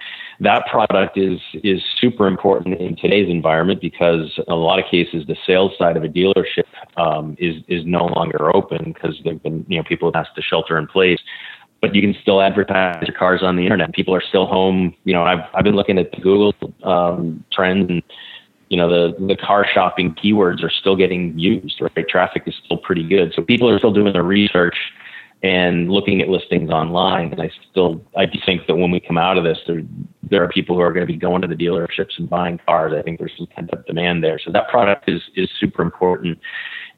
that 0.42 0.66
product 0.66 1.16
is 1.16 1.40
is 1.62 1.80
super 2.00 2.26
important 2.26 2.80
in 2.80 2.96
today's 2.96 3.28
environment 3.28 3.80
because 3.80 4.32
in 4.36 4.52
a 4.52 4.56
lot 4.56 4.78
of 4.78 4.84
cases 4.90 5.24
the 5.26 5.36
sales 5.46 5.72
side 5.78 5.96
of 5.96 6.02
a 6.02 6.08
dealership 6.08 6.64
um, 6.96 7.36
is 7.38 7.62
is 7.68 7.84
no 7.86 8.06
longer 8.06 8.54
open 8.54 8.92
because 8.92 9.18
they've 9.24 9.42
been 9.42 9.64
you 9.68 9.78
know 9.78 9.84
people 9.84 10.10
have 10.10 10.26
asked 10.26 10.34
to 10.36 10.42
shelter 10.42 10.76
in 10.78 10.86
place. 10.86 11.20
But 11.80 11.96
you 11.96 12.00
can 12.00 12.14
still 12.22 12.40
advertise 12.40 13.02
your 13.08 13.16
cars 13.16 13.42
on 13.42 13.56
the 13.56 13.64
internet. 13.64 13.92
People 13.92 14.14
are 14.14 14.22
still 14.22 14.46
home. 14.46 14.94
You 15.04 15.14
know 15.14 15.22
i've 15.22 15.44
i've 15.54 15.64
been 15.64 15.76
looking 15.76 15.98
at 15.98 16.10
the 16.10 16.20
google 16.20 16.54
um, 16.82 17.44
trends 17.52 17.88
and 17.88 18.02
you 18.68 18.76
know 18.76 18.88
the 18.88 19.14
the 19.26 19.36
car 19.36 19.64
shopping 19.72 20.14
keywords 20.14 20.62
are 20.64 20.70
still 20.70 20.96
getting 20.96 21.38
used 21.38 21.80
right? 21.80 22.08
Traffic 22.08 22.42
is 22.46 22.54
still 22.64 22.78
pretty 22.78 23.06
good. 23.06 23.32
So 23.34 23.42
people 23.42 23.70
are 23.70 23.78
still 23.78 23.92
doing 23.92 24.12
their 24.12 24.24
research 24.24 24.76
and 25.42 25.90
looking 25.90 26.20
at 26.20 26.28
listings 26.28 26.70
online. 26.70 27.32
And 27.32 27.42
I 27.42 27.50
still, 27.70 28.00
I 28.16 28.26
think 28.46 28.66
that 28.68 28.76
when 28.76 28.90
we 28.90 29.00
come 29.00 29.18
out 29.18 29.36
of 29.36 29.44
this, 29.44 29.58
there, 29.66 29.82
there 30.30 30.42
are 30.42 30.48
people 30.48 30.76
who 30.76 30.82
are 30.82 30.92
going 30.92 31.06
to 31.06 31.12
be 31.12 31.18
going 31.18 31.42
to 31.42 31.48
the 31.48 31.56
dealerships 31.56 32.18
and 32.18 32.30
buying 32.30 32.60
cars. 32.64 32.92
I 32.96 33.02
think 33.02 33.18
there's 33.18 33.32
some 33.36 33.48
pent 33.48 33.72
up 33.72 33.86
demand 33.86 34.22
there. 34.22 34.38
So 34.44 34.52
that 34.52 34.68
product 34.68 35.08
is, 35.08 35.20
is 35.34 35.50
super 35.58 35.82
important. 35.82 36.38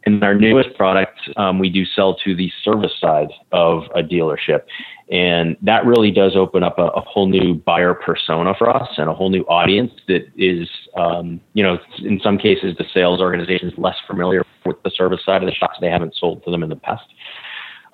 And 0.06 0.22
our 0.22 0.34
newest 0.34 0.76
product, 0.76 1.18
um, 1.38 1.58
we 1.58 1.70
do 1.70 1.86
sell 1.86 2.14
to 2.16 2.36
the 2.36 2.52
service 2.62 2.92
side 3.00 3.28
of 3.52 3.84
a 3.94 4.02
dealership. 4.02 4.64
And 5.10 5.56
that 5.62 5.86
really 5.86 6.10
does 6.10 6.36
open 6.36 6.62
up 6.62 6.78
a, 6.78 6.88
a, 6.88 7.00
whole 7.00 7.26
new 7.26 7.54
buyer 7.54 7.94
persona 7.94 8.54
for 8.58 8.68
us 8.68 8.88
and 8.98 9.08
a 9.08 9.14
whole 9.14 9.30
new 9.30 9.42
audience 9.44 9.92
that 10.08 10.26
is, 10.36 10.68
um, 10.96 11.40
you 11.54 11.62
know, 11.62 11.78
in 12.02 12.20
some 12.22 12.36
cases, 12.36 12.74
the 12.76 12.84
sales 12.92 13.20
organization 13.20 13.68
is 13.68 13.74
less 13.78 13.96
familiar 14.06 14.44
with 14.66 14.82
the 14.82 14.90
service 14.90 15.20
side 15.24 15.42
of 15.42 15.46
the 15.46 15.54
shops. 15.54 15.78
They 15.80 15.90
haven't 15.90 16.14
sold 16.18 16.44
to 16.44 16.50
them 16.50 16.62
in 16.62 16.68
the 16.68 16.76
past. 16.76 17.04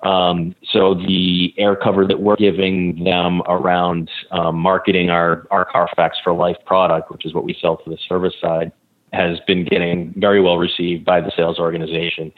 Um, 0.03 0.55
so 0.71 0.95
the 0.95 1.53
air 1.57 1.75
cover 1.75 2.07
that 2.07 2.19
we're 2.19 2.35
giving 2.35 3.03
them 3.03 3.41
around 3.47 4.09
um, 4.31 4.57
marketing 4.57 5.09
our, 5.09 5.47
our 5.51 5.65
Carfax 5.65 6.17
for 6.23 6.33
Life 6.33 6.57
product, 6.65 7.11
which 7.11 7.25
is 7.25 7.33
what 7.33 7.43
we 7.43 7.55
sell 7.61 7.77
to 7.77 7.89
the 7.89 7.97
service 8.09 8.33
side, 8.41 8.71
has 9.13 9.39
been 9.45 9.65
getting 9.65 10.13
very 10.17 10.41
well 10.41 10.57
received 10.57 11.05
by 11.05 11.21
the 11.21 11.31
sales 11.35 11.59
organization. 11.59 12.31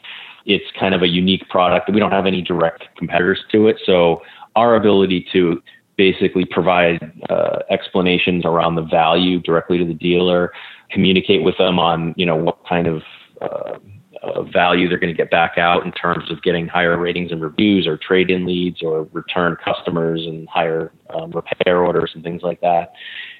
It's 0.45 0.65
kind 0.77 0.93
of 0.93 1.03
a 1.03 1.07
unique 1.07 1.47
product. 1.49 1.89
We 1.89 1.99
don't 1.99 2.11
have 2.11 2.25
any 2.25 2.41
direct 2.41 2.83
competitors 2.97 3.39
to 3.51 3.67
it. 3.67 3.77
So 3.85 4.21
our 4.55 4.75
ability 4.75 5.27
to 5.31 5.61
basically 5.95 6.45
provide 6.45 7.13
uh, 7.29 7.59
explanations 7.69 8.43
around 8.45 8.75
the 8.75 8.81
value 8.81 9.39
directly 9.39 9.77
to 9.77 9.85
the 9.85 9.93
dealer, 9.93 10.51
communicate 10.89 11.43
with 11.43 11.57
them 11.57 11.79
on, 11.79 12.13
you 12.17 12.25
know, 12.25 12.35
what 12.35 12.57
kind 12.67 12.87
of 12.87 13.03
uh, 13.41 13.77
uh, 14.23 14.41
value 14.43 14.87
they're 14.87 14.99
going 14.99 15.13
to 15.13 15.17
get 15.17 15.29
back 15.29 15.57
out 15.57 15.85
in 15.85 15.91
terms 15.91 16.31
of 16.31 16.41
getting 16.43 16.67
higher 16.67 16.97
ratings 16.97 17.31
and 17.31 17.41
reviews 17.41 17.85
or 17.85 17.97
trade-in 17.97 18.45
leads 18.45 18.81
or 18.81 19.03
return 19.11 19.55
customers 19.63 20.21
and 20.25 20.47
higher 20.47 20.91
um, 21.13 21.31
repair 21.31 21.83
orders 21.83 22.11
and 22.15 22.23
things 22.23 22.41
like 22.41 22.61
that 22.61 22.93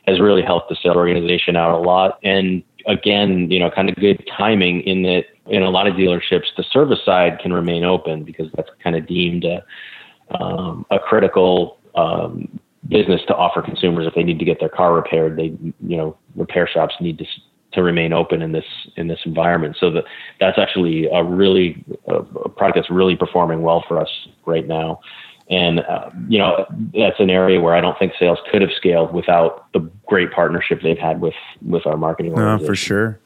has 0.08 0.20
really 0.20 0.42
helped 0.42 0.70
the 0.70 0.76
sales 0.84 0.98
organization 0.98 1.56
out 1.56 1.74
a 1.74 1.82
lot. 1.82 2.20
And 2.24 2.64
again, 2.86 3.50
you 3.50 3.60
know, 3.60 3.72
kind 3.72 3.90
of 3.90 3.96
good 3.96 4.22
timing 4.38 4.82
in 4.82 5.04
that 5.04 5.24
in 5.48 5.64
a 5.64 5.70
lot 5.70 5.88
of 5.88 5.96
dealerships, 5.96 6.48
the 6.58 6.64
service 6.72 7.00
side 7.06 7.40
can 7.40 7.54
remain 7.54 7.84
open 7.84 8.24
because 8.24 8.50
that's 8.56 8.70
kind 8.82 8.96
of 8.96 9.08
deemed 9.08 9.46
a, 9.46 9.64
um, 10.36 10.86
a 10.92 11.00
critical 11.00 11.78
um, 11.96 12.60
business 12.88 13.22
to 13.28 13.36
offer 13.36 13.62
consumers 13.62 14.08
if 14.08 14.14
they 14.16 14.24
need 14.24 14.40
to 14.40 14.46
get 14.46 14.60
their 14.60 14.70
car 14.70 14.94
repaired. 14.94 15.38
They, 15.38 15.56
you 15.86 15.98
know, 15.98 16.18
repair 16.36 16.68
shops 16.68 16.96
need 17.00 17.18
to 17.20 17.26
to 17.74 17.84
remain 17.84 18.14
open 18.14 18.42
in 18.42 18.52
this 18.52 18.66
in 18.96 19.08
this 19.08 19.20
environment. 19.26 19.78
So 19.80 19.92
that 19.92 20.06
that's 20.40 20.58
actually 20.58 21.08
a 21.08 21.24
really 21.24 21.84
a 22.08 22.24
product 22.50 22.76
that's 22.76 22.90
really 22.90 23.16
performing 23.16 23.62
well 23.62 23.84
for 23.88 24.00
us 24.00 24.10
right 24.46 24.68
now. 24.68 25.00
And 25.50 25.82
uh, 25.82 26.10
you 26.30 26.40
know 26.40 26.66
that's 26.94 27.20
an 27.20 27.30
area 27.30 27.60
where 27.60 27.76
I 27.76 27.82
don't 27.82 27.98
think 28.00 28.14
sales 28.18 28.40
could 28.52 28.62
have 28.62 28.72
scaled 28.78 29.14
without 29.14 29.72
the 29.74 29.80
great 30.08 30.32
partnership 30.32 30.82
they've 30.82 30.98
had 30.98 31.22
with 31.22 31.34
with 31.62 31.86
our 31.86 31.98
marketing. 31.98 32.34
No, 32.34 32.58
for 32.60 32.76
sure. 32.76 33.20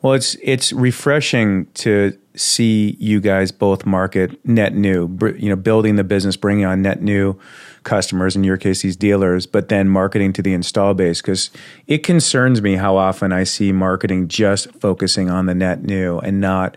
Well, 0.00 0.12
it's 0.12 0.36
it's 0.42 0.72
refreshing 0.72 1.66
to 1.74 2.16
see 2.36 2.96
you 3.00 3.20
guys 3.20 3.50
both 3.50 3.84
market 3.84 4.44
net 4.46 4.74
new. 4.74 5.18
You 5.36 5.48
know, 5.48 5.56
building 5.56 5.96
the 5.96 6.04
business, 6.04 6.36
bringing 6.36 6.64
on 6.64 6.82
net 6.82 7.02
new 7.02 7.38
customers, 7.82 8.36
in 8.36 8.44
your 8.44 8.56
case, 8.56 8.82
these 8.82 8.96
dealers, 8.96 9.46
but 9.46 9.68
then 9.68 9.88
marketing 9.88 10.32
to 10.34 10.42
the 10.42 10.52
install 10.52 10.94
base. 10.94 11.20
Because 11.20 11.50
it 11.88 12.04
concerns 12.04 12.62
me 12.62 12.76
how 12.76 12.96
often 12.96 13.32
I 13.32 13.42
see 13.42 13.72
marketing 13.72 14.28
just 14.28 14.70
focusing 14.74 15.30
on 15.30 15.46
the 15.46 15.54
net 15.54 15.82
new 15.82 16.18
and 16.20 16.40
not 16.40 16.76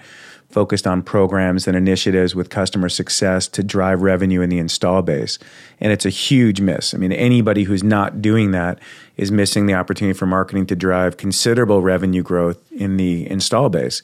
focused 0.53 0.87
on 0.87 1.01
programs 1.01 1.67
and 1.67 1.75
initiatives 1.75 2.35
with 2.35 2.49
customer 2.49 2.89
success 2.89 3.47
to 3.49 3.63
drive 3.63 4.01
revenue 4.01 4.41
in 4.41 4.49
the 4.49 4.59
install 4.59 5.01
base. 5.01 5.39
And 5.79 5.91
it's 5.91 6.05
a 6.05 6.09
huge 6.09 6.61
miss. 6.61 6.93
I 6.93 6.97
mean, 6.97 7.11
anybody 7.11 7.63
who's 7.63 7.83
not 7.83 8.21
doing 8.21 8.51
that 8.51 8.79
is 9.17 9.31
missing 9.31 9.65
the 9.65 9.73
opportunity 9.73 10.17
for 10.17 10.25
marketing 10.25 10.65
to 10.67 10.75
drive 10.75 11.17
considerable 11.17 11.81
revenue 11.81 12.23
growth 12.23 12.59
in 12.71 12.97
the 12.97 13.29
install 13.29 13.69
base 13.69 14.01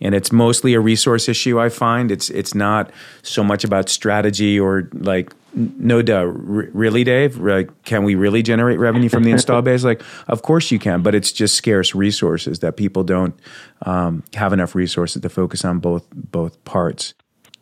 and 0.00 0.14
it's 0.14 0.32
mostly 0.32 0.74
a 0.74 0.80
resource 0.80 1.28
issue. 1.28 1.60
I 1.60 1.68
find 1.68 2.10
it's 2.10 2.30
it's 2.30 2.54
not 2.54 2.90
so 3.22 3.44
much 3.44 3.64
about 3.64 3.88
strategy 3.88 4.58
or 4.58 4.88
like 4.94 5.32
no 5.54 6.02
duh 6.02 6.14
r- 6.14 6.32
really 6.32 7.04
dave? 7.04 7.36
Like 7.38 7.84
can 7.84 8.04
we 8.04 8.14
really 8.14 8.42
generate 8.42 8.78
revenue 8.78 9.08
from 9.08 9.24
the 9.24 9.30
install 9.30 9.62
base? 9.70 9.84
Like 9.84 10.02
of 10.28 10.42
course 10.42 10.70
you 10.70 10.78
can 10.78 11.02
but 11.02 11.14
it's 11.14 11.32
just 11.32 11.54
scarce 11.54 11.94
resources 11.94 12.60
that 12.60 12.76
people 12.76 13.04
don't 13.04 13.38
um, 13.82 14.22
have 14.34 14.52
enough 14.52 14.74
resources 14.74 15.22
to 15.22 15.28
focus 15.28 15.64
on 15.64 15.78
both 15.78 16.06
both 16.12 16.62
parts. 16.64 17.14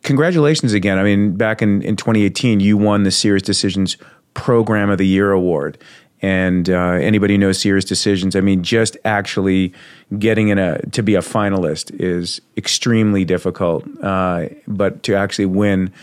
Congratulations 0.03 0.73
again. 0.73 0.97
I 0.97 1.03
mean 1.03 1.35
back 1.35 1.61
in, 1.61 1.81
in 1.81 1.95
2018 1.95 2.59
you 2.59 2.77
won 2.77 3.03
the 3.03 3.09
SiriusDecisions 3.09 3.97
program 4.33 4.89
of 4.89 4.97
the 4.97 5.07
year 5.07 5.31
award. 5.31 5.77
And 6.21 6.69
uh, 6.69 6.97
anybody 6.99 7.35
who 7.35 7.37
knows 7.37 7.59
SiriusDecisions, 7.59 8.35
I 8.35 8.41
mean, 8.41 8.61
just 8.63 8.97
actually 9.05 9.73
getting 10.17 10.49
in 10.49 10.57
a 10.57 10.81
to 10.89 11.01
be 11.01 11.15
a 11.15 11.19
finalist 11.19 11.91
is 11.99 12.41
extremely 12.57 13.23
difficult. 13.23 13.85
Uh, 14.03 14.47
but 14.67 15.03
to 15.03 15.15
actually 15.15 15.45
win 15.45 15.93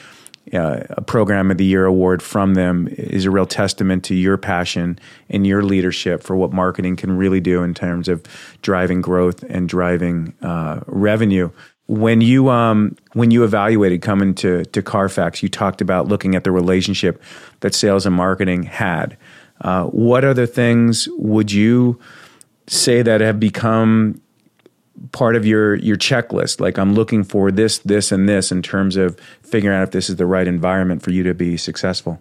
uh, 0.52 0.80
a 0.90 1.02
Program 1.02 1.50
of 1.50 1.58
the 1.58 1.64
Year 1.64 1.84
award 1.84 2.22
from 2.22 2.54
them 2.54 2.88
is 2.88 3.24
a 3.24 3.30
real 3.30 3.46
testament 3.46 4.04
to 4.04 4.14
your 4.14 4.36
passion 4.36 4.98
and 5.28 5.46
your 5.46 5.62
leadership 5.62 6.22
for 6.22 6.36
what 6.36 6.52
marketing 6.52 6.96
can 6.96 7.16
really 7.16 7.40
do 7.40 7.62
in 7.62 7.74
terms 7.74 8.08
of 8.08 8.22
driving 8.62 9.00
growth 9.00 9.42
and 9.44 9.68
driving 9.68 10.34
uh, 10.42 10.80
revenue. 10.86 11.50
When 11.88 12.20
you 12.20 12.48
um, 12.48 12.96
when 13.12 13.30
you 13.30 13.44
evaluated 13.44 14.02
coming 14.02 14.34
to 14.36 14.64
to 14.64 14.82
Carfax, 14.82 15.42
you 15.42 15.48
talked 15.48 15.80
about 15.80 16.08
looking 16.08 16.34
at 16.34 16.44
the 16.44 16.50
relationship 16.50 17.22
that 17.60 17.74
sales 17.74 18.06
and 18.06 18.14
marketing 18.14 18.64
had. 18.64 19.16
Uh, 19.60 19.84
what 19.84 20.24
other 20.24 20.46
things 20.46 21.08
would 21.16 21.50
you 21.50 21.98
say 22.66 23.02
that 23.02 23.20
have 23.20 23.40
become 23.40 24.20
part 25.12 25.36
of 25.36 25.46
your 25.46 25.76
your 25.76 25.96
checklist? 25.96 26.60
Like 26.60 26.78
I'm 26.78 26.94
looking 26.94 27.24
for 27.24 27.50
this, 27.50 27.78
this, 27.78 28.12
and 28.12 28.28
this 28.28 28.50
in 28.50 28.62
terms 28.62 28.96
of 28.96 29.18
figuring 29.42 29.76
out 29.76 29.82
if 29.84 29.90
this 29.90 30.08
is 30.08 30.16
the 30.16 30.26
right 30.26 30.46
environment 30.46 31.02
for 31.02 31.10
you 31.10 31.22
to 31.22 31.34
be 31.34 31.56
successful. 31.56 32.20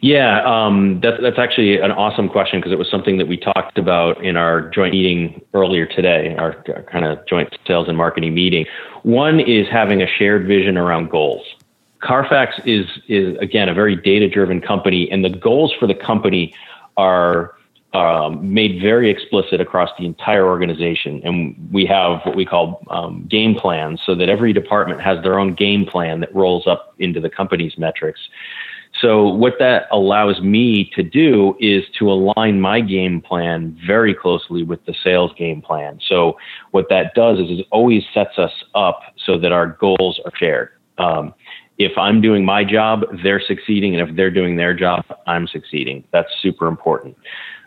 Yeah, 0.00 0.42
um, 0.44 1.00
that's 1.02 1.20
that's 1.20 1.38
actually 1.38 1.80
an 1.80 1.90
awesome 1.90 2.28
question 2.28 2.60
because 2.60 2.70
it 2.72 2.78
was 2.78 2.88
something 2.88 3.18
that 3.18 3.26
we 3.26 3.36
talked 3.36 3.78
about 3.78 4.24
in 4.24 4.36
our 4.36 4.70
joint 4.70 4.92
meeting 4.92 5.42
earlier 5.54 5.86
today, 5.86 6.36
our, 6.38 6.64
our 6.74 6.82
kind 6.84 7.04
of 7.04 7.26
joint 7.26 7.56
sales 7.66 7.88
and 7.88 7.96
marketing 7.96 8.32
meeting. 8.32 8.64
One 9.02 9.40
is 9.40 9.66
having 9.68 10.00
a 10.00 10.06
shared 10.06 10.46
vision 10.46 10.76
around 10.76 11.10
goals. 11.10 11.44
Carfax 12.00 12.54
is 12.64 12.86
is 13.08 13.36
again 13.38 13.68
a 13.68 13.74
very 13.74 13.96
data 13.96 14.28
driven 14.28 14.60
company, 14.60 15.10
and 15.10 15.24
the 15.24 15.30
goals 15.30 15.74
for 15.80 15.88
the 15.88 15.96
company 15.96 16.54
are 16.96 17.54
um, 17.98 18.54
made 18.54 18.80
very 18.80 19.10
explicit 19.10 19.60
across 19.60 19.90
the 19.98 20.06
entire 20.06 20.46
organization. 20.46 21.20
And 21.24 21.68
we 21.72 21.84
have 21.86 22.20
what 22.24 22.36
we 22.36 22.46
call 22.46 22.80
um, 22.90 23.26
game 23.28 23.54
plans, 23.56 24.00
so 24.06 24.14
that 24.14 24.28
every 24.28 24.52
department 24.52 25.00
has 25.00 25.22
their 25.22 25.38
own 25.38 25.54
game 25.54 25.84
plan 25.84 26.20
that 26.20 26.34
rolls 26.34 26.66
up 26.66 26.94
into 26.98 27.20
the 27.20 27.30
company's 27.30 27.76
metrics. 27.76 28.20
So 29.02 29.28
what 29.28 29.54
that 29.58 29.86
allows 29.92 30.40
me 30.40 30.90
to 30.96 31.02
do 31.02 31.56
is 31.60 31.84
to 31.98 32.10
align 32.10 32.60
my 32.60 32.80
game 32.80 33.20
plan 33.20 33.78
very 33.86 34.14
closely 34.14 34.62
with 34.62 34.84
the 34.86 34.94
sales 35.04 35.32
game 35.36 35.60
plan. 35.60 36.00
So 36.08 36.38
what 36.70 36.86
that 36.90 37.14
does 37.14 37.38
is 37.38 37.60
it 37.60 37.66
always 37.70 38.04
sets 38.14 38.38
us 38.38 38.52
up 38.74 39.00
so 39.26 39.38
that 39.38 39.52
our 39.52 39.68
goals 39.80 40.20
are 40.24 40.32
shared. 40.36 40.70
Um, 40.98 41.34
if 41.78 41.96
I'm 41.96 42.20
doing 42.20 42.44
my 42.44 42.64
job, 42.64 43.04
they're 43.22 43.40
succeeding, 43.40 43.94
and 43.96 44.08
if 44.08 44.16
they're 44.16 44.30
doing 44.30 44.56
their 44.56 44.74
job, 44.74 45.04
I'm 45.26 45.46
succeeding. 45.46 46.04
That's 46.12 46.28
super 46.42 46.66
important. 46.66 47.16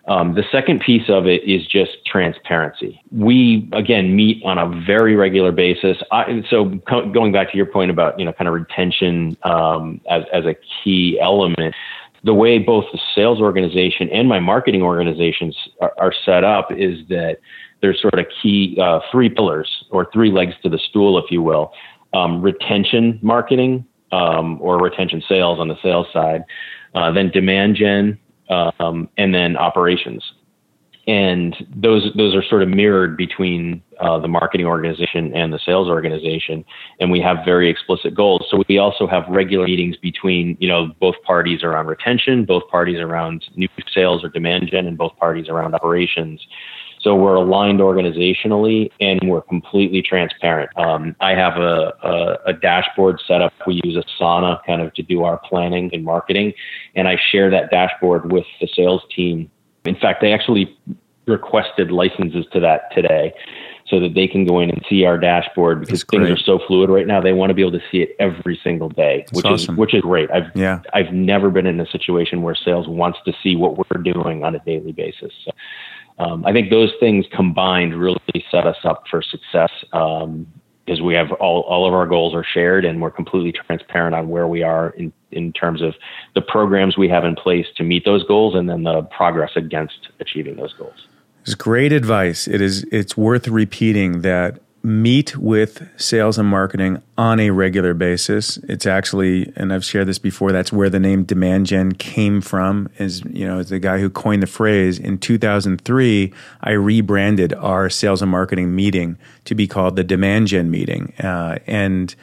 Um, 0.08 0.34
the 0.34 0.44
second 0.52 0.82
piece 0.82 1.10
of 1.10 1.28
it 1.28 1.44
is 1.44 1.66
just 1.68 2.04
transparency. 2.06 3.02
We 3.12 3.70
again 3.72 4.16
meet 4.16 4.44
on 4.44 4.58
a 4.58 4.68
very 4.86 5.16
regular 5.16 5.52
basis. 5.52 5.98
I, 6.12 6.44
so 6.50 6.80
co- 6.88 7.10
going 7.12 7.32
back 7.32 7.52
to 7.52 7.58
your 7.58 7.68
point 7.68 7.92
about 7.92 8.18
you 8.18 8.26
know 8.26 8.34
kind 8.34 8.48
of 8.48 8.54
retention 8.54 9.38
um, 9.44 10.02
as 10.10 10.24
as 10.34 10.46
a 10.46 10.56
key 10.84 11.20
element, 11.22 11.76
the 12.24 12.34
way 12.34 12.58
both 12.58 12.86
the 12.92 13.00
sales 13.14 13.40
organization 13.40 14.10
and 14.10 14.28
my 14.28 14.40
marketing 14.40 14.82
organizations 14.82 15.56
are, 15.82 15.94
are 16.00 16.14
set 16.26 16.44
up 16.44 16.72
is 16.72 17.08
that 17.10 17.38
there's 17.82 18.02
sort 18.02 18.18
of 18.18 18.26
key 18.42 18.78
uh, 18.82 19.00
three 19.12 19.30
pillars 19.30 19.86
or 19.92 20.08
three 20.12 20.32
legs 20.32 20.54
to 20.64 20.70
the 20.70 20.80
stool, 20.80 21.18
if 21.20 21.30
you 21.30 21.42
will. 21.44 21.74
Um, 22.14 22.42
retention 22.42 23.20
marketing, 23.22 23.86
um, 24.12 24.60
or 24.62 24.82
retention 24.82 25.22
sales 25.28 25.60
on 25.60 25.68
the 25.68 25.78
sales 25.82 26.08
side, 26.14 26.44
uh, 26.96 27.12
then 27.12 27.30
demand 27.30 27.76
gen, 27.76 28.20
um, 28.50 29.10
and 29.18 29.34
then 29.34 29.56
operations. 29.58 30.24
And 31.08 31.56
those 31.76 32.12
those 32.16 32.36
are 32.36 32.44
sort 32.44 32.62
of 32.62 32.70
mirrored 32.70 33.18
between 33.18 33.82
uh, 34.00 34.20
the 34.20 34.28
marketing 34.28 34.68
organization 34.68 35.34
and 35.36 35.52
the 35.52 35.60
sales 35.66 35.88
organization, 35.88 36.64
and 37.00 37.10
we 37.10 37.20
have 37.20 37.38
very 37.44 37.70
explicit 37.70 38.14
goals. 38.14 38.46
So 38.52 38.64
we 38.70 38.78
also 38.78 39.08
have 39.08 39.24
regular 39.28 39.66
meetings 39.66 39.98
between 39.98 40.58
you 40.60 40.68
know 40.68 40.92
both 41.00 41.16
parties 41.24 41.64
around 41.64 41.88
retention, 41.88 42.46
both 42.46 42.68
parties 42.70 43.00
around 43.00 43.46
new 43.56 43.68
sales 43.92 44.24
or 44.24 44.30
demand 44.30 44.70
gen, 44.70 44.86
and 44.86 44.96
both 44.96 45.16
parties 45.18 45.50
around 45.50 45.74
operations 45.74 46.40
So 47.02 47.16
we're 47.16 47.36
aligned 47.36 47.80
organizationally 47.80 48.92
and 49.00 49.20
we're 49.24 49.42
completely 49.42 50.02
transparent. 50.02 50.70
Um, 50.78 51.16
I 51.20 51.32
have 51.32 51.58
a, 51.58 51.94
a, 52.04 52.50
a, 52.50 52.54
dashboard 52.54 53.20
set 53.28 53.42
up. 53.42 53.54
We 53.66 53.82
use 53.84 54.04
Asana 54.04 54.60
kind 54.66 54.82
of 54.82 54.94
to 54.94 55.02
do 55.02 55.24
our 55.24 55.38
planning 55.40 55.90
and 55.94 56.04
marketing. 56.04 56.54
And 56.96 57.08
I 57.08 57.18
share 57.32 57.50
that 57.50 57.72
dashboard 57.72 58.32
with 58.32 58.46
the 58.60 58.68
sales 58.76 59.02
team. 59.16 59.50
In 59.86 59.96
fact, 59.96 60.22
they 60.22 60.32
actually 60.32 60.78
requested 61.26 61.92
licenses 61.92 62.46
to 62.54 62.60
that 62.60 62.94
today 62.94 63.34
so 63.88 64.00
that 64.00 64.14
they 64.14 64.28
can 64.28 64.46
go 64.46 64.60
in 64.60 64.70
and 64.70 64.84
see 64.90 65.04
our 65.06 65.18
dashboard 65.18 65.82
because 65.82 66.04
things 66.06 66.30
are 66.30 66.38
so 66.38 66.60
fluid 66.66 66.90
right 66.90 67.06
now. 67.06 67.20
They 67.20 67.34
want 67.34 67.50
to 67.50 67.54
be 67.54 67.62
able 67.62 67.74
to 67.74 67.82
see 67.92 67.98
it 67.98 68.16
every 68.20 68.60
single 68.64 68.90
day, 68.90 69.26
That's 69.28 69.34
which 69.34 69.46
awesome. 69.46 69.76
is 69.76 69.78
which 69.78 69.94
is 69.94 70.02
great. 70.02 70.32
I've 70.32 70.56
yeah. 70.56 70.82
I've 70.94 71.12
never 71.12 71.50
been 71.50 71.66
in 71.66 71.80
a 71.80 71.86
situation 71.88 72.42
where 72.42 72.56
sales 72.56 72.88
wants 72.88 73.20
to 73.26 73.34
see 73.44 73.56
what 73.56 73.78
we're 73.78 74.02
doing 74.02 74.44
on 74.44 74.56
a 74.56 74.60
daily 74.60 74.94
basis. 74.94 75.34
So, 75.44 75.52
um, 76.20 76.46
I 76.46 76.54
think 76.54 76.70
those 76.70 76.92
things 77.00 77.26
combined 77.34 78.00
really 78.00 78.20
set 78.52 78.68
us 78.68 78.78
up 78.84 79.04
for 79.10 79.22
success 79.22 79.72
um, 79.94 80.48
because 80.86 81.02
we 81.02 81.14
have 81.14 81.32
all, 81.34 81.62
all 81.62 81.88
of 81.88 81.94
our 81.94 82.08
goals 82.08 82.34
are 82.34 82.44
shared 82.44 82.86
and 82.86 83.02
we're 83.02 83.12
completely 83.12 83.52
transparent 83.52 84.16
on 84.16 84.30
where 84.30 84.48
we 84.48 84.64
are 84.64 84.90
in, 84.92 85.14
in 85.32 85.54
terms 85.54 85.82
of 85.82 85.94
the 86.36 86.42
programs 86.42 86.98
we 86.98 87.08
have 87.08 87.24
in 87.24 87.36
place 87.36 87.68
to 87.78 87.84
meet 87.84 88.04
those 88.04 88.24
goals 88.26 88.56
and 88.56 88.70
then 88.70 88.84
the 88.84 89.02
progress 89.04 89.52
against 89.56 90.10
achieving 90.20 90.56
those 90.56 90.74
goals. 90.74 91.08
It's 91.44 91.56
great 91.56 91.92
advice. 91.92 92.48
It 92.48 92.62
is 92.62 92.84
it's 92.92 93.18
worth 93.18 93.48
repeating 93.48 94.22
that 94.22 94.60
meet 94.84 95.38
with 95.38 95.88
sales 95.98 96.38
and 96.38 96.50
marketing 96.50 97.02
on 97.18 97.40
a 97.40 97.52
regular 97.52 97.94
basis. 97.94 98.58
It's 98.64 98.86
actually, 98.86 99.52
and 99.56 99.72
I've 99.72 99.86
shared 99.86 100.08
this 100.08 100.18
before, 100.18 100.52
that's 100.52 100.74
where 100.74 100.90
the 100.90 101.00
name 101.00 101.24
Demand 101.24 101.68
Gen 101.68 101.92
came 101.94 102.42
from, 102.42 102.90
is, 102.98 103.24
you 103.26 103.46
know, 103.46 103.60
as 103.60 103.70
the 103.70 103.80
guy 103.80 104.00
who 104.00 104.10
coined 104.10 104.42
the 104.42 104.48
phrase. 104.48 104.98
In 104.98 105.18
2003, 105.18 106.34
I 106.62 106.72
rebranded 106.72 107.54
our 107.54 107.90
sales 107.90 108.22
and 108.22 108.32
marketing 108.32 108.76
meeting 108.76 109.18
to 109.46 109.56
be 109.56 109.68
called 109.68 109.96
the 109.96 110.04
Demand 110.04 110.48
Gen 110.48 110.72
meeting. 110.72 111.14
Uh, 111.20 111.60
and 111.68 112.16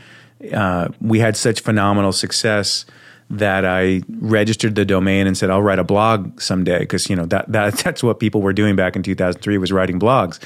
uh, 0.53 0.89
we 1.01 1.21
had 1.21 1.37
such 1.37 1.61
phenomenal 1.61 2.13
success 2.13 2.85
that 3.31 3.65
I 3.65 4.03
registered 4.09 4.75
the 4.75 4.85
domain 4.85 5.27
and 5.27 5.37
said 5.37 5.51
I'll 5.51 5.63
write 5.63 5.79
a 5.79 5.85
blog 5.85 6.41
someday 6.41 6.79
because 6.81 7.11
you 7.11 7.17
know 7.17 7.27
that, 7.27 7.51
that 7.53 7.75
that's 7.85 8.03
what 8.03 8.21
people 8.21 8.41
were 8.41 8.53
doing 8.53 8.77
back 8.77 8.97
in 8.97 9.03
2003 9.03 9.59
was 9.59 9.71
writing 9.73 10.01
blogs, 10.01 10.39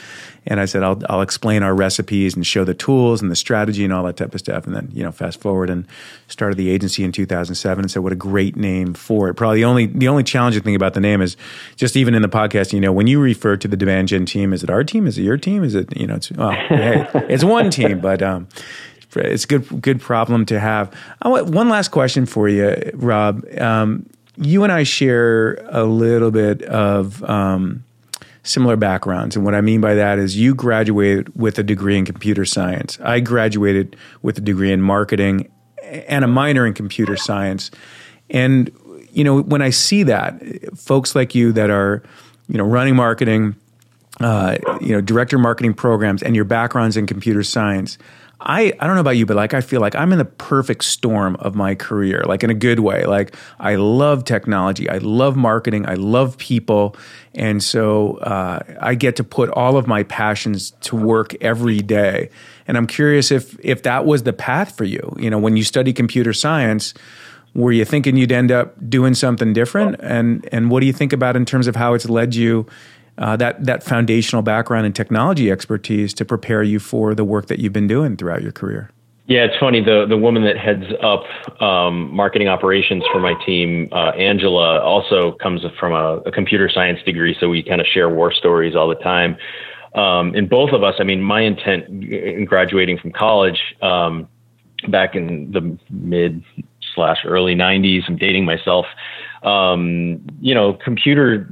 and 0.47 0.61
I 0.61 0.65
said 0.65 0.83
I'll 0.83 1.01
I'll 1.09 1.23
explain 1.23 1.63
our 1.63 1.75
recipes 1.75 2.35
and 2.35 2.47
show 2.47 2.65
the 2.65 2.75
tools 2.75 3.23
and 3.23 3.31
the 3.31 3.37
strategy 3.37 3.85
and 3.85 3.93
all 3.93 4.05
that 4.05 4.17
type 4.17 4.35
of 4.35 4.41
stuff, 4.41 4.67
and 4.67 4.75
then 4.75 4.91
you 4.93 5.03
know 5.03 5.13
fast 5.13 5.41
forward 5.41 5.71
and 5.71 5.87
started 6.29 6.57
the 6.57 6.71
agency 6.71 7.05
in 7.05 7.13
2007 7.13 7.85
and 7.85 7.91
said 7.91 8.03
what 8.03 8.13
a 8.13 8.17
great 8.17 8.57
name 8.57 8.95
for 8.95 9.29
it. 9.29 9.35
Probably 9.35 9.59
the 9.59 9.65
only 9.65 9.87
the 9.87 10.09
only 10.09 10.25
challenging 10.25 10.63
thing 10.63 10.75
about 10.75 10.95
the 10.95 11.01
name 11.01 11.21
is 11.21 11.37
just 11.77 11.97
even 11.97 12.15
in 12.15 12.23
the 12.23 12.29
podcast, 12.29 12.73
you 12.73 12.81
know, 12.81 12.93
when 12.93 13.07
you 13.07 13.21
refer 13.21 13.57
to 13.57 13.69
the 13.69 13.77
Demand 13.77 14.09
Gen 14.09 14.27
team, 14.27 14.53
is 14.53 14.63
it 14.63 14.71
our 14.71 14.85
team? 14.85 15.07
Is 15.07 15.19
it 15.19 15.23
your 15.23 15.37
team? 15.37 15.65
Is 15.65 15.75
it 15.75 15.97
you 15.97 16.07
know 16.07 16.17
it's 16.17 16.31
well, 16.33 16.53
hey, 16.53 17.09
it's 17.29 17.45
one 17.45 17.71
team, 17.71 18.01
but 18.01 18.23
um, 18.23 18.49
it's 19.15 19.45
a 19.45 19.47
good 19.47 19.83
good 19.83 20.01
problem 20.01 20.47
to 20.47 20.59
have. 20.59 20.93
Want, 21.25 21.47
one 21.51 21.69
last 21.69 21.89
question 21.89 22.27
for 22.27 22.49
you, 22.49 22.91
Rob. 22.95 23.45
Um, 23.59 24.07
you 24.37 24.65
and 24.65 24.73
I 24.73 24.83
share 24.83 25.55
a 25.71 25.85
little 25.85 26.31
bit 26.31 26.63
of 26.63 27.23
um, 27.25 27.85
similar 28.43 28.77
backgrounds, 28.77 29.37
and 29.37 29.45
what 29.45 29.55
I 29.55 29.61
mean 29.61 29.81
by 29.81 29.95
that 29.95 30.19
is 30.19 30.37
you 30.37 30.55
graduated 30.55 31.35
with 31.37 31.59
a 31.59 31.63
degree 31.63 31.97
in 31.97 32.05
computer 32.05 32.45
science. 32.45 32.99
I 33.01 33.21
graduated 33.21 33.97
with 34.23 34.39
a 34.39 34.41
degree 34.41 34.73
in 34.73 34.83
marketing 34.83 35.51
and 35.83 36.25
a 36.25 36.29
minor 36.29 36.67
in 36.67 36.75
computer 36.75 37.17
science. 37.17 37.71
And 38.31 38.71
you 39.13 39.25
know, 39.25 39.43
when 39.43 39.63
I 39.63 39.71
see 39.71 40.03
that, 40.05 40.43
folks 40.77 41.15
like 41.15 41.35
you 41.35 41.53
that 41.53 41.71
are, 41.71 42.03
you 42.49 42.57
know, 42.57 42.65
running 42.65 42.97
marketing, 42.97 43.55
uh, 44.21 44.57
you 44.81 44.93
know, 44.93 45.01
director 45.01 45.39
marketing 45.39 45.75
programs, 45.75 46.23
and 46.23 46.35
your 46.35 46.45
backgrounds 46.45 46.97
in 46.97 47.07
computer 47.07 47.43
science 47.43 47.99
I, 48.45 48.73
I 48.81 48.87
don't 48.87 48.95
know 48.95 49.01
about 49.01 49.17
you, 49.17 49.27
but 49.27 49.37
like 49.37 49.55
I 49.55 49.61
feel 49.61 49.81
like 49.81 49.95
I'm 49.95 50.13
in 50.13 50.19
the 50.19 50.25
perfect 50.25 50.85
storm 50.85 51.37
of 51.37 51.55
my 51.55 51.75
career, 51.75 52.25
like 52.27 52.43
in 52.43 52.51
a 52.51 52.55
good 52.55 52.81
way. 52.81 53.05
Like 53.05 53.35
I 53.61 53.77
love 53.77 54.25
technology, 54.25 54.89
I 54.89 54.99
love 54.99 55.37
marketing, 55.37 55.89
I 55.89 55.95
love 55.95 56.39
people, 56.39 56.97
and 57.35 57.63
so 57.63 58.17
uh, 58.19 58.61
I 58.81 58.95
get 58.95 59.17
to 59.17 59.25
put 59.25 59.51
all 59.51 59.77
of 59.77 59.87
my 59.87 60.03
passions 60.05 60.73
to 60.83 60.97
work 60.97 61.35
every 61.41 61.81
day. 61.81 62.31
And 62.67 62.77
I'm 62.77 62.87
curious 62.87 63.31
if 63.31 63.57
if 63.65 63.83
that 63.85 64.05
was 64.05 64.25
the 64.25 64.33
path 64.33 64.77
for 64.77 64.85
you. 64.85 65.15
You 65.19 65.31
know, 65.31 65.39
when 65.39 65.57
you 65.57 65.65
study 65.65 65.93
computer 65.93 66.33
science, 66.33 66.95
were 67.55 67.73
you 67.73 67.85
thinking 67.85 68.17
you'd 68.17 68.33
end 68.33 68.51
up 68.51 68.75
doing 68.89 69.15
something 69.15 69.53
different? 69.53 69.97
And 70.01 70.49
and 70.53 70.71
what 70.71 70.81
do 70.81 70.87
you 70.87 70.93
think 70.93 71.13
about 71.13 71.37
in 71.37 71.45
terms 71.45 71.67
of 71.67 71.77
how 71.77 71.95
it's 71.95 72.09
led 72.09 72.35
you 72.35 72.67
uh, 73.23 73.37
that 73.37 73.65
that 73.65 73.83
foundational 73.83 74.43
background 74.43 74.85
and 74.85 74.95
technology 74.95 75.51
expertise 75.51 76.13
to 76.15 76.25
prepare 76.25 76.63
you 76.63 76.79
for 76.79 77.15
the 77.15 77.25
work 77.25 77.47
that 77.47 77.61
you've 77.61 77.73
been 77.73 77.87
doing 77.87 78.17
throughout 78.17 78.43
your 78.43 78.53
career. 78.53 78.91
Yeah, 79.27 79.45
it's 79.45 79.57
funny. 79.61 79.81
The 79.81 80.05
the 80.09 80.17
woman 80.17 80.43
that 80.45 80.59
heads 80.59 80.85
up 81.01 81.63
um, 81.63 82.13
marketing 82.15 82.49
operations 82.49 83.05
for 83.13 83.21
my 83.21 83.35
team, 83.47 83.89
uh, 83.93 84.11
Angela, 84.11 84.81
also 84.81 85.33
comes 85.41 85.63
from 85.79 85.93
a, 85.93 86.17
a, 86.27 86.33
computer 86.33 86.69
science 86.69 86.99
degree, 87.05 87.37
so 87.39 87.49
we 87.49 87.63
kind 87.63 87.81
of 87.81 87.87
share 87.87 88.11
war 88.11 88.33
stories 88.33 88.75
all 88.75 88.89
the 88.89 88.97
time. 88.97 89.37
Um, 89.95 90.35
and 90.35 90.51
both 90.51 90.71
of 90.73 90.83
us, 90.83 90.97
I 90.99 91.05
mean, 91.05 91.23
my 91.23 91.43
intent 91.43 91.85
in 91.89 92.45
graduating 92.45 92.99
from 92.99 93.13
college 93.13 93.61
um, 93.81 94.29
back 94.89 95.15
in 95.15 95.53
the 95.53 95.79
mid 95.91 96.43
slash 96.95 97.19
early 97.25 97.55
'90s, 97.55 98.03
I'm 98.09 98.17
dating 98.17 98.45
myself. 98.45 98.87
Um, 99.45 100.27
you 100.41 100.55
know, 100.55 100.75
computer 100.85 101.49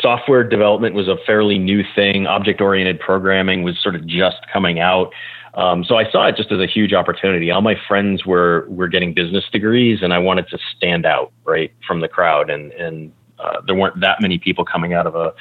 software 0.00 0.44
development 0.44 0.94
was 0.94 1.08
a 1.08 1.16
fairly 1.26 1.58
new 1.58 1.82
thing. 1.94 2.26
Object 2.26 2.60
oriented 2.60 3.00
programming 3.00 3.62
was 3.62 3.78
sort 3.82 3.94
of 3.94 4.06
just 4.06 4.38
coming 4.52 4.80
out. 4.80 5.12
Um, 5.54 5.84
so 5.84 5.96
I 5.96 6.10
saw 6.10 6.26
it 6.26 6.36
just 6.36 6.52
as 6.52 6.60
a 6.60 6.66
huge 6.66 6.92
opportunity. 6.92 7.50
All 7.50 7.62
my 7.62 7.76
friends 7.88 8.24
were 8.24 8.66
were 8.68 8.88
getting 8.88 9.14
business 9.14 9.44
degrees, 9.50 10.00
and 10.02 10.12
I 10.12 10.18
wanted 10.18 10.48
to 10.48 10.58
stand 10.76 11.06
out 11.06 11.32
right 11.44 11.72
from 11.86 12.00
the 12.00 12.08
crowd. 12.08 12.50
And 12.50 12.72
and 12.72 13.12
uh, 13.38 13.60
there 13.66 13.74
weren't 13.74 14.00
that 14.00 14.20
many 14.20 14.38
people 14.38 14.64
coming 14.64 14.94
out 14.94 15.06
of 15.06 15.14
a 15.14 15.32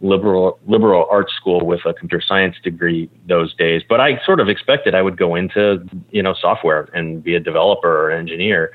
liberal 0.00 0.58
liberal 0.66 1.06
arts 1.10 1.34
school 1.34 1.66
with 1.66 1.80
a 1.84 1.94
computer 1.94 2.24
science 2.26 2.56
degree 2.62 3.10
those 3.28 3.54
days. 3.54 3.82
But 3.88 4.00
I 4.00 4.22
sort 4.24 4.40
of 4.40 4.48
expected 4.48 4.94
I 4.94 5.02
would 5.02 5.16
go 5.16 5.34
into 5.34 5.84
you 6.10 6.22
know 6.22 6.34
software 6.40 6.88
and 6.94 7.22
be 7.22 7.34
a 7.34 7.40
developer 7.40 8.06
or 8.06 8.10
engineer. 8.10 8.72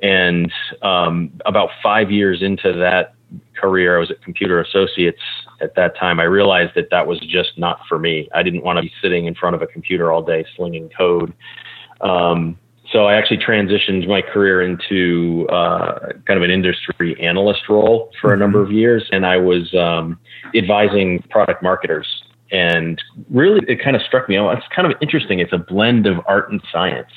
And 0.00 0.52
um, 0.82 1.32
about 1.44 1.70
five 1.82 2.10
years 2.10 2.40
into 2.40 2.72
that 2.72 3.14
career, 3.60 3.96
I 3.96 4.00
was 4.00 4.10
at 4.10 4.22
Computer 4.22 4.60
Associates 4.60 5.20
at 5.60 5.74
that 5.74 5.96
time. 5.96 6.20
I 6.20 6.24
realized 6.24 6.72
that 6.76 6.88
that 6.90 7.06
was 7.06 7.18
just 7.20 7.58
not 7.58 7.80
for 7.88 7.98
me. 7.98 8.28
I 8.34 8.42
didn't 8.42 8.62
want 8.62 8.76
to 8.76 8.82
be 8.82 8.92
sitting 9.02 9.26
in 9.26 9.34
front 9.34 9.56
of 9.56 9.62
a 9.62 9.66
computer 9.66 10.12
all 10.12 10.22
day 10.22 10.44
slinging 10.56 10.90
code. 10.96 11.32
Um, 12.00 12.58
so 12.92 13.04
I 13.04 13.14
actually 13.14 13.38
transitioned 13.38 14.08
my 14.08 14.22
career 14.22 14.62
into 14.62 15.46
uh, 15.50 16.12
kind 16.26 16.38
of 16.38 16.42
an 16.42 16.50
industry 16.50 17.20
analyst 17.20 17.68
role 17.68 18.10
for 18.20 18.28
a 18.28 18.32
mm-hmm. 18.32 18.40
number 18.40 18.62
of 18.62 18.72
years, 18.72 19.06
and 19.12 19.26
I 19.26 19.36
was 19.36 19.74
um, 19.74 20.18
advising 20.54 21.22
product 21.30 21.62
marketers. 21.62 22.06
And 22.50 23.00
really, 23.28 23.60
it 23.68 23.82
kind 23.82 23.94
of 23.94 24.00
struck 24.02 24.26
me. 24.28 24.38
Oh, 24.38 24.48
it's 24.48 24.64
kind 24.74 24.90
of 24.90 24.96
interesting. 25.02 25.38
It's 25.38 25.52
a 25.52 25.58
blend 25.58 26.06
of 26.06 26.18
art 26.26 26.50
and 26.50 26.62
science. 26.72 27.10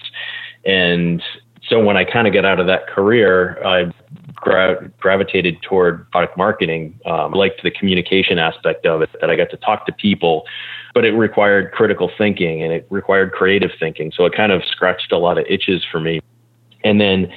And 0.66 1.24
so 1.70 1.82
when 1.82 1.96
I 1.96 2.04
kind 2.04 2.28
of 2.28 2.34
get 2.34 2.44
out 2.44 2.60
of 2.60 2.68
that 2.68 2.88
career, 2.88 3.58
I 3.66 3.94
gra- 4.36 4.90
gravitated 5.00 5.62
toward 5.62 6.10
product 6.12 6.38
marketing. 6.38 7.00
Um, 7.06 7.34
I 7.34 7.38
liked 7.38 7.64
the 7.64 7.72
communication 7.72 8.38
aspect 8.40 8.86
of 8.86 9.02
it, 9.02 9.10
that 9.20 9.30
I 9.30 9.36
got 9.36 9.50
to 9.52 9.58
talk 9.58 9.86
to 9.86 9.92
people, 9.92 10.46
but 10.94 11.06
it 11.06 11.12
required 11.12 11.72
critical 11.72 12.12
thinking 12.18 12.64
and 12.64 12.74
it 12.74 12.88
required 12.90 13.32
creative 13.32 13.72
thinking. 13.80 14.12
So 14.16 14.26
it 14.26 14.34
kind 14.36 14.52
of 14.52 14.64
scratched 14.66 15.12
a 15.12 15.18
lot 15.18 15.38
of 15.38 15.46
itches 15.50 15.84
for 15.92 16.00
me. 16.00 16.22
And 16.84 17.00
then 17.00 17.32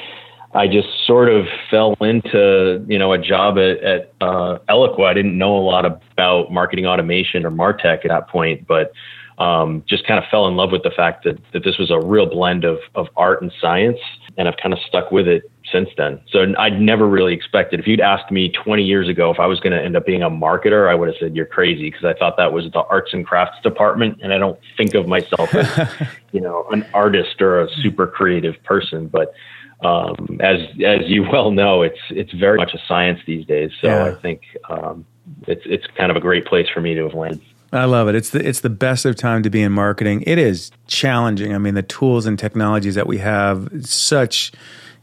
I 0.54 0.68
just 0.68 0.88
sort 1.06 1.28
of 1.28 1.46
fell 1.68 1.96
into, 2.00 2.84
you 2.88 2.98
know, 2.98 3.12
a 3.12 3.18
job 3.18 3.58
at, 3.58 3.82
at 3.82 4.12
uh, 4.20 4.58
Eloqua. 4.68 5.06
I 5.06 5.14
didn't 5.14 5.36
know 5.36 5.56
a 5.56 5.64
lot 5.64 5.84
about 5.84 6.52
marketing 6.52 6.86
automation 6.86 7.44
or 7.44 7.50
Martech 7.50 8.04
at 8.04 8.08
that 8.08 8.28
point, 8.28 8.66
but 8.66 8.92
um, 9.38 9.82
just 9.88 10.06
kind 10.06 10.22
of 10.22 10.30
fell 10.30 10.46
in 10.46 10.54
love 10.54 10.70
with 10.70 10.84
the 10.84 10.92
fact 10.92 11.24
that, 11.24 11.38
that 11.52 11.64
this 11.64 11.76
was 11.76 11.90
a 11.90 11.98
real 11.98 12.26
blend 12.26 12.64
of, 12.64 12.78
of 12.94 13.08
art 13.16 13.42
and 13.42 13.52
science. 13.60 13.98
And 14.36 14.46
I've 14.46 14.56
kind 14.56 14.72
of 14.72 14.78
stuck 14.86 15.10
with 15.10 15.26
it 15.26 15.50
since 15.70 15.88
then. 15.96 16.20
So 16.30 16.44
I'd 16.58 16.80
never 16.80 17.06
really 17.06 17.34
expected. 17.34 17.80
If 17.80 17.86
you'd 17.86 18.00
asked 18.00 18.30
me 18.30 18.50
20 18.50 18.82
years 18.82 19.08
ago 19.08 19.30
if 19.30 19.40
I 19.40 19.46
was 19.46 19.60
going 19.60 19.72
to 19.72 19.82
end 19.82 19.96
up 19.96 20.06
being 20.06 20.22
a 20.22 20.30
marketer, 20.30 20.90
I 20.90 20.94
would 20.94 21.08
have 21.08 21.16
said 21.18 21.34
you're 21.34 21.46
crazy 21.46 21.90
because 21.90 22.04
I 22.04 22.14
thought 22.14 22.36
that 22.36 22.52
was 22.52 22.70
the 22.72 22.80
arts 22.80 23.12
and 23.12 23.26
crafts 23.26 23.60
department, 23.62 24.20
and 24.22 24.32
I 24.32 24.38
don't 24.38 24.58
think 24.76 24.94
of 24.94 25.06
myself 25.06 25.54
as 25.54 25.90
you 26.32 26.40
know 26.40 26.66
an 26.70 26.86
artist 26.94 27.40
or 27.40 27.62
a 27.62 27.68
super 27.82 28.06
creative 28.06 28.62
person. 28.64 29.08
But 29.08 29.34
um, 29.82 30.38
as 30.40 30.60
as 30.84 31.00
you 31.06 31.22
well 31.22 31.50
know, 31.50 31.82
it's 31.82 32.00
it's 32.10 32.32
very 32.32 32.56
much 32.56 32.74
a 32.74 32.78
science 32.86 33.20
these 33.26 33.46
days. 33.46 33.70
So 33.80 33.88
yeah. 33.88 34.04
I 34.04 34.14
think 34.14 34.42
um, 34.68 35.06
it's 35.46 35.62
it's 35.64 35.86
kind 35.96 36.10
of 36.10 36.16
a 36.16 36.20
great 36.20 36.46
place 36.46 36.68
for 36.72 36.80
me 36.80 36.94
to 36.94 37.04
have 37.04 37.14
landed. 37.14 37.42
I 37.72 37.86
love 37.86 38.08
it. 38.08 38.14
It's 38.14 38.30
the 38.30 38.46
it's 38.46 38.60
the 38.60 38.70
best 38.70 39.04
of 39.04 39.16
time 39.16 39.42
to 39.42 39.50
be 39.50 39.60
in 39.60 39.72
marketing. 39.72 40.22
It 40.26 40.38
is 40.38 40.70
challenging. 40.86 41.54
I 41.54 41.58
mean, 41.58 41.74
the 41.74 41.82
tools 41.82 42.26
and 42.26 42.38
technologies 42.38 42.94
that 42.94 43.08
we 43.08 43.18
have, 43.18 43.68
such 43.84 44.52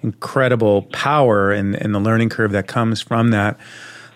incredible 0.04 0.84
power 0.94 1.52
and, 1.52 1.76
and 1.76 1.94
the 1.94 2.00
learning 2.00 2.30
curve 2.30 2.52
that 2.52 2.68
comes 2.68 3.02
from 3.02 3.32
that. 3.32 3.58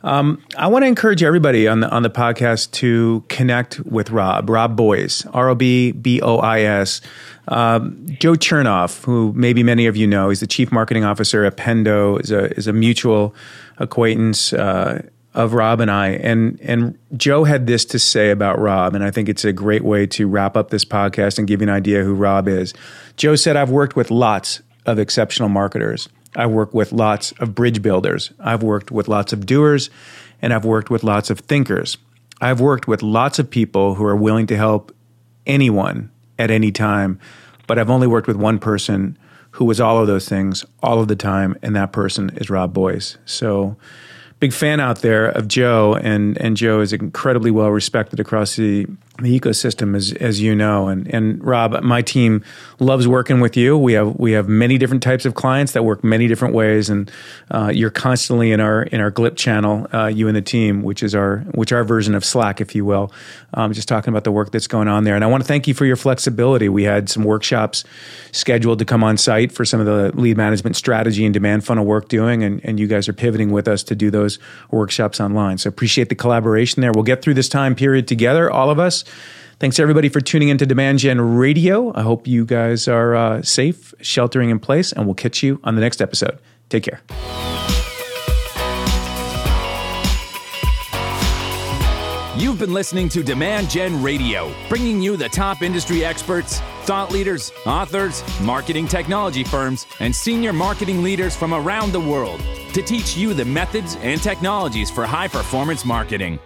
Um, 0.03 0.43
I 0.55 0.67
want 0.67 0.83
to 0.83 0.87
encourage 0.87 1.23
everybody 1.23 1.67
on 1.67 1.79
the 1.79 1.89
on 1.89 2.03
the 2.03 2.11
podcast 2.11 2.69
to 2.73 3.23
connect 3.27 3.79
with 3.79 4.11
Rob, 4.11 4.47
Rob 4.51 4.75
Bois, 4.75 5.23
R 5.33 5.49
O 5.49 5.55
B 5.55 5.91
B 5.93 6.21
O 6.21 6.37
I 6.37 6.61
S. 6.61 7.01
Um, 7.47 8.05
Joe 8.19 8.33
Chernov, 8.33 9.03
who 9.03 9.33
maybe 9.35 9.63
many 9.63 9.87
of 9.87 9.97
you 9.97 10.05
know, 10.05 10.29
he's 10.29 10.41
the 10.41 10.47
chief 10.47 10.71
marketing 10.71 11.03
officer 11.03 11.43
at 11.43 11.57
Pendo, 11.57 12.21
is 12.21 12.29
a 12.29 12.55
is 12.55 12.67
a 12.67 12.73
mutual 12.73 13.33
acquaintance. 13.79 14.53
Uh, 14.53 15.01
of 15.35 15.53
Rob 15.53 15.81
and 15.81 15.91
I. 15.91 16.11
And 16.11 16.59
and 16.61 16.97
Joe 17.15 17.43
had 17.43 17.67
this 17.67 17.83
to 17.85 17.99
say 17.99 18.31
about 18.31 18.57
Rob, 18.57 18.95
and 18.95 19.03
I 19.03 19.11
think 19.11 19.27
it's 19.27 19.43
a 19.43 19.51
great 19.51 19.83
way 19.83 20.07
to 20.07 20.27
wrap 20.27 20.55
up 20.55 20.69
this 20.69 20.85
podcast 20.85 21.37
and 21.37 21.45
give 21.45 21.61
you 21.61 21.67
an 21.67 21.73
idea 21.73 22.03
who 22.03 22.13
Rob 22.13 22.47
is. 22.47 22.73
Joe 23.17 23.35
said, 23.35 23.57
I've 23.57 23.69
worked 23.69 23.97
with 23.97 24.09
lots 24.09 24.61
of 24.85 24.99
exceptional 24.99 25.49
marketers. 25.49 26.09
I've 26.35 26.51
worked 26.51 26.73
with 26.73 26.91
lots 26.91 27.31
of 27.33 27.55
bridge 27.55 27.81
builders. 27.81 28.31
I've 28.39 28.63
worked 28.63 28.91
with 28.91 29.07
lots 29.07 29.33
of 29.33 29.45
doers, 29.45 29.89
and 30.41 30.53
I've 30.53 30.65
worked 30.65 30.89
with 30.89 31.03
lots 31.03 31.29
of 31.29 31.39
thinkers. 31.39 31.97
I've 32.41 32.59
worked 32.59 32.87
with 32.87 33.01
lots 33.01 33.39
of 33.39 33.49
people 33.49 33.95
who 33.95 34.05
are 34.05 34.15
willing 34.15 34.47
to 34.47 34.57
help 34.57 34.93
anyone 35.45 36.11
at 36.37 36.51
any 36.51 36.71
time, 36.71 37.19
but 37.67 37.79
I've 37.79 37.89
only 37.89 38.07
worked 38.07 38.27
with 38.27 38.35
one 38.35 38.59
person 38.59 39.17
who 39.51 39.65
was 39.65 39.79
all 39.79 39.99
of 39.99 40.07
those 40.07 40.27
things 40.27 40.65
all 40.83 40.99
of 40.99 41.07
the 41.07 41.15
time, 41.15 41.57
and 41.61 41.75
that 41.75 41.93
person 41.93 42.29
is 42.35 42.49
Rob 42.49 42.73
Bois. 42.73 43.15
So 43.25 43.77
big 44.39 44.51
fan 44.51 44.81
out 44.81 45.01
there 45.01 45.27
of 45.27 45.47
Joe, 45.47 45.95
and 45.95 46.37
and 46.39 46.57
Joe 46.57 46.81
is 46.81 46.91
incredibly 46.91 47.51
well 47.51 47.69
respected 47.69 48.19
across 48.19 48.57
the 48.57 48.85
the 49.17 49.39
ecosystem, 49.39 49.95
as 49.95 50.11
as 50.13 50.41
you 50.41 50.55
know. 50.55 50.87
And 50.87 51.07
and 51.13 51.43
Rob, 51.43 51.81
my 51.83 52.01
team 52.01 52.43
loves 52.79 53.07
working 53.07 53.39
with 53.39 53.55
you. 53.55 53.77
We 53.77 53.93
have 53.93 54.15
we 54.17 54.33
have 54.33 54.49
many 54.49 54.77
different 54.77 55.03
types 55.03 55.25
of 55.25 55.35
clients 55.35 55.71
that 55.71 55.83
work 55.83 56.03
many 56.03 56.27
different 56.27 56.53
ways, 56.53 56.89
and 56.89 57.09
uh, 57.51 57.71
you're 57.73 57.89
constantly 57.89 58.51
in 58.51 58.59
our 58.59 58.83
in 58.83 58.99
our 58.99 59.11
Glip 59.11 59.35
channel, 59.37 59.87
uh, 59.93 60.07
you 60.07 60.27
and 60.27 60.35
the 60.35 60.41
team, 60.41 60.83
which 60.83 61.01
is 61.01 61.15
our 61.15 61.39
which 61.53 61.71
our 61.71 61.83
version 61.83 62.13
of 62.15 62.25
Slack, 62.25 62.59
if 62.59 62.75
you 62.75 62.83
will. 62.83 63.11
Um, 63.53 63.71
just 63.71 63.87
talking 63.87 64.09
about 64.09 64.25
the 64.25 64.31
work 64.31 64.51
that's 64.51 64.67
going 64.67 64.87
on 64.87 65.05
there, 65.05 65.15
and 65.15 65.23
I 65.23 65.27
want 65.27 65.43
to 65.43 65.47
thank 65.47 65.67
you 65.67 65.73
for 65.73 65.85
your 65.85 65.95
flexibility. 65.95 66.67
We 66.67 66.83
had 66.83 67.09
some 67.09 67.23
workshops 67.23 67.85
scheduled 68.33 68.79
to 68.79 68.85
come 68.85 69.03
on 69.03 69.17
site 69.17 69.51
for 69.51 69.63
some 69.63 69.79
of 69.79 69.85
the 69.85 70.11
lead 70.19 70.35
management 70.35 70.75
strategy 70.75 71.23
and 71.25 71.33
demand 71.33 71.63
funnel 71.63 71.85
work 71.85 72.09
doing, 72.09 72.43
and 72.43 72.59
and 72.65 72.79
you 72.79 72.87
guys 72.87 73.07
are 73.07 73.13
pivoting 73.13 73.51
with 73.51 73.67
us 73.67 73.83
to 73.83 73.95
do 73.95 74.11
those 74.11 74.39
workshops 74.71 75.21
online. 75.21 75.57
So 75.57 75.69
appreciate 75.69 76.09
the 76.09 76.15
collaboration 76.15 76.81
there. 76.81 76.91
We'll 76.91 77.03
get 77.03 77.21
through 77.21 77.35
this 77.35 77.47
time 77.47 77.75
period 77.75 78.07
together, 78.07 78.51
all 78.51 78.69
of 78.69 78.79
Thanks 79.59 79.79
everybody 79.79 80.09
for 80.09 80.19
tuning 80.19 80.49
into 80.49 80.65
Demand 80.65 80.99
Gen 80.99 81.21
Radio. 81.21 81.93
I 81.95 82.01
hope 82.01 82.27
you 82.27 82.45
guys 82.45 82.87
are 82.87 83.15
uh, 83.15 83.41
safe, 83.41 83.93
sheltering 84.01 84.49
in 84.49 84.59
place, 84.59 84.91
and 84.91 85.05
we'll 85.05 85.15
catch 85.15 85.43
you 85.43 85.61
on 85.63 85.75
the 85.75 85.81
next 85.81 86.01
episode. 86.01 86.39
Take 86.69 86.83
care. 86.83 87.01
You've 92.37 92.59
been 92.59 92.73
listening 92.73 93.07
to 93.09 93.23
Demand 93.23 93.69
Gen 93.69 94.03
Radio, 94.03 94.53
bringing 94.67 95.01
you 95.01 95.15
the 95.15 95.29
top 95.29 95.61
industry 95.61 96.03
experts, 96.03 96.59
thought 96.83 97.09
leaders, 97.09 97.49
authors, 97.65 98.23
marketing 98.41 98.89
technology 98.89 99.45
firms, 99.45 99.85
and 100.01 100.13
senior 100.13 100.51
marketing 100.51 101.01
leaders 101.01 101.33
from 101.33 101.53
around 101.53 101.93
the 101.93 101.99
world 101.99 102.41
to 102.73 102.81
teach 102.81 103.15
you 103.15 103.33
the 103.33 103.45
methods 103.45 103.95
and 104.01 104.21
technologies 104.21 104.91
for 104.91 105.05
high 105.05 105.29
performance 105.29 105.85
marketing. 105.85 106.37